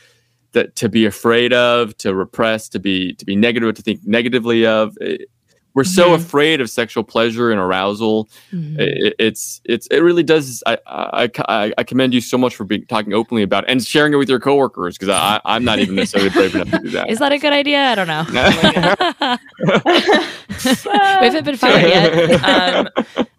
that 0.52 0.76
to 0.76 0.88
be 0.88 1.04
afraid 1.04 1.52
of, 1.52 1.96
to 1.98 2.14
repress, 2.14 2.68
to 2.70 2.78
be 2.78 3.12
to 3.14 3.24
be 3.26 3.36
negative, 3.36 3.74
to 3.74 3.82
think 3.82 4.00
negatively 4.06 4.64
of. 4.66 4.96
It- 5.00 5.28
we're 5.76 5.84
so 5.84 6.08
Mhm. 6.10 6.14
afraid 6.16 6.60
of 6.60 6.68
sexual 6.70 7.04
pleasure 7.04 7.50
and 7.52 7.60
arousal. 7.60 8.28
Mhm. 8.52 8.78
It, 8.80 9.14
it's 9.20 9.60
it's 9.64 9.86
it 9.88 9.98
really 9.98 10.22
does. 10.24 10.62
I, 10.66 10.78
I 10.86 11.30
I 11.48 11.72
I 11.78 11.84
commend 11.84 12.14
you 12.14 12.20
so 12.20 12.36
much 12.36 12.56
for 12.56 12.64
being 12.64 12.84
talking 12.86 13.12
openly 13.12 13.42
about 13.44 13.62
it 13.64 13.70
and 13.70 13.84
sharing 13.84 14.12
it 14.12 14.16
with 14.16 14.28
your 14.28 14.40
coworkers 14.40 14.96
because 14.98 15.10
I 15.10 15.40
I'm 15.44 15.62
not 15.64 15.78
even 15.78 15.94
necessarily 15.94 16.30
brave 16.30 16.54
enough 16.56 16.70
to 16.70 16.78
do 16.80 16.90
that. 16.90 17.08
Is 17.10 17.18
that 17.20 17.30
a 17.32 17.38
good 17.38 17.52
idea? 17.52 17.78
I 17.78 17.94
don't 17.94 18.08
know. 18.08 18.24
We 20.66 21.26
haven't 21.26 21.44
been 21.44 21.56
fired 21.56 21.88
yet. 21.88 22.44
um, 22.44 22.88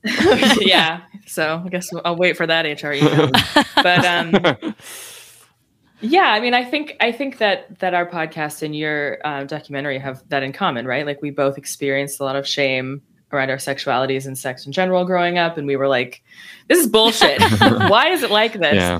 yeah, 0.61 1.01
so 1.25 1.61
I 1.65 1.69
guess 1.69 1.89
I'll 2.05 2.15
wait 2.15 2.38
for 2.38 2.45
that 2.47 2.65
HR 2.65 2.93
email. 2.93 3.29
But 3.75 4.05
um, 4.05 4.75
yeah, 6.02 6.32
I 6.32 6.39
mean, 6.39 6.54
I 6.54 6.64
think 6.64 6.95
I 7.00 7.12
think 7.12 7.39
that 7.39 7.80
that 7.80 7.93
our 7.93 8.06
podcast 8.06 8.62
and 8.62 8.76
your 8.76 9.20
um, 9.26 9.48
documentary 9.48 9.98
have 10.00 10.24
that 10.30 10.43
in 10.43 10.54
common, 10.54 10.86
right? 10.86 11.06
Like 11.06 11.22
we 11.22 11.32
both 11.32 11.58
experienced 11.58 12.20
a 12.20 12.24
lot 12.24 12.36
of 12.36 12.48
shame 12.48 13.02
around 13.34 13.50
our 13.50 13.58
sexualities 13.58 14.26
and 14.26 14.38
sex 14.38 14.66
in 14.66 14.72
general 14.72 15.06
growing 15.06 15.38
up, 15.38 15.58
and 15.58 15.66
we 15.66 15.76
were 15.76 15.88
like, 15.88 16.24
"This 16.68 16.80
is 16.80 16.88
bullshit. 16.88 17.41
Why 17.60 18.10
is 18.10 18.24
it 18.24 18.32
like 18.32 18.54
this?" 18.54 18.76
yeah. 18.76 19.00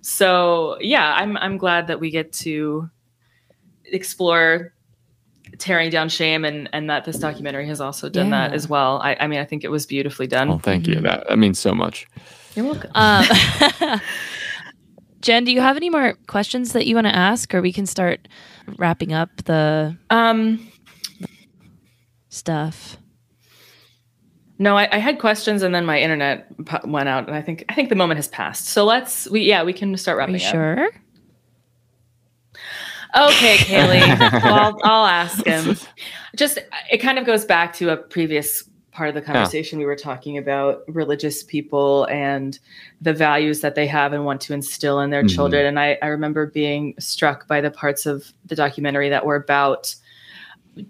So 0.00 0.78
yeah, 0.80 1.14
I'm 1.14 1.36
I'm 1.36 1.58
glad 1.58 1.86
that 1.86 2.00
we 2.00 2.10
get 2.10 2.32
to 2.34 2.90
explore 3.84 4.72
tearing 5.58 5.90
down 5.90 6.08
shame 6.08 6.44
and 6.44 6.68
and 6.72 6.90
that 6.90 7.04
this 7.04 7.18
documentary 7.18 7.66
has 7.66 7.80
also 7.80 8.08
done 8.08 8.30
that 8.30 8.52
as 8.52 8.68
well. 8.68 9.00
I, 9.02 9.16
I 9.20 9.26
mean, 9.26 9.38
I 9.38 9.44
think 9.44 9.64
it 9.64 9.70
was 9.70 9.86
beautifully 9.86 10.26
done. 10.26 10.50
Oh, 10.50 10.58
thank 10.58 10.86
you. 10.88 10.96
Mhm. 10.96 11.02
That 11.02 11.28
that 11.28 11.38
means 11.38 11.58
so 11.58 11.74
much. 11.74 12.06
You're 12.54 12.66
welcome. 12.66 12.90
Um, 12.94 13.24
Jen, 15.22 15.44
do 15.44 15.52
you 15.52 15.60
have 15.60 15.76
any 15.76 15.88
more 15.88 16.14
questions 16.26 16.72
that 16.72 16.86
you 16.86 16.94
want 16.96 17.06
to 17.06 17.14
ask, 17.14 17.54
or 17.54 17.62
we 17.62 17.72
can 17.72 17.86
start 17.86 18.28
wrapping 18.76 19.12
up 19.12 19.30
the 19.44 19.96
Um, 20.10 20.68
stuff? 22.28 22.98
no, 24.58 24.76
I, 24.76 24.88
I 24.92 24.98
had 24.98 25.18
questions 25.18 25.62
and 25.62 25.74
then 25.74 25.86
my 25.86 26.00
internet 26.00 26.46
pu- 26.66 26.88
went 26.90 27.08
out, 27.08 27.26
and 27.26 27.36
I 27.36 27.40
think 27.42 27.64
I 27.68 27.74
think 27.74 27.88
the 27.88 27.94
moment 27.94 28.18
has 28.18 28.28
passed. 28.28 28.66
So 28.66 28.84
let's 28.84 29.28
we 29.30 29.40
yeah 29.42 29.62
we 29.62 29.72
can 29.72 29.96
start 29.96 30.16
Are 30.16 30.18
wrapping 30.18 30.34
you 30.36 30.46
up. 30.46 30.52
sure? 30.52 30.88
Okay, 33.14 33.56
Kaylee. 33.58 34.42
well, 34.42 34.54
I'll, 34.54 34.80
I'll 34.84 35.06
ask 35.06 35.44
him. 35.44 35.76
Just 36.36 36.58
it 36.90 36.98
kind 36.98 37.18
of 37.18 37.26
goes 37.26 37.44
back 37.44 37.74
to 37.74 37.90
a 37.90 37.96
previous 37.96 38.68
part 38.92 39.08
of 39.08 39.14
the 39.14 39.22
conversation 39.22 39.78
we 39.78 39.86
were 39.86 39.96
talking 39.96 40.36
about 40.36 40.82
religious 40.86 41.42
people 41.42 42.04
and 42.10 42.58
the 43.00 43.12
values 43.14 43.60
that 43.62 43.74
they 43.74 43.86
have 43.86 44.12
and 44.12 44.24
want 44.26 44.40
to 44.42 44.52
instill 44.52 45.00
in 45.00 45.08
their 45.10 45.22
Mhm. 45.24 45.34
children. 45.34 45.64
And 45.66 45.80
I, 45.80 45.96
I 46.02 46.06
remember 46.08 46.46
being 46.46 46.94
struck 46.98 47.48
by 47.48 47.60
the 47.62 47.70
parts 47.70 48.04
of 48.04 48.32
the 48.44 48.54
documentary 48.54 49.08
that 49.08 49.24
were 49.24 49.36
about 49.36 49.94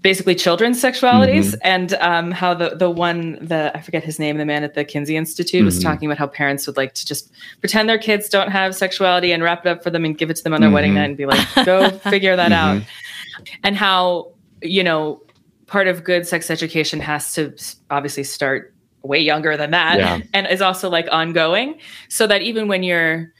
basically 0.00 0.34
children's 0.36 0.80
sexualities 0.80 1.56
and 1.62 1.94
um, 1.94 2.30
how 2.30 2.54
the 2.54 2.70
the 2.76 2.88
one 2.88 3.36
the 3.44 3.72
I 3.76 3.80
forget 3.80 4.04
his 4.04 4.18
name 4.20 4.38
the 4.38 4.44
man 4.44 4.62
at 4.62 4.74
the 4.74 4.84
Kinsey 4.84 5.16
Institute 5.16 5.64
was 5.64 5.78
Mhm. 5.80 5.82
talking 5.82 6.08
about 6.08 6.18
how 6.18 6.28
parents 6.28 6.68
would 6.68 6.76
like 6.76 6.94
to 6.94 7.04
just 7.06 7.32
pretend 7.60 7.88
their 7.88 7.98
kids 7.98 8.28
don't 8.28 8.50
have 8.50 8.76
sexuality 8.76 9.32
and 9.32 9.42
wrap 9.42 9.66
it 9.66 9.68
up 9.70 9.82
for 9.82 9.90
them 9.90 10.04
and 10.04 10.16
give 10.16 10.30
it 10.30 10.36
to 10.36 10.44
them 10.44 10.54
on 10.54 10.60
their 10.60 10.70
wedding 10.70 10.92
Mhm. 10.92 10.94
night 10.96 11.04
and 11.04 11.16
be 11.16 11.26
like 11.26 11.44
go 11.64 11.90
figure 12.10 12.36
that 12.36 12.52
out 12.52 12.76
Mhm. 12.78 12.84
and 13.64 13.76
how 13.76 14.28
you 14.60 14.84
know 14.84 15.20
part 15.72 15.88
of 15.88 16.04
good 16.04 16.26
sex 16.26 16.50
education 16.50 17.00
has 17.00 17.32
to 17.32 17.50
obviously 17.90 18.22
start 18.22 18.74
way 19.02 19.18
younger 19.18 19.56
than 19.56 19.70
that 19.70 19.98
Yeah. 19.98 20.20
and 20.34 20.46
is 20.46 20.60
also 20.60 20.90
like 20.90 21.08
ongoing. 21.10 21.78
So 22.10 22.26
that 22.26 22.42
even 22.42 22.68
when 22.68 22.82
you're 22.82 23.32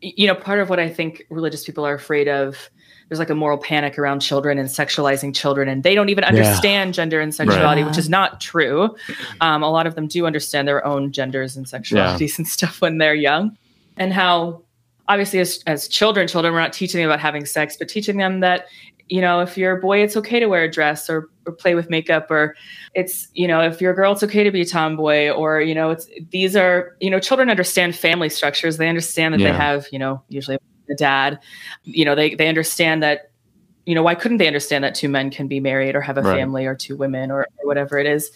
you 0.00 0.26
know 0.26 0.34
part 0.34 0.58
of 0.58 0.68
what 0.68 0.80
i 0.80 0.88
think 0.88 1.22
religious 1.30 1.62
people 1.62 1.86
are 1.86 1.94
afraid 1.94 2.26
of 2.26 2.70
there's 3.08 3.20
like 3.20 3.30
a 3.30 3.36
moral 3.36 3.56
panic 3.56 3.96
around 4.00 4.18
children 4.18 4.58
and 4.58 4.68
sexualizing 4.68 5.32
children 5.32 5.68
and 5.68 5.84
they 5.84 5.94
don't 5.94 6.08
even 6.08 6.24
understand 6.24 6.92
gender 6.94 7.20
and 7.20 7.32
sexuality 7.34 7.82
which 7.84 7.98
is 7.98 8.08
not 8.08 8.40
true. 8.40 8.96
Um, 9.40 9.62
a 9.62 9.70
lot 9.70 9.86
of 9.86 9.94
them 9.94 10.08
do 10.08 10.26
understand 10.26 10.66
their 10.66 10.84
own 10.84 11.12
genders 11.12 11.56
and 11.56 11.66
sexualities 11.66 12.38
and 12.38 12.48
stuff 12.48 12.80
when 12.80 12.98
they're 12.98 13.14
young. 13.14 13.56
And 13.96 14.12
how 14.12 14.62
obviously 15.08 15.38
as, 15.40 15.62
as 15.66 15.88
children 15.88 16.26
children 16.26 16.54
we're 16.54 16.60
not 16.60 16.72
teaching 16.72 17.00
them 17.00 17.10
about 17.10 17.20
having 17.20 17.44
sex 17.44 17.76
but 17.76 17.88
teaching 17.88 18.16
them 18.16 18.40
that 18.40 18.66
you 19.08 19.20
know 19.20 19.40
if 19.40 19.58
you're 19.58 19.76
a 19.76 19.80
boy 19.80 20.02
it's 20.02 20.16
okay 20.16 20.40
to 20.40 20.46
wear 20.46 20.64
a 20.64 20.70
dress 20.70 21.10
or, 21.10 21.28
or 21.46 21.52
play 21.52 21.74
with 21.74 21.90
makeup 21.90 22.30
or 22.30 22.54
it's 22.94 23.28
you 23.34 23.48
know 23.48 23.60
if 23.60 23.80
you're 23.80 23.92
a 23.92 23.94
girl 23.96 24.12
it's 24.12 24.22
okay 24.22 24.44
to 24.44 24.50
be 24.50 24.60
a 24.60 24.64
tomboy 24.64 25.28
or 25.30 25.60
you 25.60 25.74
know 25.74 25.90
it's 25.90 26.08
these 26.30 26.54
are 26.56 26.96
you 27.00 27.10
know 27.10 27.18
children 27.18 27.50
understand 27.50 27.94
family 27.96 28.28
structures. 28.28 28.76
They 28.76 28.88
understand 28.88 29.34
that 29.34 29.38
they 29.38 29.52
have 29.52 29.86
you 29.92 29.98
know 29.98 30.22
usually 30.28 30.56
a 30.90 30.94
dad. 30.94 31.38
You 31.84 32.04
know 32.04 32.14
they 32.14 32.34
they 32.34 32.48
understand 32.48 33.02
that 33.02 33.30
you 33.86 33.94
know 33.94 34.02
why 34.02 34.14
couldn't 34.14 34.38
they 34.38 34.46
understand 34.46 34.84
that 34.84 34.94
two 34.94 35.08
men 35.08 35.30
can 35.30 35.48
be 35.48 35.58
married 35.60 35.94
or 35.96 36.00
have 36.00 36.18
a 36.18 36.22
Right. 36.22 36.38
family 36.38 36.66
or 36.66 36.74
two 36.76 36.96
women 36.96 37.30
or, 37.30 37.40
or 37.40 37.66
whatever 37.66 37.98
it 37.98 38.06
is? 38.06 38.30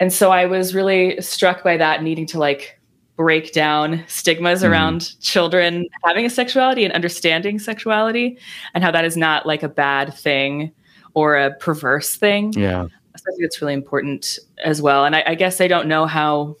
And 0.00 0.12
so 0.12 0.30
i 0.32 0.46
was 0.46 0.74
really 0.74 1.20
struck 1.20 1.62
by 1.62 1.76
that 1.76 2.02
needing 2.02 2.26
to 2.26 2.38
like 2.38 2.80
break 3.16 3.52
down 3.52 4.02
stigmas 4.08 4.62
Mhm. 4.62 4.70
around 4.70 5.20
children 5.20 5.86
having 6.04 6.24
a 6.24 6.30
sexuality 6.30 6.82
and 6.84 6.92
understanding 6.94 7.58
sexuality 7.58 8.38
and 8.74 8.82
how 8.82 8.90
that 8.90 9.04
is 9.04 9.16
not 9.16 9.46
like 9.46 9.62
a 9.62 9.68
bad 9.68 10.12
thing 10.14 10.72
or 11.14 11.36
a 11.36 11.52
perverse 11.54 12.16
thing 12.16 12.52
Yeah. 12.54 12.84
so 12.84 12.88
I 13.14 13.30
think 13.32 13.42
it's 13.42 13.60
really 13.60 13.74
important 13.74 14.38
as 14.64 14.80
well. 14.80 15.04
And 15.04 15.14
I, 15.16 15.22
I 15.26 15.34
guess 15.34 15.60
I 15.60 15.68
don't 15.68 15.86
know 15.88 16.06
how 16.06 16.56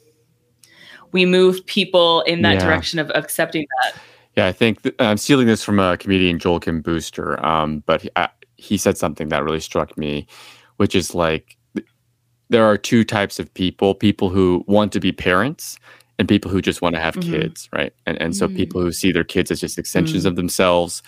we 1.12 1.26
move 1.26 1.64
people 1.66 2.22
in 2.22 2.42
that 2.42 2.54
Yeah. 2.54 2.64
direction 2.66 2.98
of 2.98 3.10
accepting 3.14 3.66
that. 3.84 3.94
Yeah, 4.36 4.46
I 4.46 4.52
think 4.52 4.82
th- 4.82 4.94
I'm 4.98 5.18
stealing 5.18 5.46
this 5.46 5.62
from 5.62 5.78
a 5.78 5.96
comedian, 5.98 6.38
Joel 6.38 6.60
Kim 6.60 6.80
Booster. 6.80 7.44
Um, 7.44 7.82
but 7.86 8.02
he, 8.02 8.10
I, 8.16 8.28
he 8.56 8.76
said 8.78 8.96
something 8.96 9.28
that 9.28 9.44
really 9.44 9.60
struck 9.60 9.96
me, 9.98 10.26
which 10.78 10.94
is 10.94 11.14
like 11.14 11.56
th- 11.76 11.86
there 12.48 12.64
are 12.64 12.78
two 12.78 13.04
types 13.04 13.38
of 13.38 13.52
people: 13.52 13.94
people 13.94 14.30
who 14.30 14.64
want 14.66 14.90
to 14.92 15.00
be 15.00 15.12
parents 15.12 15.76
and 16.18 16.26
people 16.28 16.50
who 16.50 16.62
just 16.62 16.80
want 16.80 16.94
to 16.94 17.00
have 17.00 17.14
Mhm. 17.16 17.30
kids, 17.30 17.68
right? 17.74 17.92
And 18.06 18.20
and 18.22 18.34
so 18.34 18.48
Mm. 18.48 18.56
people 18.56 18.80
who 18.80 18.90
see 18.92 19.12
their 19.12 19.24
kids 19.24 19.50
as 19.50 19.60
just 19.60 19.78
extensions 19.78 20.24
Mm. 20.24 20.28
of 20.28 20.36
themselves, 20.36 21.02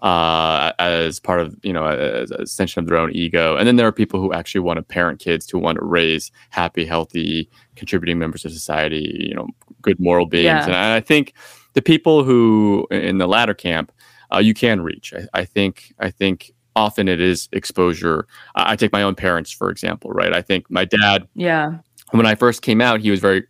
uh, 0.00 0.72
as 0.78 1.18
part 1.20 1.40
of 1.40 1.56
you 1.62 1.72
know 1.72 1.86
as 1.86 2.30
an 2.30 2.42
extension 2.42 2.80
of 2.82 2.88
their 2.88 2.98
own 2.98 3.10
ego. 3.12 3.56
And 3.56 3.66
then 3.66 3.76
there 3.76 3.86
are 3.86 3.92
people 3.92 4.20
who 4.20 4.32
actually 4.32 4.60
want 4.60 4.76
to 4.78 4.82
parent 4.82 5.18
kids, 5.20 5.48
who 5.50 5.58
want 5.58 5.78
to 5.78 5.84
raise 5.84 6.30
happy, 6.50 6.84
healthy, 6.84 7.50
contributing 7.76 8.18
members 8.18 8.44
of 8.44 8.52
society. 8.52 9.26
You 9.28 9.34
know, 9.34 9.48
good 9.82 9.98
moral 9.98 10.26
beings. 10.26 10.44
Yeah. 10.44 10.64
And 10.64 10.74
I 10.74 10.96
I 10.96 11.00
think 11.00 11.34
the 11.74 11.82
people 11.82 12.24
who 12.24 12.86
in 12.90 13.18
the 13.18 13.26
latter 13.26 13.54
camp 13.54 13.92
uh, 14.32 14.38
you 14.38 14.54
can 14.54 14.80
reach. 14.82 15.12
I, 15.14 15.40
I 15.40 15.44
think. 15.44 15.92
I 15.98 16.10
think 16.10 16.52
often 16.76 17.08
it 17.08 17.20
is 17.20 17.48
exposure. 17.52 18.26
I, 18.54 18.72
I 18.72 18.76
take 18.76 18.92
my 18.92 19.02
own 19.02 19.14
parents 19.16 19.50
for 19.50 19.68
example, 19.70 20.10
right? 20.12 20.32
I 20.32 20.42
think 20.42 20.70
my 20.70 20.84
dad 20.84 21.26
Yeah. 21.34 21.78
when 22.12 22.24
I 22.26 22.36
first 22.36 22.62
came 22.62 22.80
out, 22.80 23.00
he 23.00 23.10
was 23.10 23.18
very 23.20 23.44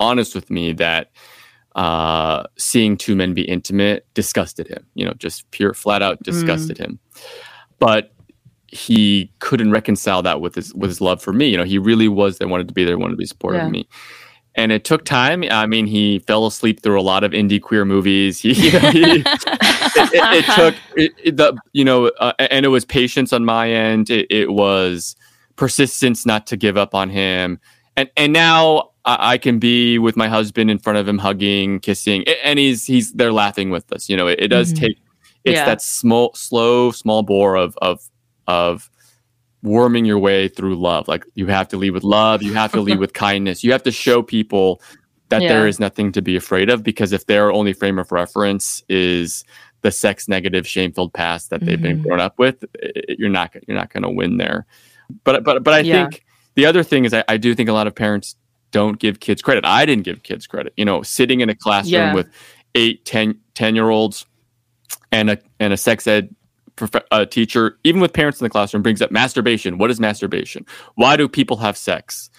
honest 0.00 0.34
with 0.34 0.50
me 0.50 0.72
that 0.72 1.12
uh, 1.74 2.44
seeing 2.56 2.96
two 2.96 3.16
men 3.16 3.34
be 3.34 3.42
intimate 3.42 4.06
disgusted 4.14 4.68
him. 4.68 4.84
You 4.94 5.06
know, 5.06 5.14
just 5.14 5.50
pure, 5.50 5.74
flat 5.74 6.02
out 6.02 6.22
disgusted 6.22 6.78
him. 6.78 6.98
But 7.78 8.12
he 8.68 9.30
couldn't 9.40 9.70
reconcile 9.70 10.22
that 10.22 10.40
with 10.40 10.54
his 10.54 10.74
with 10.74 10.90
his 10.90 11.00
love 11.00 11.22
for 11.22 11.32
me. 11.32 11.48
You 11.48 11.56
know, 11.56 11.64
he 11.64 11.78
really 11.78 12.08
was. 12.08 12.38
They 12.38 12.46
wanted 12.46 12.68
to 12.68 12.74
be 12.74 12.84
there, 12.84 12.98
wanted 12.98 13.12
to 13.12 13.18
be 13.18 13.26
supportive 13.26 13.60
Yeah. 13.60 13.66
of 13.66 13.72
me. 13.72 13.88
And 14.54 14.70
it 14.70 14.84
took 14.84 15.04
time. 15.06 15.44
I 15.50 15.64
mean, 15.66 15.86
he 15.86 16.18
fell 16.20 16.46
asleep 16.46 16.82
through 16.82 17.00
a 17.00 17.02
lot 17.02 17.24
of 17.24 17.32
indie 17.32 17.60
queer 17.60 17.86
movies. 17.86 18.38
He, 18.38 18.52
he 18.54 18.68
it, 18.70 19.26
it, 19.26 20.12
it 20.14 20.44
took 20.54 20.74
it, 20.94 21.36
the 21.36 21.56
you 21.72 21.84
know, 21.84 22.08
uh, 22.20 22.32
and 22.38 22.64
it 22.66 22.68
was 22.68 22.84
patience 22.84 23.32
on 23.32 23.44
my 23.46 23.70
end. 23.70 24.10
It, 24.10 24.26
it 24.30 24.52
was 24.52 25.16
persistence 25.56 26.26
not 26.26 26.46
to 26.48 26.56
give 26.56 26.76
up 26.76 26.94
on 26.94 27.08
him. 27.10 27.58
And 27.96 28.10
and 28.16 28.32
now 28.32 28.91
I, 29.04 29.32
I 29.32 29.38
can 29.38 29.58
be 29.58 29.98
with 29.98 30.16
my 30.16 30.28
husband 30.28 30.70
in 30.70 30.78
front 30.78 30.98
of 30.98 31.08
him, 31.08 31.18
hugging, 31.18 31.80
kissing, 31.80 32.24
and 32.44 32.58
he's 32.58 32.86
he's 32.86 33.12
they're 33.12 33.32
laughing 33.32 33.70
with 33.70 33.90
us. 33.92 34.08
You 34.08 34.16
know, 34.16 34.28
it, 34.28 34.38
it 34.40 34.48
does 34.48 34.72
Mhm. 34.72 34.78
take. 34.80 34.98
It's 35.44 35.56
Yeah. 35.56 35.64
that 35.66 35.82
small, 35.82 36.32
slow, 36.34 36.92
small 36.92 37.22
bore 37.22 37.56
of 37.56 37.76
of 37.82 38.00
of 38.46 38.88
worming 39.62 40.04
your 40.04 40.18
way 40.18 40.48
through 40.48 40.74
love. 40.76 41.06
Like 41.08 41.24
you 41.34 41.46
have 41.46 41.68
to 41.68 41.76
lead 41.76 41.90
with 41.90 42.04
love. 42.04 42.42
You 42.42 42.52
have 42.54 42.72
to 42.72 42.80
lead 42.80 42.98
with 42.98 43.12
kindness. 43.28 43.62
You 43.62 43.72
have 43.72 43.82
to 43.84 43.92
show 43.92 44.22
people 44.22 44.80
that 45.28 45.38
there 45.40 45.62
Yeah. 45.62 45.68
is 45.68 45.78
nothing 45.80 46.12
to 46.12 46.22
be 46.22 46.36
afraid 46.36 46.68
of 46.68 46.82
because 46.82 47.12
if 47.12 47.26
their 47.26 47.52
only 47.52 47.72
frame 47.72 47.98
of 47.98 48.10
reference 48.12 48.82
is 48.88 49.44
the 49.82 49.90
sex 49.90 50.28
negative 50.28 50.66
shame-filled 50.66 51.12
past 51.12 51.50
that 51.50 51.60
they've 51.64 51.80
been 51.82 51.98
Mhm. 52.00 52.02
grown 52.04 52.20
up 52.20 52.38
with 52.38 52.64
i- 52.84 52.92
i- 52.96 53.16
you're 53.18 53.28
not 53.30 53.52
you're 53.66 53.76
not 53.76 53.92
going 53.92 54.02
to 54.04 54.10
win 54.10 54.36
there 54.36 54.64
but 55.24 55.42
but 55.42 55.64
but 55.64 55.74
i 55.74 55.80
Yeah. 55.80 56.04
think 56.08 56.24
the 56.54 56.66
other 56.66 56.82
thing 56.84 57.04
is 57.04 57.12
I, 57.14 57.24
I 57.26 57.36
do 57.36 57.52
think 57.54 57.68
a 57.68 57.72
lot 57.72 57.86
of 57.88 57.94
parents 57.94 58.36
don't 58.72 58.98
give 58.98 59.20
kids 59.20 59.40
credit 59.40 59.64
i 59.64 59.86
didn't 59.86 60.04
give 60.04 60.22
kids 60.24 60.46
credit 60.46 60.72
you 60.76 60.84
know 60.84 61.02
sitting 61.02 61.40
in 61.40 61.48
a 61.48 61.54
classroom 61.54 61.92
Yeah. 61.92 62.14
with 62.14 62.28
eight 62.74 63.04
ten 63.04 63.38
ten 63.54 63.74
year 63.76 63.88
olds 63.90 64.26
and 65.12 65.30
a 65.30 65.38
and 65.60 65.72
a 65.72 65.76
sex 65.76 66.06
ed 66.06 66.34
prof- 66.76 67.04
uh, 67.10 67.24
teacher 67.26 67.78
even 67.84 68.00
with 68.00 68.12
parents 68.12 68.40
in 68.40 68.44
the 68.44 68.50
classroom 68.50 68.82
brings 68.82 69.00
up 69.00 69.10
masturbation 69.10 69.78
what 69.78 69.90
is 69.90 70.00
masturbation 70.00 70.66
why 70.96 71.16
do 71.16 71.28
people 71.28 71.56
have 71.58 71.76
sex 71.76 72.30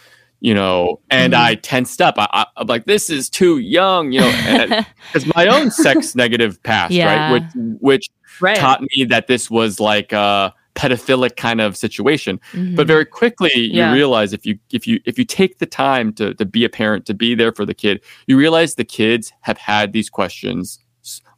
you 0.41 0.53
know 0.53 0.99
and 1.09 1.33
Mhm. 1.33 1.37
i 1.39 1.55
tensed 1.55 2.01
up 2.01 2.15
I, 2.17 2.45
i'm 2.57 2.67
like 2.67 2.85
this 2.85 3.09
is 3.09 3.29
too 3.29 3.59
young 3.59 4.11
you 4.11 4.19
know 4.21 4.83
because 5.13 5.31
my 5.35 5.47
own 5.47 5.71
sex 5.71 6.15
negative 6.15 6.61
past 6.63 6.91
Yeah. 6.93 7.31
right 7.31 7.31
which 7.31 7.79
which 7.79 8.09
Right. 8.41 8.57
taught 8.57 8.81
me 8.81 9.05
that 9.05 9.27
this 9.27 9.49
was 9.51 9.79
like 9.79 10.11
a 10.11 10.51
pedophilic 10.75 11.35
kind 11.35 11.61
of 11.61 11.77
situation 11.77 12.39
Mhm. 12.53 12.75
but 12.75 12.87
very 12.87 13.05
quickly 13.05 13.51
Yeah. 13.55 13.89
you 13.89 13.95
realize 13.95 14.33
if 14.33 14.45
you 14.45 14.57
if 14.71 14.87
you 14.87 14.99
if 15.05 15.17
you 15.19 15.25
take 15.25 15.59
the 15.59 15.65
time 15.67 16.11
to 16.13 16.33
to 16.33 16.45
be 16.45 16.65
a 16.65 16.69
parent 16.69 17.05
to 17.05 17.13
be 17.13 17.35
there 17.35 17.51
for 17.51 17.65
the 17.65 17.73
kid 17.75 18.01
you 18.27 18.37
realize 18.37 18.75
the 18.75 18.83
kids 18.83 19.31
have 19.41 19.57
had 19.57 19.93
these 19.93 20.09
questions 20.09 20.79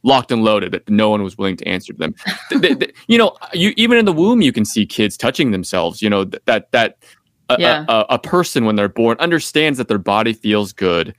locked 0.04 0.30
and 0.32 0.42
loaded 0.44 0.72
that 0.72 0.88
no 0.88 1.10
one 1.10 1.22
was 1.22 1.36
willing 1.36 1.56
to 1.56 1.66
answer 1.68 1.92
them 1.92 2.14
Th- 2.48 2.62
th- 2.62 2.78
th- 2.78 2.94
you 3.08 3.18
know 3.18 3.36
you 3.52 3.74
even 3.76 3.98
in 3.98 4.04
the 4.06 4.12
womb 4.12 4.40
you 4.40 4.52
can 4.52 4.64
see 4.64 4.86
kids 4.86 5.16
touching 5.18 5.50
themselves 5.50 6.00
you 6.00 6.08
know 6.08 6.24
that 6.24 6.70
that 6.72 6.96
a, 7.50 7.56
Yeah. 7.60 7.84
a, 7.88 8.06
a- 8.10 8.18
person 8.18 8.64
when 8.64 8.74
they're 8.76 8.88
born 8.88 9.16
understands 9.20 9.76
that 9.78 9.88
their 9.88 9.98
body 9.98 10.32
feels 10.32 10.72
good 10.72 11.14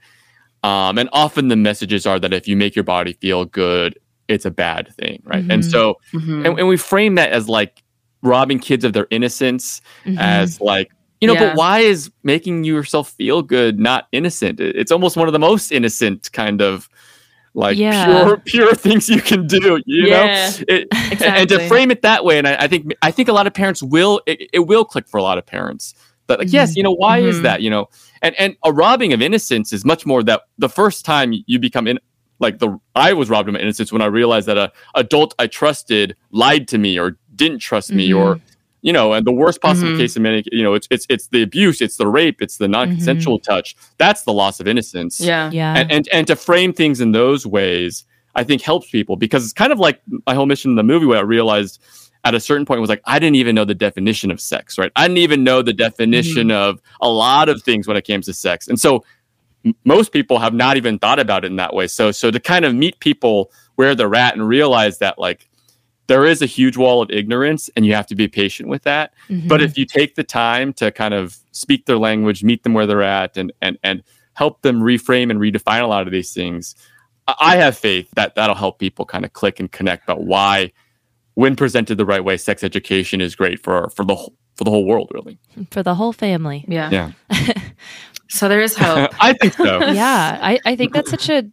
um, 0.64 0.98
and 0.98 1.08
often 1.12 1.48
the 1.48 1.56
messages 1.56 2.04
are 2.04 2.18
that 2.18 2.32
if 2.32 2.48
you 2.48 2.56
make 2.56 2.74
your 2.74 2.82
body 2.84 3.12
feel 3.12 3.44
good 3.44 3.98
it's 4.26 4.44
a 4.44 4.50
bad 4.50 4.92
thing 4.96 5.22
right 5.24 5.44
and 5.48 5.62
Mhm. 5.62 5.70
so 5.70 5.98
Mhm. 6.12 6.44
and, 6.46 6.58
and 6.58 6.68
we 6.68 6.76
frame 6.76 7.14
that 7.14 7.30
as 7.30 7.48
like 7.48 7.82
robbing 8.22 8.58
kids 8.58 8.84
of 8.84 8.92
their 8.92 9.06
innocence 9.10 9.80
Mhm. 10.04 10.18
as 10.18 10.60
like 10.60 10.90
you 11.20 11.26
know 11.28 11.34
Yeah. 11.34 11.48
but 11.50 11.56
why 11.56 11.80
is 11.80 12.10
making 12.22 12.64
yourself 12.64 13.10
feel 13.10 13.42
good 13.42 13.78
not 13.78 14.06
innocent 14.12 14.60
it's 14.60 14.90
almost 14.92 15.16
one 15.16 15.28
of 15.28 15.32
the 15.32 15.38
most 15.38 15.70
innocent 15.72 16.30
kind 16.32 16.60
of 16.60 16.88
like 17.54 17.76
Yeah. 17.76 18.04
pure 18.24 18.36
pure 18.44 18.74
things 18.74 19.08
you 19.08 19.20
can 19.20 19.46
do 19.46 19.80
you 19.86 20.10
know 20.10 20.24
it, 20.68 20.86
and- 20.92 21.22
and 21.22 21.48
to 21.48 21.66
frame 21.68 21.90
it 21.90 22.02
that 22.02 22.24
way 22.24 22.38
and 22.38 22.46
I, 22.46 22.56
I 22.64 22.66
think 22.68 22.92
i 23.02 23.10
think 23.10 23.28
a 23.28 23.32
lot 23.32 23.46
of 23.46 23.54
parents 23.54 23.82
will 23.82 24.20
it, 24.26 24.48
it 24.52 24.60
will 24.60 24.84
click 24.84 25.08
for 25.08 25.18
a 25.18 25.22
lot 25.22 25.38
of 25.38 25.46
parents 25.46 25.94
that 26.28 26.38
like 26.38 26.52
yes 26.52 26.76
you 26.76 26.82
know 26.82 26.92
why 26.92 27.18
is 27.18 27.38
Mhm. 27.38 27.42
that 27.42 27.62
you 27.62 27.70
know 27.70 27.88
and 28.22 28.34
and 28.38 28.56
a 28.64 28.72
robbing 28.72 29.12
of 29.12 29.22
innocence 29.22 29.72
is 29.72 29.84
much 29.84 30.04
more 30.06 30.22
that 30.24 30.42
the 30.58 30.68
first 30.68 31.04
time 31.04 31.32
you 31.46 31.58
become 31.58 31.86
in 31.88 31.98
like 32.40 32.58
the 32.58 32.78
i 32.94 33.12
was 33.12 33.28
robbed 33.30 33.48
of 33.48 33.54
my 33.54 33.60
innocence 33.60 33.92
when 33.92 34.02
i 34.02 34.06
realized 34.06 34.46
that 34.46 34.58
a 34.58 34.70
adult 34.94 35.34
i 35.40 35.46
trusted 35.46 36.14
lied 36.30 36.68
to 36.68 36.78
me 36.78 36.98
or 36.98 37.16
didn't 37.38 37.60
trust 37.60 37.90
me 37.92 38.12
or 38.12 38.34
mm-hmm. 38.34 38.44
you 38.82 38.92
know 38.92 39.12
and 39.14 39.26
the 39.26 39.32
worst 39.32 39.60
possible 39.62 39.90
Mhm. 39.92 39.98
case 39.98 40.16
in 40.16 40.22
many 40.22 40.42
you 40.52 40.62
know 40.62 40.74
it's 40.74 40.86
it's 40.90 41.06
it's 41.08 41.28
the 41.28 41.42
abuse 41.42 41.80
it's 41.80 41.96
the 41.96 42.06
rape 42.06 42.42
it's 42.42 42.58
the 42.58 42.68
non-consensual 42.68 43.38
mm-hmm. 43.38 43.52
touch. 43.52 43.76
That's 43.96 44.22
the 44.22 44.32
loss 44.32 44.60
of 44.60 44.68
innocence. 44.68 45.20
Yeah. 45.20 45.50
yeah. 45.52 45.74
and, 45.76 45.90
and 45.90 46.08
and 46.12 46.26
to 46.26 46.36
frame 46.36 46.72
things 46.72 47.00
in 47.00 47.12
those 47.12 47.46
ways 47.46 48.04
i 48.34 48.44
think 48.44 48.60
helps 48.62 48.90
people 48.90 49.16
because 49.16 49.42
it's 49.44 49.54
kind 49.54 49.72
of 49.72 49.78
like 49.78 50.00
my 50.26 50.34
whole 50.34 50.46
mission 50.46 50.70
in 50.70 50.76
the 50.76 50.82
movie 50.82 51.06
where 51.06 51.18
i 51.18 51.22
realized 51.22 51.80
at 52.24 52.34
a 52.34 52.40
certain 52.40 52.66
point 52.66 52.80
was 52.80 52.90
like 52.90 53.02
i 53.06 53.18
didn't 53.18 53.36
even 53.36 53.54
know 53.54 53.64
the 53.64 53.74
definition 53.74 54.30
of 54.30 54.40
sex 54.40 54.76
right? 54.78 54.92
I 54.96 55.06
didn't 55.08 55.18
even 55.18 55.44
know 55.44 55.62
the 55.62 55.72
definition 55.72 56.48
mm-hmm. 56.48 56.70
of 56.70 56.80
a 57.00 57.08
lot 57.08 57.48
of 57.48 57.62
things 57.62 57.86
when 57.88 57.96
it 57.96 58.04
came 58.04 58.20
to 58.22 58.32
sex. 58.32 58.68
And 58.68 58.78
so 58.78 59.04
m- 59.64 59.74
most 59.84 60.12
people 60.12 60.38
have 60.38 60.54
not 60.54 60.76
even 60.76 60.98
thought 60.98 61.18
about 61.18 61.44
it 61.44 61.50
in 61.50 61.56
that 61.56 61.74
way. 61.74 61.86
So 61.86 62.12
so 62.12 62.30
to 62.30 62.40
kind 62.40 62.64
of 62.64 62.74
meet 62.74 63.00
people 63.00 63.50
where 63.76 63.94
they're 63.94 64.14
at 64.14 64.34
and 64.34 64.46
realize 64.46 64.98
that 64.98 65.18
like 65.18 65.47
there 66.08 66.24
is 66.24 66.42
a 66.42 66.46
huge 66.46 66.76
wall 66.76 67.00
of 67.02 67.10
ignorance 67.10 67.70
and 67.76 67.86
you 67.86 67.94
have 67.94 68.06
to 68.06 68.14
be 68.16 68.26
patient 68.28 68.68
with 68.68 68.82
that 68.82 69.12
but 69.46 69.60
Mhm. 69.60 69.64
if 69.64 69.78
you 69.78 69.84
take 69.86 70.14
the 70.16 70.24
time 70.24 70.72
to 70.74 70.90
kind 70.90 71.14
of 71.14 71.36
speak 71.52 71.86
their 71.86 71.98
language, 71.98 72.42
meet 72.42 72.62
them 72.64 72.74
where 72.74 72.86
they're 72.86 73.02
at, 73.02 73.36
and 73.36 73.52
and 73.62 73.78
and 73.82 74.02
help 74.34 74.62
them 74.62 74.80
reframe 74.80 75.30
and 75.30 75.38
redefine 75.40 75.82
a 75.82 75.86
lot 75.86 76.06
of 76.06 76.12
these 76.12 76.32
things, 76.32 76.74
I 77.26 77.34
I 77.40 77.56
have 77.56 77.76
faith 77.76 78.08
that 78.16 78.34
that'll 78.36 78.54
help 78.56 78.78
people 78.78 79.04
kind 79.04 79.24
of 79.24 79.32
click 79.32 79.60
and 79.60 79.70
connect 79.70 80.04
about 80.04 80.22
why, 80.22 80.72
when 81.34 81.56
presented 81.56 81.96
the 81.98 82.06
right 82.06 82.24
way, 82.24 82.36
sex 82.36 82.62
education 82.64 83.20
is 83.20 83.34
great 83.34 83.58
for 83.62 83.90
for 83.90 84.04
the 84.04 84.14
whole, 84.14 84.34
for 84.56 84.64
the 84.64 84.70
whole 84.70 84.86
world, 84.86 85.10
really. 85.12 85.38
for 85.70 85.82
the 85.82 85.94
whole 85.94 86.12
family. 86.12 86.64
Yeah. 86.68 86.90
Yeah, 86.90 87.12
So 88.28 88.48
there 88.48 88.60
is 88.60 88.74
hope. 88.76 89.10
I 89.20 89.32
think 89.34 89.54
so. 89.54 89.80
yeah, 89.90 90.38
I, 90.40 90.58
I 90.64 90.76
think 90.76 90.92
that's 90.92 91.10
such 91.10 91.28
a 91.28 91.44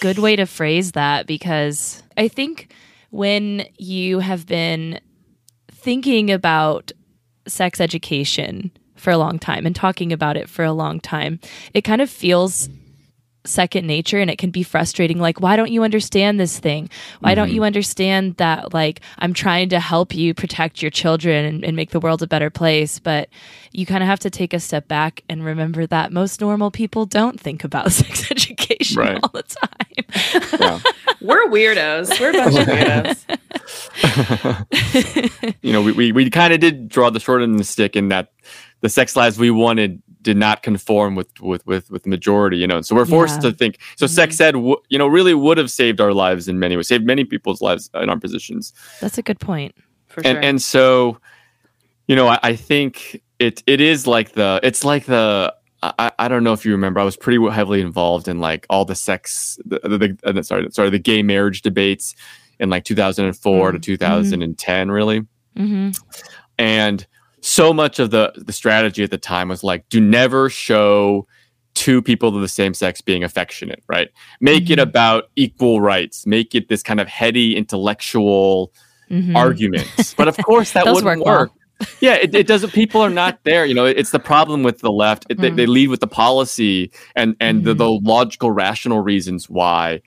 good 0.00 0.18
way 0.18 0.36
to 0.36 0.46
phrase 0.46 0.92
that 0.92 1.26
because 1.26 2.02
I 2.16 2.28
think 2.28 2.72
when 3.10 3.66
you 3.76 4.20
have 4.20 4.46
been 4.46 5.00
thinking 5.70 6.30
about 6.30 6.92
sex 7.46 7.80
education 7.80 8.70
for 8.94 9.10
a 9.10 9.18
long 9.18 9.38
time 9.38 9.66
and 9.66 9.74
talking 9.74 10.12
about 10.12 10.36
it 10.36 10.48
for 10.48 10.64
a 10.64 10.72
long 10.72 11.00
time, 11.00 11.40
it 11.74 11.82
kind 11.82 12.00
of 12.00 12.10
feels 12.10 12.68
second 13.44 13.86
nature 13.86 14.18
and 14.18 14.30
it 14.30 14.36
can 14.36 14.50
be 14.50 14.62
frustrating 14.62 15.18
like 15.18 15.40
why 15.40 15.56
don't 15.56 15.72
you 15.72 15.82
understand 15.82 16.38
this 16.38 16.58
thing 16.58 16.90
why 17.20 17.34
don't 17.34 17.48
mm-hmm. 17.48 17.56
you 17.56 17.64
understand 17.64 18.36
that 18.36 18.74
like 18.74 19.00
i'm 19.18 19.32
trying 19.32 19.68
to 19.68 19.80
help 19.80 20.14
you 20.14 20.34
protect 20.34 20.82
your 20.82 20.90
children 20.90 21.46
and, 21.46 21.64
and 21.64 21.74
make 21.74 21.90
the 21.90 22.00
world 22.00 22.22
a 22.22 22.26
better 22.26 22.50
place 22.50 22.98
but 22.98 23.28
you 23.72 23.86
kind 23.86 24.02
of 24.02 24.08
have 24.08 24.18
to 24.20 24.28
take 24.28 24.52
a 24.52 24.60
step 24.60 24.86
back 24.88 25.22
and 25.28 25.42
remember 25.44 25.86
that 25.86 26.12
most 26.12 26.40
normal 26.40 26.70
people 26.70 27.06
don't 27.06 27.40
think 27.40 27.64
about 27.64 27.90
sex 27.92 28.30
education 28.30 28.98
Right. 28.98 29.18
all 29.22 29.30
the 29.32 29.42
time 29.42 30.50
Yeah. 30.60 30.80
We're 31.20 31.48
weirdos. 31.48 32.18
We're 32.18 32.30
a 32.30 32.32
bunch 32.32 32.56
of 32.56 32.66
weirdos. 32.66 33.26
you 35.62 35.72
know, 35.72 35.82
we 35.82 35.92
we, 35.92 36.12
we 36.12 36.30
kind 36.30 36.54
of 36.54 36.60
did 36.60 36.88
draw 36.88 37.10
the 37.10 37.20
short 37.20 37.42
end 37.42 37.52
of 37.52 37.58
the 37.58 37.64
stick 37.64 37.94
in 37.94 38.08
that 38.08 38.32
the 38.80 38.88
sex 38.88 39.16
lives 39.16 39.38
we 39.38 39.50
wanted 39.50 40.02
did 40.22 40.36
not 40.36 40.62
conform 40.62 41.14
with 41.14 41.28
with 41.40 41.64
with 41.66 41.90
with 41.90 42.02
the 42.02 42.08
majority. 42.10 42.56
You 42.58 42.66
know, 42.66 42.80
so 42.82 42.94
we're 42.94 43.06
forced 43.06 43.42
Yeah. 43.42 43.50
to 43.50 43.56
think. 43.56 43.78
So 43.96 44.06
sex 44.06 44.40
ed, 44.40 44.52
w- 44.52 44.76
you 44.88 44.98
know, 44.98 45.06
really 45.06 45.34
would 45.34 45.58
have 45.58 45.70
saved 45.70 46.00
our 46.00 46.12
lives 46.12 46.48
in 46.48 46.58
many 46.58 46.76
ways, 46.76 46.88
saved 46.88 47.06
many 47.06 47.24
people's 47.24 47.60
lives 47.62 47.88
in 47.94 48.10
our 48.10 48.18
positions. 48.18 48.72
that's 49.00 49.18
a 49.18 49.22
good 49.22 49.40
point 49.40 49.74
For 50.08 50.20
and 50.20 50.36
sure. 50.36 50.42
and 50.44 50.60
so 50.62 51.18
you 52.06 52.16
know 52.16 52.28
I, 52.28 52.38
I 52.42 52.56
think 52.56 53.22
it 53.38 53.62
it 53.66 53.80
is 53.80 54.06
like 54.06 54.32
the 54.32 54.60
it's 54.62 54.84
like 54.84 55.06
the 55.06 55.54
I, 55.82 56.12
I 56.18 56.28
don't 56.28 56.44
know 56.44 56.52
if 56.52 56.66
you 56.66 56.72
remember 56.72 57.00
I 57.00 57.04
was 57.04 57.16
pretty 57.16 57.42
heavily 57.50 57.80
involved 57.80 58.28
in 58.28 58.38
like 58.38 58.66
all 58.68 58.84
the 58.84 58.94
sex 58.94 59.58
the, 59.64 59.78
the, 60.22 60.32
the 60.32 60.42
sorry 60.44 60.68
sorry 60.72 60.90
the 60.90 60.98
gay 60.98 61.22
marriage 61.22 61.62
debates 61.62 62.14
in 62.58 62.68
like 62.68 62.84
2004 62.84 63.72
to 63.72 63.78
Mm. 63.78 63.82
2010 63.82 64.90
really 64.90 65.26
hmm 65.56 65.90
and 66.58 67.06
so 67.40 67.72
much 67.72 67.98
of 67.98 68.10
the 68.10 68.32
the 68.36 68.52
strategy 68.52 69.02
at 69.02 69.10
the 69.10 69.18
time 69.18 69.48
was 69.48 69.62
like 69.64 69.88
do 69.88 70.00
never 70.00 70.48
show 70.50 71.26
two 71.74 72.02
people 72.02 72.34
of 72.34 72.40
the 72.40 72.48
same 72.48 72.74
sex 72.74 73.00
being 73.00 73.24
affectionate 73.24 73.82
right 73.88 74.10
make 74.40 74.68
it 74.70 74.78
Mhm. 74.78 74.82
about 74.82 75.24
equal 75.36 75.80
rights 75.80 76.26
make 76.26 76.54
it 76.54 76.68
this 76.68 76.82
kind 76.82 77.00
of 77.00 77.08
heady 77.08 77.56
intellectual 77.56 78.72
hmm 79.08 79.36
arguments. 79.36 80.14
But 80.18 80.28
of 80.28 80.36
course, 80.38 80.70
that 80.72 80.86
wouldn't 80.86 81.24
work 81.24 81.50
well. 81.50 81.88
yeah, 82.00 82.14
it, 82.14 82.32
it 82.34 82.46
doesn't. 82.46 82.72
People 82.72 83.00
are 83.00 83.10
not 83.10 83.40
there. 83.42 83.64
You 83.64 83.74
know, 83.74 83.84
it's 83.86 84.12
the 84.12 84.20
problem 84.20 84.62
with 84.62 84.78
the 84.80 84.92
left. 84.92 85.26
It, 85.28 85.38
they, 85.40 85.50
Mm. 85.50 85.56
they 85.56 85.66
lead 85.66 85.88
with 85.88 85.98
the 86.00 86.06
policy 86.06 86.92
and 87.16 87.34
and 87.40 87.64
the, 87.64 87.74
Mhm. 87.74 87.78
the 87.78 87.90
logical, 88.08 88.52
rational 88.52 89.00
reasons 89.00 89.50
why. 89.50 90.00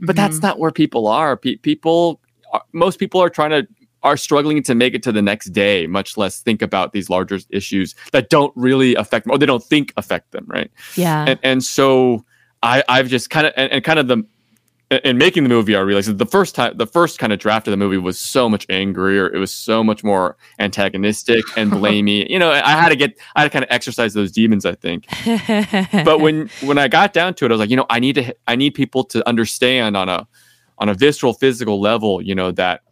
But 0.00 0.16
that's 0.16 0.38
Mhm. 0.38 0.42
not 0.44 0.58
where 0.58 0.70
people 0.70 1.06
are. 1.06 1.36
Pe- 1.36 1.56
people, 1.56 2.20
are, 2.54 2.62
most 2.72 2.98
people 2.98 3.20
are 3.22 3.28
trying 3.28 3.50
to 3.50 3.66
are 4.06 4.16
struggling 4.16 4.62
to 4.62 4.74
make 4.74 4.94
it 4.94 5.02
to 5.02 5.12
the 5.12 5.20
next 5.20 5.46
day, 5.46 5.86
much 5.86 6.16
less 6.16 6.40
think 6.40 6.62
about 6.62 6.92
these 6.92 7.10
larger 7.10 7.38
issues 7.50 7.94
that 8.12 8.30
don't 8.30 8.52
really 8.56 8.94
affect 8.94 9.26
them 9.26 9.32
or 9.34 9.38
they 9.38 9.46
don't 9.46 9.64
think 9.64 9.92
affect 9.96 10.32
them, 10.32 10.46
right? 10.48 10.70
yeah 10.94 11.24
and 11.28 11.38
and 11.42 11.64
so 11.64 12.24
I 12.62 12.82
I've 12.88 13.08
just 13.08 13.28
kind 13.30 13.46
of 13.46 13.52
and, 13.56 13.70
and 13.72 13.84
kind 13.84 13.98
of 13.98 14.08
the 14.08 14.24
in 14.90 15.18
making 15.18 15.42
the 15.42 15.48
movie, 15.48 15.74
I 15.74 15.80
realized 15.80 16.08
that 16.08 16.18
the 16.18 16.26
first 16.26 16.54
time, 16.54 16.76
the 16.76 16.86
first 16.86 17.18
kind 17.18 17.32
of 17.32 17.40
draft 17.40 17.66
of 17.66 17.72
the 17.72 17.76
movie 17.76 17.98
was 17.98 18.20
so 18.20 18.48
much 18.48 18.64
angrier. 18.70 19.26
It 19.26 19.38
was 19.38 19.50
so 19.50 19.82
much 19.82 20.04
more 20.04 20.36
antagonistic 20.60 21.44
and 21.56 21.72
blamey. 21.72 22.28
you 22.30 22.38
know, 22.38 22.52
I 22.52 22.70
had 22.70 22.90
to 22.90 22.96
get, 22.96 23.18
I 23.34 23.40
had 23.40 23.46
to 23.46 23.50
kind 23.50 23.64
of 23.64 23.70
exercise 23.72 24.14
those 24.14 24.30
demons. 24.30 24.64
I 24.64 24.76
think. 24.76 25.06
but 26.04 26.20
when 26.20 26.48
when 26.62 26.78
I 26.78 26.86
got 26.86 27.12
down 27.12 27.34
to 27.34 27.44
it, 27.44 27.50
I 27.50 27.54
was 27.54 27.60
like, 27.60 27.70
you 27.70 27.76
know, 27.76 27.86
I 27.90 27.98
need 27.98 28.14
to, 28.14 28.36
I 28.46 28.54
need 28.54 28.74
people 28.74 29.02
to 29.04 29.28
understand 29.28 29.96
on 29.96 30.08
a 30.08 30.28
on 30.78 30.88
a 30.88 30.94
visceral, 30.94 31.32
physical 31.32 31.80
level, 31.80 32.22
you 32.22 32.34
know, 32.34 32.52
that 32.52 32.82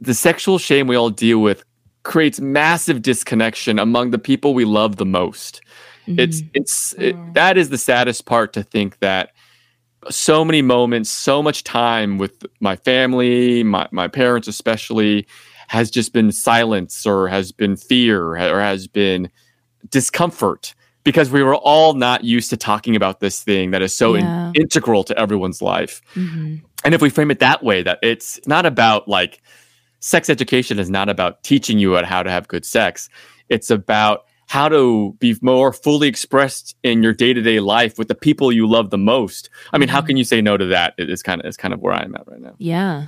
the 0.00 0.14
sexual 0.14 0.58
shame 0.58 0.86
we 0.86 0.96
all 0.96 1.10
deal 1.10 1.40
with 1.40 1.64
creates 2.02 2.40
massive 2.40 3.02
disconnection 3.02 3.78
among 3.78 4.10
the 4.10 4.18
people 4.18 4.54
we 4.54 4.64
love 4.64 4.96
the 4.96 5.06
most. 5.06 5.60
Mm-hmm. 6.06 6.20
It's 6.20 6.42
it's 6.54 6.94
it, 6.94 7.34
that 7.34 7.56
is 7.56 7.70
the 7.70 7.78
saddest 7.78 8.26
part 8.26 8.52
to 8.52 8.62
think 8.62 8.98
that 9.00 9.30
so 10.10 10.44
many 10.44 10.62
moments, 10.62 11.10
so 11.10 11.42
much 11.42 11.64
time 11.64 12.18
with 12.18 12.46
my 12.60 12.76
family, 12.76 13.64
my, 13.64 13.88
my 13.90 14.06
parents 14.06 14.46
especially, 14.46 15.26
has 15.68 15.90
just 15.90 16.12
been 16.12 16.30
silence 16.30 17.06
or 17.06 17.26
has 17.26 17.50
been 17.50 17.76
fear 17.76 18.36
or 18.36 18.60
has 18.60 18.86
been 18.86 19.28
discomfort 19.90 20.74
because 21.02 21.30
we 21.30 21.42
were 21.42 21.56
all 21.56 21.94
not 21.94 22.24
used 22.24 22.50
to 22.50 22.56
talking 22.56 22.96
about 22.96 23.20
this 23.20 23.42
thing 23.42 23.70
that 23.70 23.82
is 23.82 23.94
so 23.94 24.14
yeah. 24.14 24.48
in, 24.48 24.62
integral 24.62 25.04
to 25.04 25.18
everyone's 25.18 25.62
life. 25.62 26.00
Mm-hmm. 26.14 26.56
And 26.84 26.94
if 26.94 27.02
we 27.02 27.10
frame 27.10 27.30
it 27.30 27.40
that 27.40 27.62
way, 27.64 27.82
that 27.82 27.98
it's 28.02 28.40
not 28.46 28.66
about 28.66 29.08
like 29.08 29.42
sex 30.06 30.30
education 30.30 30.78
is 30.78 30.88
not 30.88 31.08
about 31.08 31.42
teaching 31.42 31.80
you 31.80 31.96
how 31.96 32.22
to 32.22 32.30
have 32.30 32.46
good 32.46 32.64
sex. 32.64 33.08
It's 33.48 33.70
about 33.70 34.24
how 34.46 34.68
to 34.68 35.16
be 35.18 35.36
more 35.42 35.72
fully 35.72 36.06
expressed 36.06 36.76
in 36.84 37.02
your 37.02 37.12
day-to-day 37.12 37.58
life 37.58 37.98
with 37.98 38.06
the 38.06 38.14
people 38.14 38.52
you 38.52 38.68
love 38.68 38.90
the 38.90 38.98
most. 38.98 39.50
I 39.72 39.78
mean, 39.78 39.88
mm-hmm. 39.88 39.96
how 39.96 40.02
can 40.02 40.16
you 40.16 40.22
say 40.22 40.40
no 40.40 40.56
to 40.56 40.66
that? 40.66 40.94
It 40.96 41.10
is 41.10 41.24
kind 41.24 41.40
of 41.40 41.48
is 41.48 41.56
kind 41.56 41.74
of 41.74 41.80
where 41.80 41.92
I'm 41.92 42.14
at 42.14 42.28
right 42.28 42.40
now. 42.40 42.54
Yeah. 42.58 43.06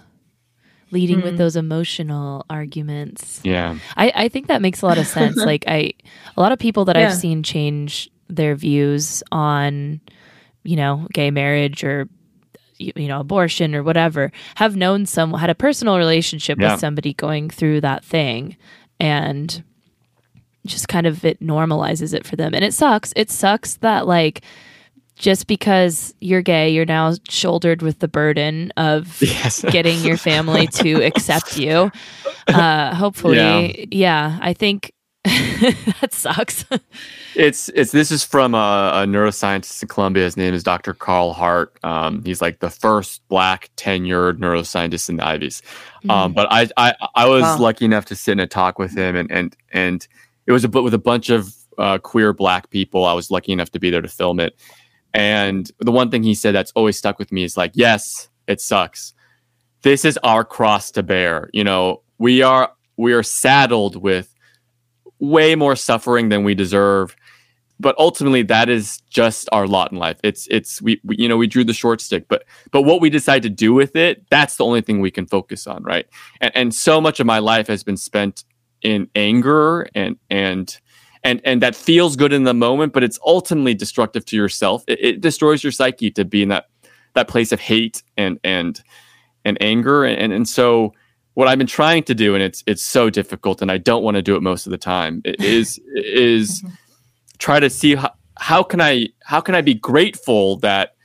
Leading 0.90 1.18
mm-hmm. 1.18 1.26
with 1.26 1.38
those 1.38 1.54
emotional 1.54 2.44
arguments. 2.50 3.42
Yeah. 3.44 3.78
I, 3.96 4.10
I 4.16 4.28
think 4.28 4.48
that 4.48 4.60
makes 4.60 4.82
a 4.82 4.86
lot 4.86 4.98
of 4.98 5.06
sense. 5.06 5.36
like 5.52 5.62
I 5.68 5.92
a 6.36 6.40
lot 6.40 6.50
of 6.50 6.58
people 6.58 6.84
that 6.86 6.96
yeah. 6.96 7.06
I've 7.06 7.14
seen 7.14 7.44
change 7.44 8.10
their 8.26 8.56
views 8.56 9.22
on, 9.30 10.00
you 10.64 10.74
know, 10.74 11.06
gay 11.12 11.30
marriage 11.30 11.84
or 11.84 12.08
you 12.78 13.08
know 13.08 13.20
abortion 13.20 13.74
or 13.74 13.82
whatever 13.82 14.30
have 14.54 14.76
known 14.76 15.04
some 15.04 15.34
had 15.34 15.50
a 15.50 15.54
personal 15.54 15.98
relationship 15.98 16.58
yeah. 16.60 16.72
with 16.72 16.80
somebody 16.80 17.12
going 17.12 17.50
through 17.50 17.80
that 17.80 18.04
thing 18.04 18.56
and 19.00 19.64
just 20.68 20.88
kind 20.88 21.06
of 21.06 21.24
it 21.24 21.40
normalizes 21.40 22.14
it 22.14 22.26
for 22.26 22.36
them. 22.36 22.54
And 22.54 22.64
it 22.64 22.74
sucks. 22.74 23.12
It 23.16 23.30
sucks 23.30 23.76
that 23.76 24.06
like 24.06 24.42
just 25.16 25.48
because 25.48 26.14
you're 26.20 26.42
gay, 26.42 26.70
you're 26.70 26.84
now 26.84 27.14
shouldered 27.28 27.82
with 27.82 27.98
the 27.98 28.06
burden 28.06 28.72
of 28.76 29.20
yes. 29.22 29.64
getting 29.70 30.00
your 30.00 30.16
family 30.16 30.68
to 30.68 31.02
accept 31.04 31.58
you. 31.58 31.90
Uh, 32.46 32.94
hopefully, 32.94 33.36
yeah. 33.36 33.86
yeah 33.90 34.38
I 34.40 34.52
think 34.52 34.92
that 36.00 36.12
sucks. 36.12 36.64
it's 37.34 37.68
it's 37.70 37.92
this 37.92 38.10
is 38.10 38.24
from 38.24 38.54
a, 38.54 38.92
a, 38.94 39.06
neuroscientist 39.06 39.82
in 39.82 39.88
Columbia. 39.88 40.24
His 40.24 40.36
name 40.36 40.54
is 40.54 40.62
Dr. 40.62 40.94
Carl 40.94 41.32
Hart. 41.32 41.78
Um, 41.82 42.22
he's 42.24 42.40
like 42.40 42.60
the 42.60 42.70
first 42.70 43.26
black 43.28 43.70
tenured 43.76 44.38
neuroscientist 44.38 45.08
in 45.08 45.16
the 45.16 45.26
Ivies. 45.26 45.62
Um, 46.08 46.32
mm. 46.32 46.34
but 46.34 46.48
I 46.50 46.68
I 46.76 46.94
I 47.14 47.28
was 47.28 47.42
wow. 47.42 47.58
lucky 47.58 47.84
enough 47.84 48.06
to 48.06 48.16
sit 48.16 48.32
in 48.32 48.40
a 48.40 48.46
talk 48.46 48.78
with 48.78 48.96
him, 48.96 49.16
and 49.16 49.30
and 49.30 49.56
and 49.72 50.06
it 50.46 50.52
was 50.52 50.64
a 50.64 50.68
with 50.68 50.94
a 50.94 50.98
bunch 50.98 51.28
of 51.28 51.54
uh, 51.76 51.98
queer 51.98 52.32
black 52.32 52.70
people. 52.70 53.04
I 53.04 53.12
was 53.12 53.30
lucky 53.30 53.52
enough 53.52 53.70
to 53.72 53.78
be 53.78 53.90
there 53.90 54.02
to 54.02 54.08
film 54.08 54.40
it. 54.40 54.56
And 55.14 55.70
the 55.80 55.92
one 55.92 56.10
thing 56.10 56.22
he 56.22 56.34
said 56.34 56.54
that's 56.54 56.72
always 56.72 56.96
stuck 56.96 57.18
with 57.18 57.32
me 57.32 57.44
is 57.44 57.56
like, 57.56 57.72
yes, 57.74 58.28
it 58.46 58.60
sucks. 58.60 59.14
This 59.82 60.04
is 60.04 60.18
our 60.22 60.44
cross 60.44 60.90
to 60.92 61.02
bear. 61.02 61.50
You 61.52 61.64
know, 61.64 62.02
we 62.18 62.42
are 62.42 62.72
we 62.96 63.12
are 63.12 63.22
saddled 63.22 63.96
with 64.02 64.34
way 65.20 65.54
more 65.54 65.76
suffering 65.76 66.28
than 66.28 66.44
we 66.44 66.54
deserve. 66.54 67.16
But 67.80 67.96
ultimately, 67.96 68.42
that 68.42 68.68
is 68.68 69.00
just 69.08 69.48
our 69.52 69.68
lot 69.68 69.92
in 69.92 69.98
life. 69.98 70.18
It's 70.24 70.48
it's 70.48 70.82
we, 70.82 71.00
we 71.04 71.16
you 71.16 71.28
know 71.28 71.36
we 71.36 71.46
drew 71.46 71.62
the 71.62 71.72
short 71.72 72.00
stick, 72.00 72.26
but 72.28 72.44
but 72.72 72.82
what 72.82 73.00
we 73.00 73.08
decide 73.08 73.42
to 73.42 73.48
do 73.48 73.72
with 73.72 73.94
it, 73.94 74.24
that's 74.30 74.56
the 74.56 74.64
only 74.64 74.80
thing 74.80 75.00
we 75.00 75.12
can 75.12 75.26
focus 75.26 75.66
on, 75.66 75.84
right? 75.84 76.06
And 76.40 76.56
and 76.56 76.74
so 76.74 77.00
much 77.00 77.20
of 77.20 77.26
my 77.26 77.38
life 77.38 77.68
has 77.68 77.84
been 77.84 77.96
spent 77.96 78.44
in 78.82 79.08
anger 79.14 79.88
and 79.94 80.16
and 80.30 80.78
and 81.24 81.40
and 81.44 81.62
that 81.62 81.74
feels 81.74 82.16
good 82.16 82.32
in 82.32 82.44
the 82.44 82.54
moment 82.54 82.92
but 82.92 83.02
it's 83.02 83.18
ultimately 83.26 83.74
destructive 83.74 84.24
to 84.24 84.36
yourself 84.36 84.84
it, 84.86 84.98
it 85.00 85.20
destroys 85.20 85.62
your 85.62 85.72
psyche 85.72 86.10
to 86.10 86.24
be 86.24 86.42
in 86.42 86.48
that 86.48 86.66
that 87.14 87.28
place 87.28 87.50
of 87.52 87.60
hate 87.60 88.02
and 88.16 88.38
and 88.44 88.82
and 89.44 89.58
anger 89.60 90.04
and 90.04 90.32
and 90.32 90.48
so 90.48 90.92
what 91.38 91.46
i've 91.46 91.58
been 91.58 91.68
trying 91.68 92.02
to 92.02 92.14
do 92.14 92.34
and 92.34 92.42
it's 92.42 92.64
it's 92.66 92.82
so 92.82 93.08
difficult 93.08 93.62
and 93.62 93.70
i 93.70 93.78
don't 93.78 94.02
want 94.02 94.16
to 94.16 94.22
do 94.22 94.34
it 94.34 94.42
most 94.42 94.66
of 94.66 94.72
the 94.72 94.78
time 94.78 95.22
is 95.24 95.78
is 95.94 96.64
try 97.38 97.60
to 97.60 97.70
see 97.70 97.94
how, 97.94 98.12
how 98.38 98.62
can 98.62 98.80
i 98.80 99.06
how 99.22 99.40
can 99.40 99.54
i 99.54 99.60
be 99.60 99.74
grateful 99.74 100.56
that 100.56 100.96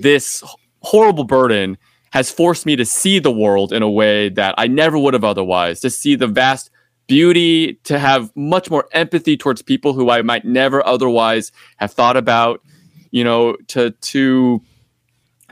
this 0.00 0.42
horrible 0.82 1.24
burden 1.24 1.78
has 2.10 2.30
forced 2.30 2.64
me 2.64 2.76
to 2.76 2.84
see 2.84 3.18
the 3.18 3.30
world 3.30 3.72
in 3.72 3.82
a 3.82 3.90
way 3.90 4.30
that 4.30 4.54
I 4.56 4.68
never 4.68 4.98
would 4.98 5.12
have 5.12 5.22
otherwise, 5.22 5.80
to 5.80 5.90
see 5.90 6.14
the 6.14 6.26
vast 6.26 6.70
beauty, 7.06 7.74
to 7.84 7.98
have 7.98 8.34
much 8.34 8.70
more 8.70 8.88
empathy 8.92 9.36
towards 9.36 9.60
people 9.60 9.92
who 9.92 10.10
I 10.10 10.22
might 10.22 10.44
never 10.44 10.84
otherwise 10.86 11.52
have 11.76 11.92
thought 11.92 12.16
about, 12.16 12.62
you 13.10 13.22
know, 13.22 13.56
to 13.68 13.90
to 13.90 14.62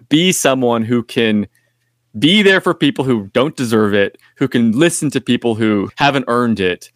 be 0.09 0.33
someone 0.33 0.85
who 0.85 1.03
can 1.03 1.49
be 2.19 2.43
there 2.43 2.61
for 2.61 2.75
people 2.75 3.05
who 3.05 3.29
don't 3.29 3.57
deserve 3.57 3.95
it, 3.95 4.19
who 4.37 4.49
can 4.49 4.73
listen 4.73 5.11
to 5.11 5.21
people 5.21 5.55
who 5.55 5.91
haven't 5.97 6.25
earned 6.29 6.61
it. 6.61 6.91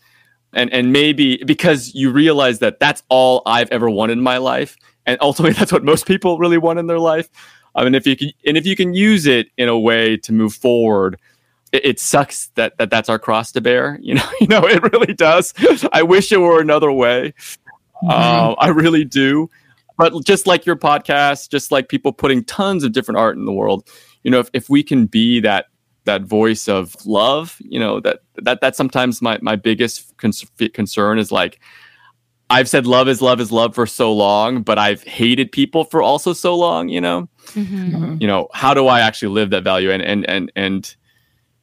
And 0.53 0.73
and 0.73 0.93
maybe 0.93 1.43
because 1.45 1.95
you 1.95 2.11
realize 2.11 2.61
that 2.61 2.81
that's 2.81 3.03
all 3.09 3.43
I've 3.45 3.71
ever 3.71 3.91
wanted 3.91 4.15
in 4.15 4.23
my 4.23 4.39
life 4.39 4.77
and 5.05 5.19
ultimately 5.21 5.53
that's 5.59 5.73
what 5.73 5.85
most 5.85 6.07
people 6.07 6.39
really 6.39 6.59
want 6.59 6.79
in 6.79 6.87
their 6.87 6.99
life. 6.99 7.29
I 7.75 7.85
mean 7.85 7.95
if 7.95 8.07
you 8.07 8.17
can 8.17 8.31
and 8.47 8.57
if 8.57 8.65
you 8.67 8.75
can 8.75 8.95
use 8.95 9.27
it 9.27 9.49
in 9.59 9.69
a 9.69 9.79
way 9.79 10.17
to 10.19 10.33
move 10.33 10.55
forward 10.55 11.19
it, 11.73 11.85
it, 11.85 12.01
sucks 12.01 12.49
that, 12.55 12.79
that 12.79 12.91
that's 12.91 13.09
our 13.09 13.19
cross 13.19 13.53
to 13.53 13.61
bear. 13.61 13.99
You 14.01 14.15
know, 14.15 14.29
you 14.41 14.47
know, 14.47 14.67
it 14.67 14.83
really 14.93 15.15
does. 15.15 15.53
I 15.93 16.03
wish 16.03 16.33
it 16.33 16.39
were 16.39 16.61
another 16.61 16.91
way. 16.91 17.35
Mm-hmm. 18.03 18.11
Uh, 18.11 18.55
I 18.59 18.69
really 18.69 19.05
do. 19.05 19.51
But 19.97 20.25
just 20.25 20.47
like 20.47 20.65
your 20.65 20.77
podcast, 20.77 21.51
just 21.51 21.73
like 21.73 21.89
people 21.89 22.13
putting 22.13 22.45
tons 22.45 22.85
of 22.85 22.93
different 22.93 23.19
art 23.19 23.37
in 23.37 23.45
the 23.45 23.53
world, 23.53 23.89
you 24.23 24.31
know, 24.31 24.41
if, 24.41 24.51
if 24.53 24.71
we 24.71 24.83
can 24.83 25.07
be 25.07 25.41
that 25.41 25.67
that 26.05 26.23
voice 26.23 26.69
of 26.69 26.95
love, 27.05 27.57
you 27.61 27.79
know, 27.79 28.01
that 28.01 28.21
that 28.37 28.61
that's 28.61 28.77
sometimes 28.77 29.21
my 29.21 29.39
my 29.43 29.57
biggest 29.57 30.15
concern 30.17 31.19
is 31.19 31.31
like 31.31 31.61
I've 32.51 32.69
said 32.69 32.87
love 32.87 33.09
is 33.09 33.21
love 33.21 33.41
is 33.41 33.53
love 33.53 33.75
for 33.75 33.87
so 33.87 34.13
long, 34.13 34.63
but 34.63 34.79
I've 34.79 35.03
hated 35.03 35.53
people 35.53 35.85
for 35.85 36.03
also 36.03 36.33
so 36.33 36.57
long, 36.57 36.89
you 36.89 37.01
know. 37.01 37.29
Mm-hmm. 37.49 38.17
You 38.21 38.27
know, 38.27 38.49
how 38.55 38.75
do 38.75 38.87
I 38.87 39.01
actually 39.01 39.35
live 39.35 39.51
that 39.51 39.65
value 39.65 39.91
and 39.91 40.03
and 40.03 40.29
and 40.29 40.51
and 40.57 40.97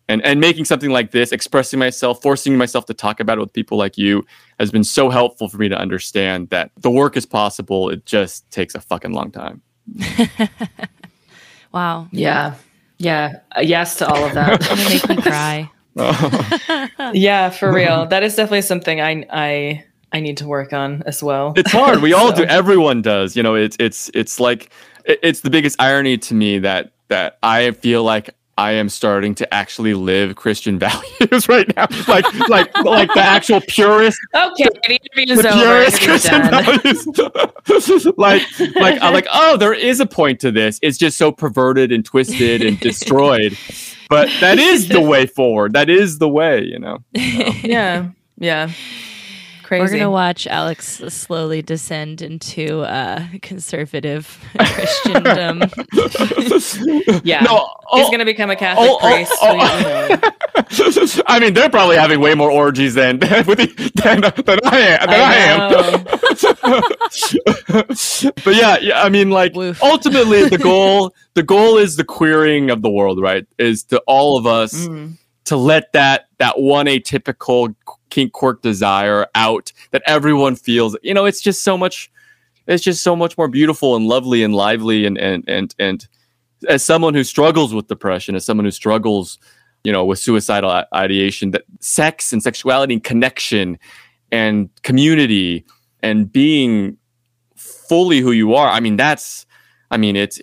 and 0.08 0.24
and 0.24 0.40
making 0.40 0.66
something 0.66 0.92
like 0.92 1.12
this 1.12 1.32
expressing 1.32 1.80
myself 1.80 2.22
forcing 2.22 2.58
myself 2.58 2.86
to 2.86 2.94
talk 2.94 3.20
about 3.20 3.38
it 3.38 3.42
with 3.42 3.54
people 3.54 3.78
like 3.78 3.98
you 3.98 4.26
has 4.60 4.72
been 4.72 4.84
so 4.84 5.10
helpful 5.10 5.50
for 5.50 5.58
me 5.58 5.70
to 5.70 5.78
understand 5.78 6.50
that 6.50 6.72
the 6.78 6.92
work 6.92 7.18
is 7.18 7.26
possible 7.26 7.90
it 7.90 8.06
just 8.06 8.50
takes 8.52 8.76
a 8.76 8.82
fucking 8.82 9.14
long 9.14 9.32
time 9.32 9.62
wow. 11.76 12.08
Yeah. 12.12 12.56
Yeah. 12.98 13.42
Uh, 13.56 13.62
yes 13.62 13.98
to 13.98 14.08
all 14.08 14.24
of 14.26 14.34
that. 14.34 14.62
It's 14.72 15.08
make 15.08 15.18
me 15.18 15.22
cry. 15.22 15.70
Yeah 17.14 17.50
for 17.52 17.72
real. 17.72 18.08
That 18.08 18.24
is 18.24 18.36
definitely 18.36 18.64
something 18.64 19.00
i 19.02 19.26
i 19.30 19.84
i 20.12 20.20
need 20.20 20.38
to 20.38 20.48
work 20.48 20.74
on 20.74 21.04
as 21.06 21.22
well. 21.22 21.54
It's 21.56 21.72
hard. 21.72 22.02
We 22.02 22.14
all 22.14 22.30
so. 22.36 22.38
do. 22.38 22.44
Everyone 22.46 23.02
does. 23.02 23.36
You 23.36 23.44
know 23.44 23.56
it's 23.56 23.78
it's 23.80 24.10
it's 24.14 24.40
like 24.40 24.72
it's 25.06 25.42
the 25.42 25.50
biggest 25.50 25.80
irony 25.80 26.18
to 26.18 26.34
me 26.34 26.58
that 26.60 26.92
that 27.10 27.38
i 27.44 27.70
feel 27.72 28.04
like 28.04 28.32
I 28.58 28.72
am 28.72 28.88
starting 28.88 29.36
to 29.36 29.54
actually 29.54 29.94
live 29.94 30.36
Christian 30.36 30.80
values 31.20 31.50
right 31.50 31.68
now, 31.76 31.88
like 32.08 32.26
like 32.48 32.78
like 32.84 33.14
the 33.14 33.22
actual 33.22 33.60
purest. 33.62 34.18
Okay, 34.34 34.70
the, 34.88 35.00
the 35.36 35.52
purest 35.54 36.02
Christian 36.02 36.42
values. 36.50 37.08
like 38.18 38.44
like 38.76 39.02
I'm 39.02 39.14
like, 39.14 39.28
oh, 39.32 39.58
there 39.58 39.74
is 39.74 40.00
a 40.00 40.06
point 40.06 40.40
to 40.42 40.52
this. 40.52 40.80
It's 40.82 40.98
just 40.98 41.18
so 41.18 41.32
perverted 41.32 41.92
and 41.92 42.06
twisted 42.06 42.62
and 42.62 42.80
destroyed, 42.80 43.58
but 44.10 44.30
that 44.40 44.58
is 44.58 44.88
the 44.88 45.02
way 45.02 45.26
forward. 45.26 45.74
That 45.74 45.90
is 45.90 46.20
the 46.20 46.30
way, 46.30 46.64
you 46.64 46.80
know. 46.80 47.00
So. 47.16 47.68
Yeah, 47.68 48.10
yeah. 48.38 48.72
Crazy. 49.66 49.82
We're 49.82 49.98
gonna 49.98 50.12
watch 50.12 50.46
Alex 50.46 51.02
slowly 51.08 51.64
descend 51.64 52.22
into 52.22 52.82
uh, 52.82 53.26
conservative 53.42 54.40
Christendom. 54.60 55.64
yeah. 57.24 57.42
No, 57.42 57.68
He's 57.94 58.06
oh, 58.06 58.10
going 58.10 58.20
to 58.20 58.26
become 58.26 58.52
a 58.52 58.56
Catholic 58.56 58.88
oh, 58.92 59.00
oh, 59.02 59.16
priest. 59.16 59.34
oh. 59.42 61.24
I 61.28 61.40
mean, 61.40 61.56
they're 61.56 61.70
probably 61.70 61.96
having 61.98 62.20
way 62.20 62.36
more 62.36 62.52
orgies 62.52 62.94
than 62.94 63.18
with 63.20 63.58
the, 63.58 63.92
than, 64.04 64.22
than 64.22 64.60
I 64.66 64.80
am. 64.82 65.08
Than 65.10 65.22
I, 65.22 65.36
am. 67.74 68.34
but 68.44 68.56
yeah, 68.56 68.78
yeah. 68.78 69.02
I 69.02 69.10
mean, 69.10 69.32
like 69.32 69.56
Woof. 69.56 69.82
ultimately, 69.82 70.48
the 70.48 70.60
goal 70.60 71.12
the 71.34 71.42
goal 71.44 71.78
is 71.78 71.96
the 71.96 72.04
queering 72.04 72.70
of 72.70 72.84
the 72.84 72.90
world, 72.92 73.20
right? 73.20 73.48
Is 73.58 73.84
to 73.86 74.00
all 74.06 74.38
of 74.38 74.46
us 74.46 74.88
Mm. 74.88 75.18
To 75.46 75.56
let 75.56 75.94
that 75.94 76.28
that 76.40 76.60
one 76.60 76.86
atypical 76.88 77.74
kink 78.10 78.34
quirk 78.34 78.62
desire 78.62 79.28
out 79.36 79.72
that 79.92 80.04
everyone 80.06 80.56
feels. 80.56 80.98
You 81.04 81.14
know, 81.14 81.26
it's 81.26 81.42
just 81.42 81.64
so 81.64 81.78
much. 81.78 82.12
It's 82.68 82.84
just 82.84 83.04
so 83.04 83.16
much 83.16 83.38
more 83.38 83.48
beautiful 83.48 83.96
and 83.96 84.08
lovely 84.08 84.44
and 84.44 84.54
lively 84.54 85.06
and 85.06 85.18
and 85.18 85.44
and 85.48 85.74
and 85.80 86.08
as 86.68 86.84
someone 86.84 87.14
who 87.14 87.24
struggles 87.24 87.74
with 87.74 87.88
depression, 87.88 88.36
as 88.36 88.46
someone 88.46 88.66
who 88.66 88.72
struggles, 88.72 89.38
you 89.84 89.92
know, 89.92 90.04
with 90.04 90.20
suicidal 90.20 90.84
ideation, 90.94 91.52
that 91.52 91.64
sex 91.80 92.34
and 92.34 92.42
sexuality 92.42 92.94
and 92.94 93.04
connection 93.04 93.78
and 94.32 94.70
community 94.82 95.66
and 96.02 96.32
being 96.32 96.98
fully 97.56 98.20
who 98.20 98.32
you 98.32 98.56
are. 98.56 98.68
I 98.68 98.80
mean, 98.80 98.98
that's, 98.98 99.46
I 99.92 99.98
mean, 99.98 100.16
it's, 100.16 100.42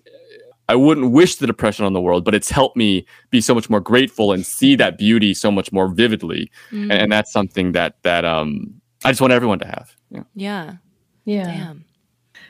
I 0.69 0.75
wouldn't 0.77 1.11
wish 1.13 1.37
the 1.37 1.47
depression 1.47 1.85
on 1.85 1.93
the 1.93 2.01
world, 2.01 2.25
but 2.25 2.35
it's 2.35 2.51
helped 2.51 2.77
me 2.77 3.05
be 3.31 3.41
so 3.41 3.55
much 3.55 3.69
more 3.69 3.81
grateful 3.81 4.33
and 4.33 4.47
see 4.47 4.77
that 4.77 4.97
beauty 4.97 5.35
so 5.35 5.51
much 5.51 5.73
more 5.73 5.89
vividly. 5.89 6.51
Mm, 6.71 6.83
And, 6.85 6.93
and 6.93 7.13
that's 7.13 7.33
something 7.33 7.73
that, 7.73 7.97
that, 8.03 8.25
um, 8.25 8.73
I 9.05 9.11
just 9.11 9.21
want 9.21 9.33
everyone 9.33 9.59
to 9.59 9.67
have. 9.67 9.95
Yeah. 10.11 10.23
yeah, 10.35 10.73
Yeah. 11.25 11.45
damn. 11.45 11.85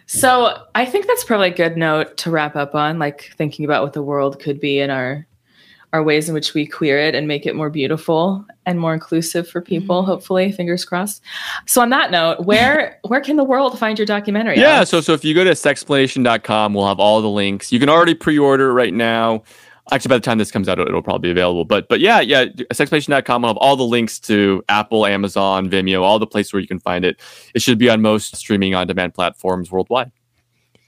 So 0.07 0.63
I 0.75 0.85
think 0.85 1.07
that's 1.07 1.25
probably 1.25 1.49
a 1.49 1.55
good 1.55 1.77
note 1.79 2.17
to 2.19 2.31
wrap 2.31 2.55
up 2.55 2.75
on, 2.75 2.99
like 2.99 3.33
thinking 3.37 3.65
about 3.65 3.83
what 3.83 3.95
the 3.95 4.03
world 4.03 4.39
could 4.41 4.61
be 4.61 4.79
in 4.79 4.91
our 4.91 5.27
our 5.93 6.03
ways 6.03 6.29
in 6.29 6.35
which 6.35 6.55
we 6.55 6.67
queer 6.67 6.99
it 6.99 7.15
and 7.15 7.29
make 7.29 7.45
it 7.45 7.55
more 7.55 7.69
beautiful 7.69 8.45
and 8.65 8.81
more 8.81 8.95
inclusive 8.95 9.47
for 9.49 9.61
people, 9.61 10.03
Mhm. 10.03 10.07
hopefully, 10.07 10.51
fingers 10.53 10.85
crossed. 10.85 11.23
So 11.67 11.83
on 11.83 11.91
that 11.91 12.11
note, 12.11 12.41
where 12.47 12.99
where 13.09 13.21
can 13.21 13.37
the 13.37 13.45
world 13.45 13.79
find 13.79 13.99
your 13.99 14.07
documentary? 14.07 14.59
Yeah, 14.59 14.77
Alex? 14.77 14.91
so 14.91 15.01
so 15.01 15.13
if 15.13 15.25
you 15.25 15.35
go 15.35 15.45
to 15.45 15.51
sexplanation.com, 15.51 16.75
we'll 16.75 16.87
have 16.89 16.99
all 17.01 17.21
the 17.21 17.29
links. 17.29 17.71
You 17.73 17.79
can 17.79 17.89
already 17.89 18.15
pre-order 18.15 18.71
it 18.71 18.75
right 18.75 18.95
now. 18.95 19.43
Actually, 19.91 20.11
by 20.11 20.17
the 20.17 20.21
time 20.23 20.39
this 20.39 20.51
comes 20.53 20.69
out, 20.69 20.79
it'll 20.79 21.03
probably 21.03 21.27
be 21.29 21.33
available. 21.33 21.65
But 21.65 21.89
but 21.89 22.01
yeah, 22.01 22.21
yeah, 22.21 22.47
sexplanation.com 22.73 23.43
will 23.43 23.49
have 23.51 23.57
all 23.59 23.77
the 23.77 23.83
links 23.85 24.19
to 24.21 24.63
Apple, 24.69 25.05
Amazon, 25.05 25.69
Vimeo, 25.69 26.03
all 26.03 26.19
the 26.19 26.27
places 26.27 26.53
where 26.53 26.61
you 26.61 26.69
can 26.69 26.79
find 26.79 27.05
it. 27.05 27.21
It 27.55 27.61
should 27.63 27.79
be 27.79 27.91
on 27.91 28.01
most 28.01 28.35
streaming 28.37 28.75
on-demand 28.75 29.13
platforms 29.13 29.71
worldwide. 29.73 30.13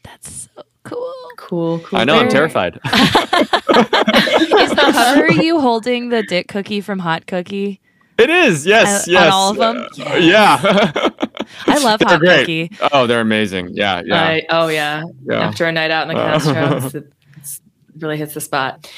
That's 0.05 0.49
so 0.55 0.63
cool. 0.85 1.13
cool, 1.37 1.79
cool. 1.81 1.99
I 1.99 2.05
know, 2.05 2.17
I'm 2.19 2.29
terrified. 2.29 2.79
Is 2.85 4.71
the 4.71 4.91
cover 4.93 5.33
you 5.33 5.61
holding 5.61 6.09
the 6.11 6.23
dick 6.23 6.49
cookie 6.49 6.81
from 6.81 6.99
Hot 7.01 7.27
Cookie? 7.27 7.81
it 8.17 8.31
is, 8.31 8.65
yes, 8.65 9.09
Uh, 9.09 9.17
on 9.19 9.29
all 9.29 9.51
of 9.51 9.57
them? 9.57 9.89
Uh, 10.07 10.15
yeah. 10.17 10.61
I 11.67 11.79
love 11.83 11.99
They're 11.99 12.09
Hot 12.09 12.21
great. 12.21 12.41
Cookie. 12.71 12.71
Oh, 12.93 13.07
they're 13.09 13.21
amazing. 13.21 13.71
Yeah, 13.73 14.03
yeah. 14.05 14.23
I- 14.25 14.47
oh 14.51 14.69
yeah. 14.69 15.03
yeah. 15.25 15.41
After 15.41 15.65
a 15.67 15.73
night 15.73 15.91
out 15.91 16.09
in 16.09 16.15
the 16.15 16.21
Uh. 16.21 16.39
Castro, 16.39 16.77
it's, 17.03 17.09
it's 17.39 17.61
really 17.99 18.17
hits 18.17 18.35
the 18.35 18.41
spot. 18.41 18.89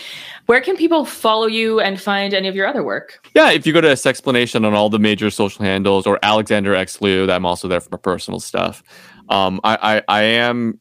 Where 0.47 0.61
can 0.61 0.77
people 0.77 1.05
follow 1.05 1.47
you 1.47 1.81
and 1.81 2.01
find 2.01 2.33
any 2.35 2.47
of 2.47 2.55
your 2.55 2.67
other 2.69 2.85
work? 2.85 3.27
Yeah, 3.35 3.51
if 3.51 3.67
you 3.67 3.73
go 3.73 3.81
to 3.81 3.97
Sexplanation 3.97 4.65
on 4.65 4.75
all 4.75 4.89
the 4.91 4.99
major 4.99 5.29
social 5.31 5.65
handles 5.65 6.07
or 6.07 6.19
Alexander 6.23 6.75
X 6.75 7.01
Liu, 7.01 7.29
I'm 7.31 7.45
also 7.47 7.67
there 7.69 7.81
for 7.81 7.89
my 7.91 7.99
personal 7.99 8.39
stuff. 8.39 8.83
Um, 9.29 9.61
I, 9.65 9.97
I, 9.97 10.03
I 10.09 10.23
am 10.23 10.79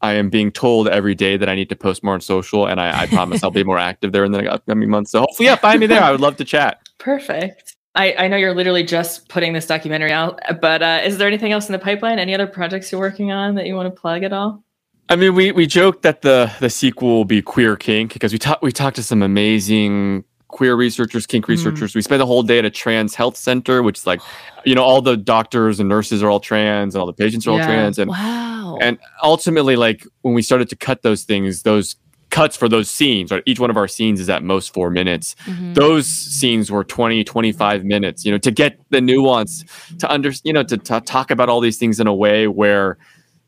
I 0.00 0.14
am 0.14 0.30
being 0.30 0.50
told 0.50 0.88
every 0.88 1.14
day 1.14 1.36
that 1.36 1.48
I 1.48 1.54
need 1.54 1.68
to 1.68 1.76
post 1.76 2.02
more 2.02 2.14
on 2.14 2.20
social, 2.20 2.66
and 2.66 2.80
I, 2.80 3.02
I 3.02 3.06
promise 3.06 3.42
I'll 3.42 3.50
be 3.50 3.64
more 3.64 3.78
active 3.90 4.12
there 4.12 4.24
in 4.24 4.32
the 4.32 4.50
upcoming 4.50 4.90
months. 4.90 5.10
So 5.10 5.20
hopefully, 5.20 5.46
yeah, 5.46 5.56
find 5.56 5.80
me 5.80 5.86
there. 5.86 6.02
I 6.02 6.10
would 6.10 6.20
love 6.20 6.36
to 6.36 6.44
chat. 6.44 6.88
Perfect. 6.98 7.76
I, 7.94 8.14
I 8.14 8.28
know 8.28 8.36
you're 8.36 8.54
literally 8.54 8.84
just 8.84 9.28
putting 9.28 9.52
this 9.52 9.66
documentary 9.66 10.12
out, 10.12 10.40
but 10.60 10.82
uh, 10.82 11.00
is 11.02 11.18
there 11.18 11.26
anything 11.26 11.52
else 11.52 11.68
in 11.68 11.72
the 11.72 11.78
pipeline? 11.78 12.18
Any 12.18 12.34
other 12.34 12.46
projects 12.46 12.92
you're 12.92 13.00
working 13.00 13.32
on 13.32 13.56
that 13.56 13.66
you 13.66 13.74
want 13.74 13.92
to 13.92 14.00
plug 14.00 14.22
at 14.22 14.32
all? 14.32 14.62
I 15.08 15.16
mean, 15.16 15.34
we 15.34 15.50
we 15.50 15.66
joked 15.66 16.02
that 16.02 16.22
the 16.22 16.52
the 16.60 16.70
sequel 16.70 17.08
will 17.08 17.24
be 17.24 17.42
queer 17.42 17.76
kink 17.76 18.12
because 18.12 18.32
we 18.32 18.38
talked 18.38 18.62
we 18.62 18.70
talked 18.70 18.94
to 18.96 19.02
some 19.02 19.22
amazing 19.22 20.24
queer 20.50 20.74
researchers, 20.76 21.26
kink 21.26 21.48
researchers. 21.48 21.94
We 21.94 22.02
spent 22.02 22.18
the 22.18 22.26
whole 22.26 22.42
day 22.42 22.58
at 22.58 22.64
a 22.64 22.70
trans 22.70 23.14
health 23.14 23.36
center, 23.36 23.82
which 23.82 23.98
is 23.98 24.06
like, 24.06 24.20
you 24.64 24.74
know, 24.74 24.82
all 24.82 25.00
the 25.02 25.16
doctors 25.16 25.80
and 25.80 25.88
nurses 25.88 26.22
are 26.22 26.30
all 26.30 26.40
trans, 26.40 26.94
and 26.94 27.00
all 27.00 27.06
the 27.06 27.12
patients 27.12 27.46
are 27.46 27.52
all 27.52 27.60
trans, 27.60 27.98
and 27.98 28.10
Wow. 28.10 28.76
and 28.80 28.98
ultimately 29.22 29.76
like 29.76 30.06
when 30.22 30.34
we 30.34 30.42
started 30.42 30.68
to 30.68 30.76
cut 30.76 31.02
those 31.02 31.24
things 31.24 31.62
those 31.62 31.96
cuts 32.30 32.56
for 32.56 32.68
those 32.68 32.88
scenes 32.88 33.32
right 33.32 33.42
each 33.44 33.58
one 33.58 33.70
of 33.70 33.76
our 33.76 33.88
scenes 33.88 34.20
is 34.20 34.30
at 34.30 34.44
most 34.44 34.72
four 34.72 34.88
minutes 34.88 35.34
Mhm. 35.46 35.74
those 35.74 36.06
scenes 36.06 36.70
were 36.70 36.84
20 36.84 37.24
25 37.24 37.84
minutes 37.84 38.24
you 38.24 38.30
know 38.30 38.38
to 38.38 38.52
get 38.52 38.78
the 38.90 39.00
nuance 39.00 39.64
to 39.98 40.08
under 40.08 40.30
you 40.44 40.52
know 40.52 40.62
to, 40.62 40.76
to 40.78 41.00
talk 41.00 41.32
about 41.32 41.48
all 41.48 41.60
these 41.60 41.76
things 41.76 41.98
in 41.98 42.06
a 42.06 42.14
way 42.14 42.46
where 42.46 42.98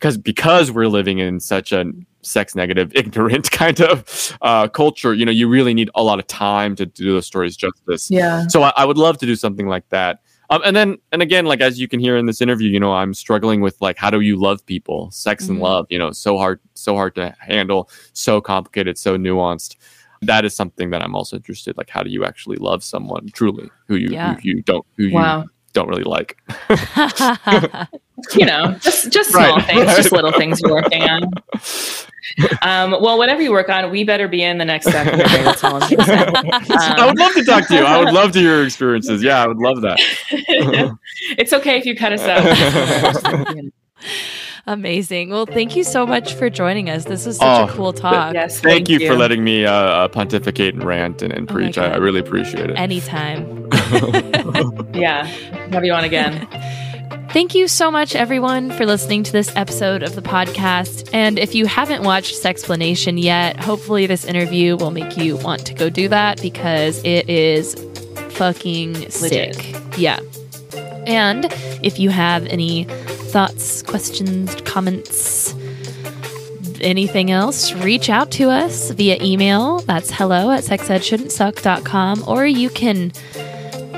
because 0.02 0.18
because 0.18 0.72
we're 0.72 0.88
living 0.88 1.18
in 1.20 1.38
such 1.38 1.70
a 1.70 1.84
sex 2.22 2.56
negative 2.56 2.90
ignorant 2.96 3.50
kind 3.52 3.80
of 3.80 4.36
uh, 4.42 4.66
culture 4.66 5.14
you 5.14 5.24
know 5.24 5.30
you 5.32 5.48
really 5.48 5.72
need 5.72 5.88
a 5.94 6.02
lot 6.02 6.18
of 6.18 6.26
time 6.26 6.74
to 6.74 6.84
do 6.84 7.12
those 7.12 7.24
stories 7.26 7.56
justice 7.56 8.10
Yeah. 8.10 8.48
so 8.48 8.62
I, 8.64 8.72
I 8.76 8.84
would 8.84 8.98
love 8.98 9.16
to 9.18 9.26
do 9.26 9.36
something 9.36 9.68
like 9.68 9.88
that 9.90 10.18
um, 10.50 10.60
and 10.64 10.74
then 10.74 10.98
and 11.12 11.22
again 11.22 11.46
like 11.46 11.60
as 11.60 11.78
you 11.80 11.86
can 11.86 12.00
hear 12.00 12.16
in 12.16 12.26
this 12.26 12.40
interview 12.40 12.68
you 12.68 12.80
know 12.80 12.92
i'm 12.92 13.14
struggling 13.14 13.60
with 13.60 13.76
like 13.80 13.96
how 13.96 14.10
do 14.10 14.20
you 14.20 14.36
love 14.36 14.64
people 14.66 15.08
sex 15.12 15.48
and 15.48 15.58
Mhm. 15.58 15.62
love 15.62 15.86
you 15.88 15.98
know 15.98 16.10
so 16.10 16.36
hard 16.36 16.58
so 16.74 16.96
hard 16.96 17.14
to 17.14 17.34
handle 17.38 17.88
so 18.12 18.40
complicated 18.40 18.98
so 18.98 19.16
nuanced 19.16 19.76
that 20.22 20.44
is 20.44 20.54
something 20.54 20.90
that 20.90 21.00
i'm 21.02 21.14
also 21.14 21.36
interested 21.36 21.76
like 21.78 21.90
how 21.90 22.02
do 22.02 22.10
you 22.10 22.24
actually 22.24 22.56
love 22.56 22.82
someone 22.82 23.28
truly 23.32 23.70
who 23.86 23.94
you 23.96 24.10
Yeah. 24.10 24.34
who 24.34 24.40
you 24.48 24.62
don't 24.62 24.84
who 24.96 25.04
you 25.04 25.14
Wow. 25.14 25.46
Don't 25.72 25.88
really 25.88 26.04
like 26.04 26.36
You 28.38 28.46
know, 28.46 28.76
just 28.80 29.10
just 29.10 29.30
small 29.30 29.56
Right, 29.56 29.66
things, 29.66 29.96
just 29.96 30.12
little 30.12 30.32
things 30.32 30.60
you're 30.60 30.72
working 30.72 31.02
on. 31.02 31.24
Um, 32.62 32.92
well, 33.02 33.18
whatever 33.18 33.42
you 33.42 33.50
work 33.50 33.68
on, 33.68 33.90
we 33.90 34.04
better 34.04 34.28
be 34.28 34.42
in 34.44 34.58
the 34.58 34.64
next 34.64 34.86
documentary. 34.86 35.42
That's 35.42 35.64
I'm 35.64 35.80
gonna 35.80 36.04
say. 36.04 36.14
i 36.70 37.04
would 37.04 37.18
love 37.18 37.34
to 37.34 37.44
talk 37.44 37.66
to 37.68 37.74
you 37.74 37.84
i 37.84 37.98
would 37.98 38.12
love 38.14 38.32
to 38.32 38.38
hear 38.38 38.56
your 38.56 38.64
experiences 38.64 39.22
yeah 39.22 39.42
i 39.42 39.46
would 39.46 39.58
love 39.58 39.80
that 39.80 39.98
it's 41.36 41.52
okay 41.52 41.76
if 41.78 41.84
you 41.84 41.96
cut 41.96 42.12
us 42.12 42.20
out. 42.20 43.64
Amazing. 44.66 45.30
Well, 45.30 45.46
thank 45.46 45.74
you 45.74 45.82
so 45.82 46.06
much 46.06 46.34
for 46.34 46.48
joining 46.48 46.88
us. 46.88 47.04
This 47.04 47.26
was 47.26 47.38
such 47.38 47.60
Oh, 47.60 47.64
a 47.64 47.68
cool 47.72 47.92
talk. 47.92 48.32
yes. 48.32 48.60
thank, 48.60 48.88
you, 48.88 49.00
for 49.08 49.16
letting 49.16 49.42
me 49.42 49.64
uh, 49.66 49.72
uh, 49.72 50.08
pontificate 50.08 50.74
and 50.74 50.84
rant 50.84 51.20
and, 51.20 51.32
and 51.32 51.50
Oh 51.50 51.52
preach 51.52 51.78
I, 51.78 51.88
I 51.92 51.96
really 51.96 52.20
appreciate 52.20 52.70
it 52.70 52.76
Anytime. 52.78 53.68
Yeah, 54.94 55.24
have 55.72 55.84
you 55.84 55.92
on 55.92 56.04
again. 56.04 56.46
Thank 57.30 57.54
you 57.54 57.66
so 57.66 57.90
much, 57.90 58.14
everyone, 58.14 58.70
for 58.72 58.84
listening 58.84 59.22
to 59.22 59.32
this 59.32 59.50
episode 59.56 60.02
of 60.02 60.14
the 60.14 60.20
podcast. 60.20 61.08
And 61.14 61.38
if 61.38 61.54
you 61.54 61.64
haven't 61.64 62.02
watched 62.02 62.34
Sexplanation 62.36 63.16
yet, 63.16 63.58
hopefully 63.58 64.06
this 64.06 64.26
interview 64.26 64.76
will 64.76 64.90
make 64.90 65.16
you 65.16 65.38
want 65.38 65.64
to 65.66 65.72
go 65.74 65.88
do 65.88 66.08
that 66.08 66.42
because 66.42 67.02
it 67.04 67.30
is 67.30 67.74
fucking 68.32 69.08
sick. 69.10 69.74
Yeah. 69.96 70.20
And 71.06 71.46
if 71.82 71.98
you 71.98 72.10
have 72.10 72.44
any 72.48 72.84
thoughts, 73.32 73.82
questions, 73.82 74.54
comments, 74.66 75.54
anything 76.82 77.30
else, 77.30 77.72
reach 77.72 78.10
out 78.10 78.30
to 78.32 78.50
us 78.50 78.90
via 78.90 79.16
email. 79.22 79.78
That's 79.80 80.10
hello 80.10 80.50
at 80.50 80.64
sexedshouldn'tsuck.com. 80.64 82.24
Or 82.26 82.44
you 82.46 82.68
can 82.68 83.10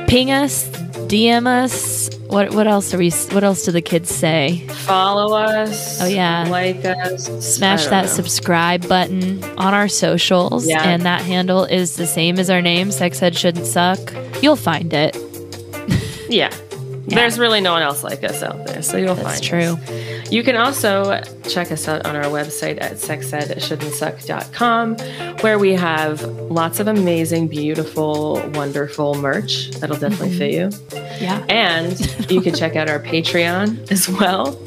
ping 0.06 0.30
us, 0.30 0.68
DM 1.08 1.48
us. 1.48 2.14
What 2.28 2.54
what 2.54 2.66
else 2.66 2.94
are 2.94 2.98
we 2.98 3.10
what 3.32 3.44
else 3.44 3.64
do 3.64 3.72
the 3.72 3.82
kids 3.82 4.08
say? 4.08 4.66
Follow 4.68 5.36
us. 5.36 6.00
Oh, 6.00 6.06
yeah. 6.06 6.46
like 6.48 6.84
us. 6.84 7.26
Smash 7.56 7.86
that 7.86 8.06
know. 8.06 8.10
subscribe 8.10 8.88
button 8.88 9.42
on 9.58 9.74
our 9.74 9.88
socials. 9.88 10.66
Yeah. 10.66 10.82
And 10.82 11.02
that 11.02 11.22
handle 11.22 11.64
is 11.64 11.96
the 11.96 12.06
same 12.06 12.38
as 12.38 12.50
our 12.50 12.62
name, 12.62 12.90
Sex 12.92 13.20
Ed 13.22 13.36
Shouldn't 13.36 13.66
Suck. 13.66 13.98
You'll 14.42 14.56
find 14.56 14.92
it. 14.92 15.16
Yeah. 16.28 16.54
There's 17.06 17.38
really 17.38 17.60
no 17.60 17.72
one 17.72 17.82
else 17.82 18.02
like 18.02 18.24
us 18.24 18.42
out 18.42 18.66
there, 18.66 18.80
so 18.82 18.96
you'll 18.96 19.14
That's 19.14 19.40
find 19.40 19.42
true. 19.42 19.76
us. 19.82 20.32
You 20.32 20.42
can 20.42 20.56
also 20.56 21.20
check 21.48 21.70
us 21.70 21.86
out 21.86 22.06
on 22.06 22.16
our 22.16 22.24
website 22.24 22.80
at 22.80 22.94
sexedshouldn'tsuck.com, 22.94 24.96
where 25.42 25.58
we 25.58 25.74
have 25.74 26.22
lots 26.50 26.80
of 26.80 26.88
amazing, 26.88 27.48
beautiful, 27.48 28.40
wonderful 28.54 29.14
merch 29.16 29.70
that'll 29.72 29.98
definitely 29.98 30.36
fit 30.36 30.52
you. 30.52 30.70
Yeah. 31.20 31.44
And 31.48 32.00
you 32.30 32.40
can 32.40 32.54
check 32.54 32.76
out 32.76 32.88
our 32.88 33.00
Patreon 33.00 33.90
as 33.90 34.08
well. 34.08 34.58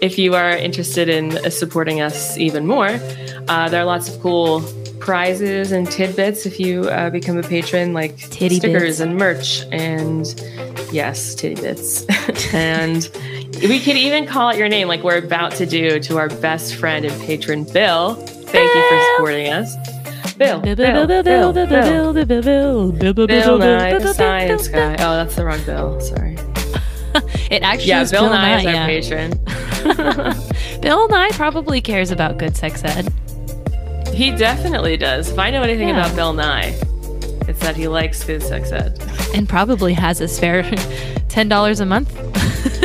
If 0.00 0.18
you 0.18 0.34
are 0.34 0.50
interested 0.50 1.08
in 1.08 1.50
supporting 1.50 2.00
us 2.00 2.36
even 2.38 2.66
more, 2.66 2.98
uh, 3.48 3.68
there 3.68 3.82
are 3.82 3.84
lots 3.84 4.08
of 4.08 4.20
cool 4.20 4.60
prizes 5.02 5.72
and 5.72 5.90
tidbits 5.90 6.46
if 6.46 6.60
you 6.60 6.84
uh, 6.84 7.10
become 7.10 7.36
a 7.36 7.42
patron, 7.42 7.92
like 7.92 8.16
Titty 8.30 8.58
stickers 8.58 8.82
bits. 8.82 9.00
and 9.00 9.16
merch, 9.16 9.62
and 9.72 10.26
yes, 10.92 11.34
titty 11.34 11.60
bits. 11.60 12.06
and 12.54 13.10
we 13.62 13.80
could 13.80 13.96
even 13.96 14.26
call 14.26 14.50
out 14.50 14.56
your 14.56 14.68
name, 14.68 14.86
like 14.86 15.02
we're 15.02 15.18
about 15.18 15.50
to 15.56 15.66
do 15.66 15.98
to 15.98 16.18
our 16.18 16.28
best 16.28 16.76
friend 16.76 17.04
and 17.04 17.20
patron, 17.22 17.64
Bill. 17.64 18.14
Thank 18.14 18.72
you 18.72 18.88
for 18.88 19.04
supporting 19.16 19.52
us. 19.52 19.74
Bill, 20.36 20.60
Bill, 20.60 20.76
Bill, 20.76 21.06
Bill, 21.22 21.52
Bill. 21.52 22.12
Bill 23.26 23.58
Nye, 23.58 23.98
the 23.98 24.14
science 24.14 24.68
guy. 24.68 24.92
Oh, 24.94 25.16
that's 25.16 25.34
the 25.34 25.44
wrong 25.44 25.62
Bill. 25.64 26.00
Sorry. 26.00 26.38
It 27.50 27.62
actually 27.62 27.88
Yeah, 27.88 28.04
Bill, 28.04 28.22
Bill 28.22 28.30
Nye 28.30 28.60
is 28.60 28.66
our 28.66 28.72
yeah. 28.72 28.86
patron. 28.86 30.80
Bill 30.80 31.08
Nye 31.08 31.30
probably 31.32 31.80
cares 31.80 32.10
about 32.12 32.38
good 32.38 32.56
sex 32.56 32.82
ed. 32.84 33.12
He 34.12 34.30
definitely 34.30 34.96
does. 34.96 35.30
If 35.30 35.38
I 35.38 35.50
know 35.50 35.62
anything 35.62 35.88
Yeah. 35.88 36.04
about 36.04 36.14
Bill 36.16 36.32
Nye, 36.32 36.74
it's 37.48 37.58
that 37.60 37.76
he 37.76 37.88
likes 37.88 38.22
good 38.24 38.42
sex 38.42 38.70
ed. 38.72 38.98
and 39.34 39.48
probably 39.48 39.94
has 39.94 40.20
a 40.20 40.28
spare 40.28 40.62
ten 41.28 41.48
dollars 41.48 41.80
a 41.80 41.86
month. 41.86 42.10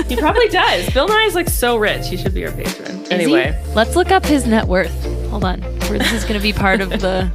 He 0.08 0.16
probably 0.16 0.48
does. 0.48 0.90
Bill 0.94 1.08
Nye 1.08 1.24
is 1.26 1.36
like 1.36 1.50
so 1.50 1.76
rich. 1.78 2.08
He 2.08 2.18
should 2.18 2.34
be 2.34 2.46
our 2.46 2.52
patron. 2.52 3.02
Is 3.04 3.08
he? 3.10 3.14
Anyway, 3.14 3.64
let's 3.76 3.96
look 3.96 4.10
up 4.12 4.26
his 4.26 4.46
net 4.48 4.68
worth. 4.68 4.92
Hold 5.30 5.44
on, 5.44 5.60
this 5.90 6.12
is 6.14 6.24
going 6.24 6.40
to 6.40 6.44
be 6.44 6.54
part 6.54 6.80
of 6.82 6.90
the 6.90 7.30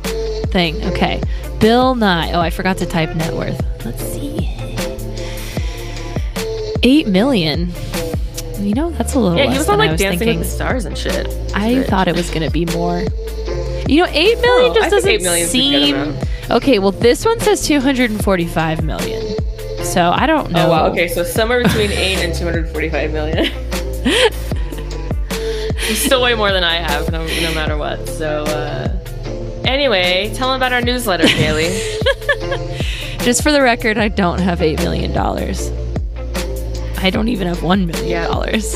thing. 0.50 0.82
Okay, 0.86 1.20
Bill 1.60 1.94
Nye. 1.94 2.32
Oh, 2.32 2.40
I 2.40 2.50
forgot 2.50 2.78
to 2.78 2.86
type 2.86 3.14
net 3.14 3.34
worth. 3.34 3.60
Let's 3.84 4.02
see, 4.02 4.38
eight 6.82 7.06
million. 7.06 7.72
You 8.58 8.74
know, 8.74 8.90
that's 8.90 9.14
a 9.14 9.18
little. 9.18 9.36
yeah, 9.36 9.50
he 9.50 9.58
was 9.58 9.68
on 9.68 9.78
like 9.78 9.90
was 9.90 10.00
Dancing 10.00 10.18
thinking. 10.20 10.38
with 10.38 10.48
the 10.48 10.54
Stars 10.54 10.84
and 10.84 10.96
shit. 10.96 11.26
I 11.54 11.82
thought 11.84 12.06
it 12.08 12.14
was 12.14 12.30
going 12.30 12.42
to 12.42 12.50
be 12.50 12.64
more. 12.66 13.02
You 13.88 14.02
know, 14.04 14.08
eight 14.12 14.40
million 14.40 14.70
Oh, 14.70 14.74
just 14.74 14.90
doesn't 14.90 15.10
eight 15.10 15.22
million's 15.22 15.54
a 15.54 15.58
good 15.58 16.18
seem. 16.20 16.50
Okay, 16.50 16.78
well, 16.78 16.92
this 16.92 17.24
one 17.24 17.40
says 17.40 17.66
two 17.66 17.80
hundred 17.80 18.10
and 18.10 18.22
forty-five 18.22 18.82
million. 18.84 19.36
So 19.84 20.10
I 20.14 20.26
don't 20.26 20.50
know. 20.52 20.66
Oh 20.66 20.70
wow. 20.70 20.86
Okay, 20.88 21.08
so 21.08 21.24
somewhere 21.24 21.62
between 21.62 21.90
eight 21.92 22.18
and 22.18 22.34
two 22.34 22.44
hundred 22.44 22.68
forty-five 22.70 23.12
million. 23.12 23.46
Still 25.94 26.22
way 26.22 26.34
more 26.34 26.52
than 26.52 26.64
I 26.64 26.76
have, 26.76 27.10
no, 27.12 27.26
no 27.26 27.54
matter 27.54 27.76
what. 27.76 28.08
So, 28.08 28.44
uh, 28.44 28.88
anyway, 29.64 30.32
tell 30.34 30.48
them 30.48 30.56
about 30.56 30.72
our 30.72 30.80
newsletter, 30.80 31.24
Kaylee. 31.24 31.98
Just 33.24 33.42
for 33.42 33.52
the 33.52 33.60
record, 33.60 33.98
I 33.98 34.08
don't 34.08 34.38
have 34.40 34.62
eight 34.62 34.78
million 34.78 35.12
dollars. 35.12 35.70
I 36.98 37.10
don't 37.10 37.28
even 37.28 37.46
have 37.48 37.62
one 37.62 37.86
million 37.86 38.08
Yeah. 38.08 38.26
dollars. 38.28 38.74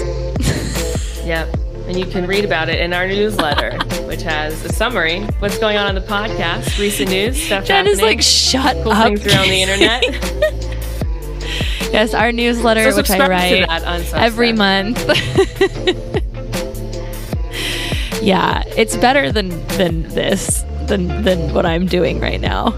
Yep. 1.24 1.48
And 1.86 1.96
you 1.96 2.06
can 2.06 2.26
read 2.26 2.44
about 2.44 2.68
it 2.68 2.80
in 2.80 2.92
our 2.92 3.06
newsletter, 3.06 3.78
which 4.06 4.22
has 4.22 4.64
a 4.64 4.72
summary, 4.72 5.20
what's 5.38 5.58
going 5.58 5.76
on 5.76 5.86
on 5.86 5.94
the 5.94 6.00
podcast, 6.00 6.78
recent 6.80 7.10
news, 7.10 7.40
stuff 7.40 7.64
Jen 7.64 7.86
is 7.86 8.02
like, 8.02 8.20
shut 8.22 8.76
cool 8.82 8.90
up. 8.92 9.06
things 9.06 9.24
around 9.26 9.48
the 9.48 9.62
internet. 9.62 10.02
yes, 11.92 12.12
our 12.12 12.32
newsletter, 12.32 12.90
so 12.90 12.96
which 12.96 13.10
I 13.10 13.28
write 13.28 13.60
to 13.60 13.66
that 13.66 13.84
on 13.84 14.00
every 14.20 14.52
month. 14.52 14.98
yeah, 18.22 18.62
it's 18.76 18.96
better 18.96 19.30
than 19.30 19.50
than 19.78 20.02
this 20.04 20.64
than 20.86 21.22
than 21.22 21.52
what 21.54 21.66
I'm 21.66 21.86
doing 21.86 22.18
right 22.20 22.40
now. 22.40 22.74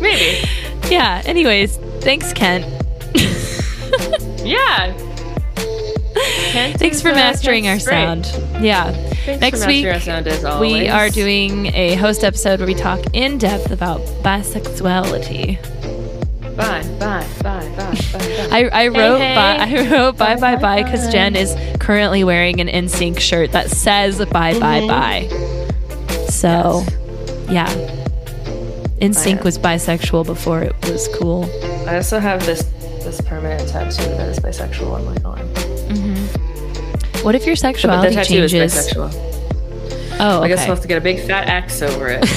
Maybe. 0.00 0.46
Yeah. 0.88 1.20
Anyways, 1.26 1.76
thanks, 2.00 2.32
Kent. 2.32 2.64
Yeah. 4.42 4.96
Thanks 6.78 7.00
for 7.02 7.12
mastering 7.12 7.66
our 7.68 7.74
great. 7.74 7.82
sound. 7.84 8.26
Yeah. 8.60 8.92
Thanks 9.24 9.40
Next 9.40 9.66
week, 9.66 9.84
mastering 9.84 9.94
our 9.94 10.00
sound 10.00 10.26
as 10.28 10.44
always. 10.44 10.72
We 10.72 10.88
are 10.88 11.10
doing 11.10 11.66
a 11.74 11.94
host 11.96 12.24
episode 12.24 12.60
where 12.60 12.66
we 12.66 12.74
talk 12.74 13.00
in 13.12 13.38
depth 13.38 13.70
about 13.70 14.00
bisexuality. 14.22 15.62
Bye, 16.56 16.82
bye, 16.98 17.24
bye, 17.42 17.68
bye, 17.76 17.76
bye, 17.76 18.18
bye. 18.18 18.48
I, 18.50 18.68
I 18.72 18.88
wrote 18.88 19.18
hey. 19.20 19.34
bye 19.36 19.56
I 19.60 19.90
wrote 19.90 20.16
bye 20.16 20.34
bye 20.34 20.40
Bye, 20.40 20.56
bye 20.56 20.60
bye, 20.60 20.82
because. 20.82 21.12
Jen 21.12 21.36
is 21.36 21.54
currently 21.78 22.24
wearing 22.24 22.60
an 22.60 22.66
NSYNC 22.68 23.20
shirt 23.20 23.52
that 23.52 23.70
says 23.70 24.18
bye 24.26 24.58
bye 24.58 24.80
Mhm. 24.80 24.88
bye. 24.88 26.26
So 26.28 26.82
yeah. 27.48 27.68
NSYNC 29.00 29.44
was 29.44 29.56
bisexual 29.58 30.26
before 30.26 30.62
it 30.62 30.74
was 30.90 31.08
cool. 31.16 31.44
I 31.88 31.96
also 31.96 32.18
have 32.18 32.44
this 32.44 32.62
this 33.04 33.20
permanent 33.20 33.68
tattoo 33.68 34.02
that 34.02 34.28
is 34.28 34.40
bisexual 34.40 34.90
on 34.92 35.04
my 35.04 35.16
arm. 35.24 35.48
What 37.22 37.34
if 37.34 37.46
your 37.46 37.56
So, 37.56 37.68
but 37.68 37.72
the 38.02 38.12
sexuality 38.12 38.14
tattoo 38.14 38.48
changes? 38.48 38.76
is 38.76 38.94
bisexual. 38.94 40.18
Oh, 40.20 40.42
I 40.42 40.48
guess 40.48 40.58
okay. 40.60 40.66
we'll 40.68 40.76
have 40.76 40.82
to 40.82 40.88
get 40.88 40.98
a 40.98 41.00
big 41.00 41.20
fat 41.26 41.48
X 41.48 41.82
over 41.82 42.08
it. 42.08 42.22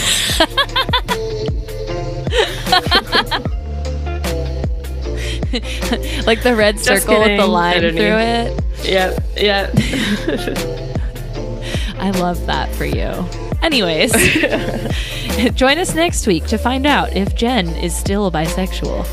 like 6.25 6.41
the 6.43 6.55
red 6.55 6.75
Just 6.77 7.05
circle 7.05 7.19
with 7.19 7.38
the 7.38 7.47
line 7.47 7.79
through 7.79 7.89
it. 7.91 8.63
yep, 8.84 9.23
yep. 9.36 9.71
I 11.99 12.11
love 12.11 12.45
that 12.47 12.73
for 12.75 12.86
you. 12.86 13.11
Anyways, 13.61 14.11
join 15.55 15.77
us 15.77 15.93
next 15.93 16.25
week 16.25 16.45
to 16.47 16.57
find 16.57 16.86
out 16.86 17.15
if 17.15 17.36
Jen 17.36 17.67
is 17.67 17.95
still 17.95 18.32
bisexual. 18.32 19.05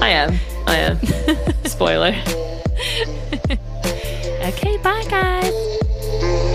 I 0.00 0.08
am. 0.10 0.38
I 0.66 0.76
am. 0.76 0.98
Spoiler. 1.64 2.14
Okay, 4.48 4.78
bye 4.78 5.04
guys. 5.10 5.52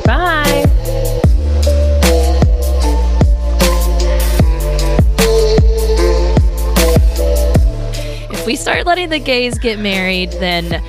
Bye. 0.03 0.65
If 8.31 8.47
we 8.47 8.55
start 8.55 8.87
letting 8.87 9.09
the 9.09 9.19
gays 9.19 9.59
get 9.59 9.77
married, 9.77 10.31
then 10.33 10.83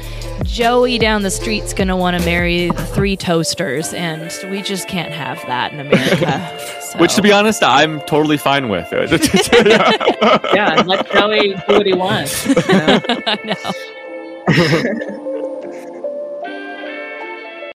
Joey 0.45 0.99
down 0.99 1.21
the 1.21 1.31
street's 1.31 1.75
gonna 1.75 1.95
want 1.97 2.19
to 2.19 2.25
marry 2.25 2.71
the 2.71 2.87
three 2.87 3.19
toasters, 3.19 3.93
and 3.93 4.33
we 4.51 4.63
just 4.63 4.89
can't 4.89 5.13
have 5.13 5.37
that 5.47 5.73
in 5.73 5.81
America. 5.81 6.61
So. 6.95 7.01
Which, 7.01 7.17
to 7.17 7.23
be 7.23 7.33
honest, 7.33 7.65
I'm 7.65 8.01
totally 8.03 8.37
fine 8.37 8.69
with. 8.69 8.87
Yeah, 8.93 10.83
let 10.87 11.11
Joey 11.11 11.55
do 11.55 11.61
what 11.67 11.87
he 11.87 11.93
wants. 11.93 12.47
you 12.47 12.55
know? 12.69 13.01
I 13.27 13.39
know. 13.43 15.21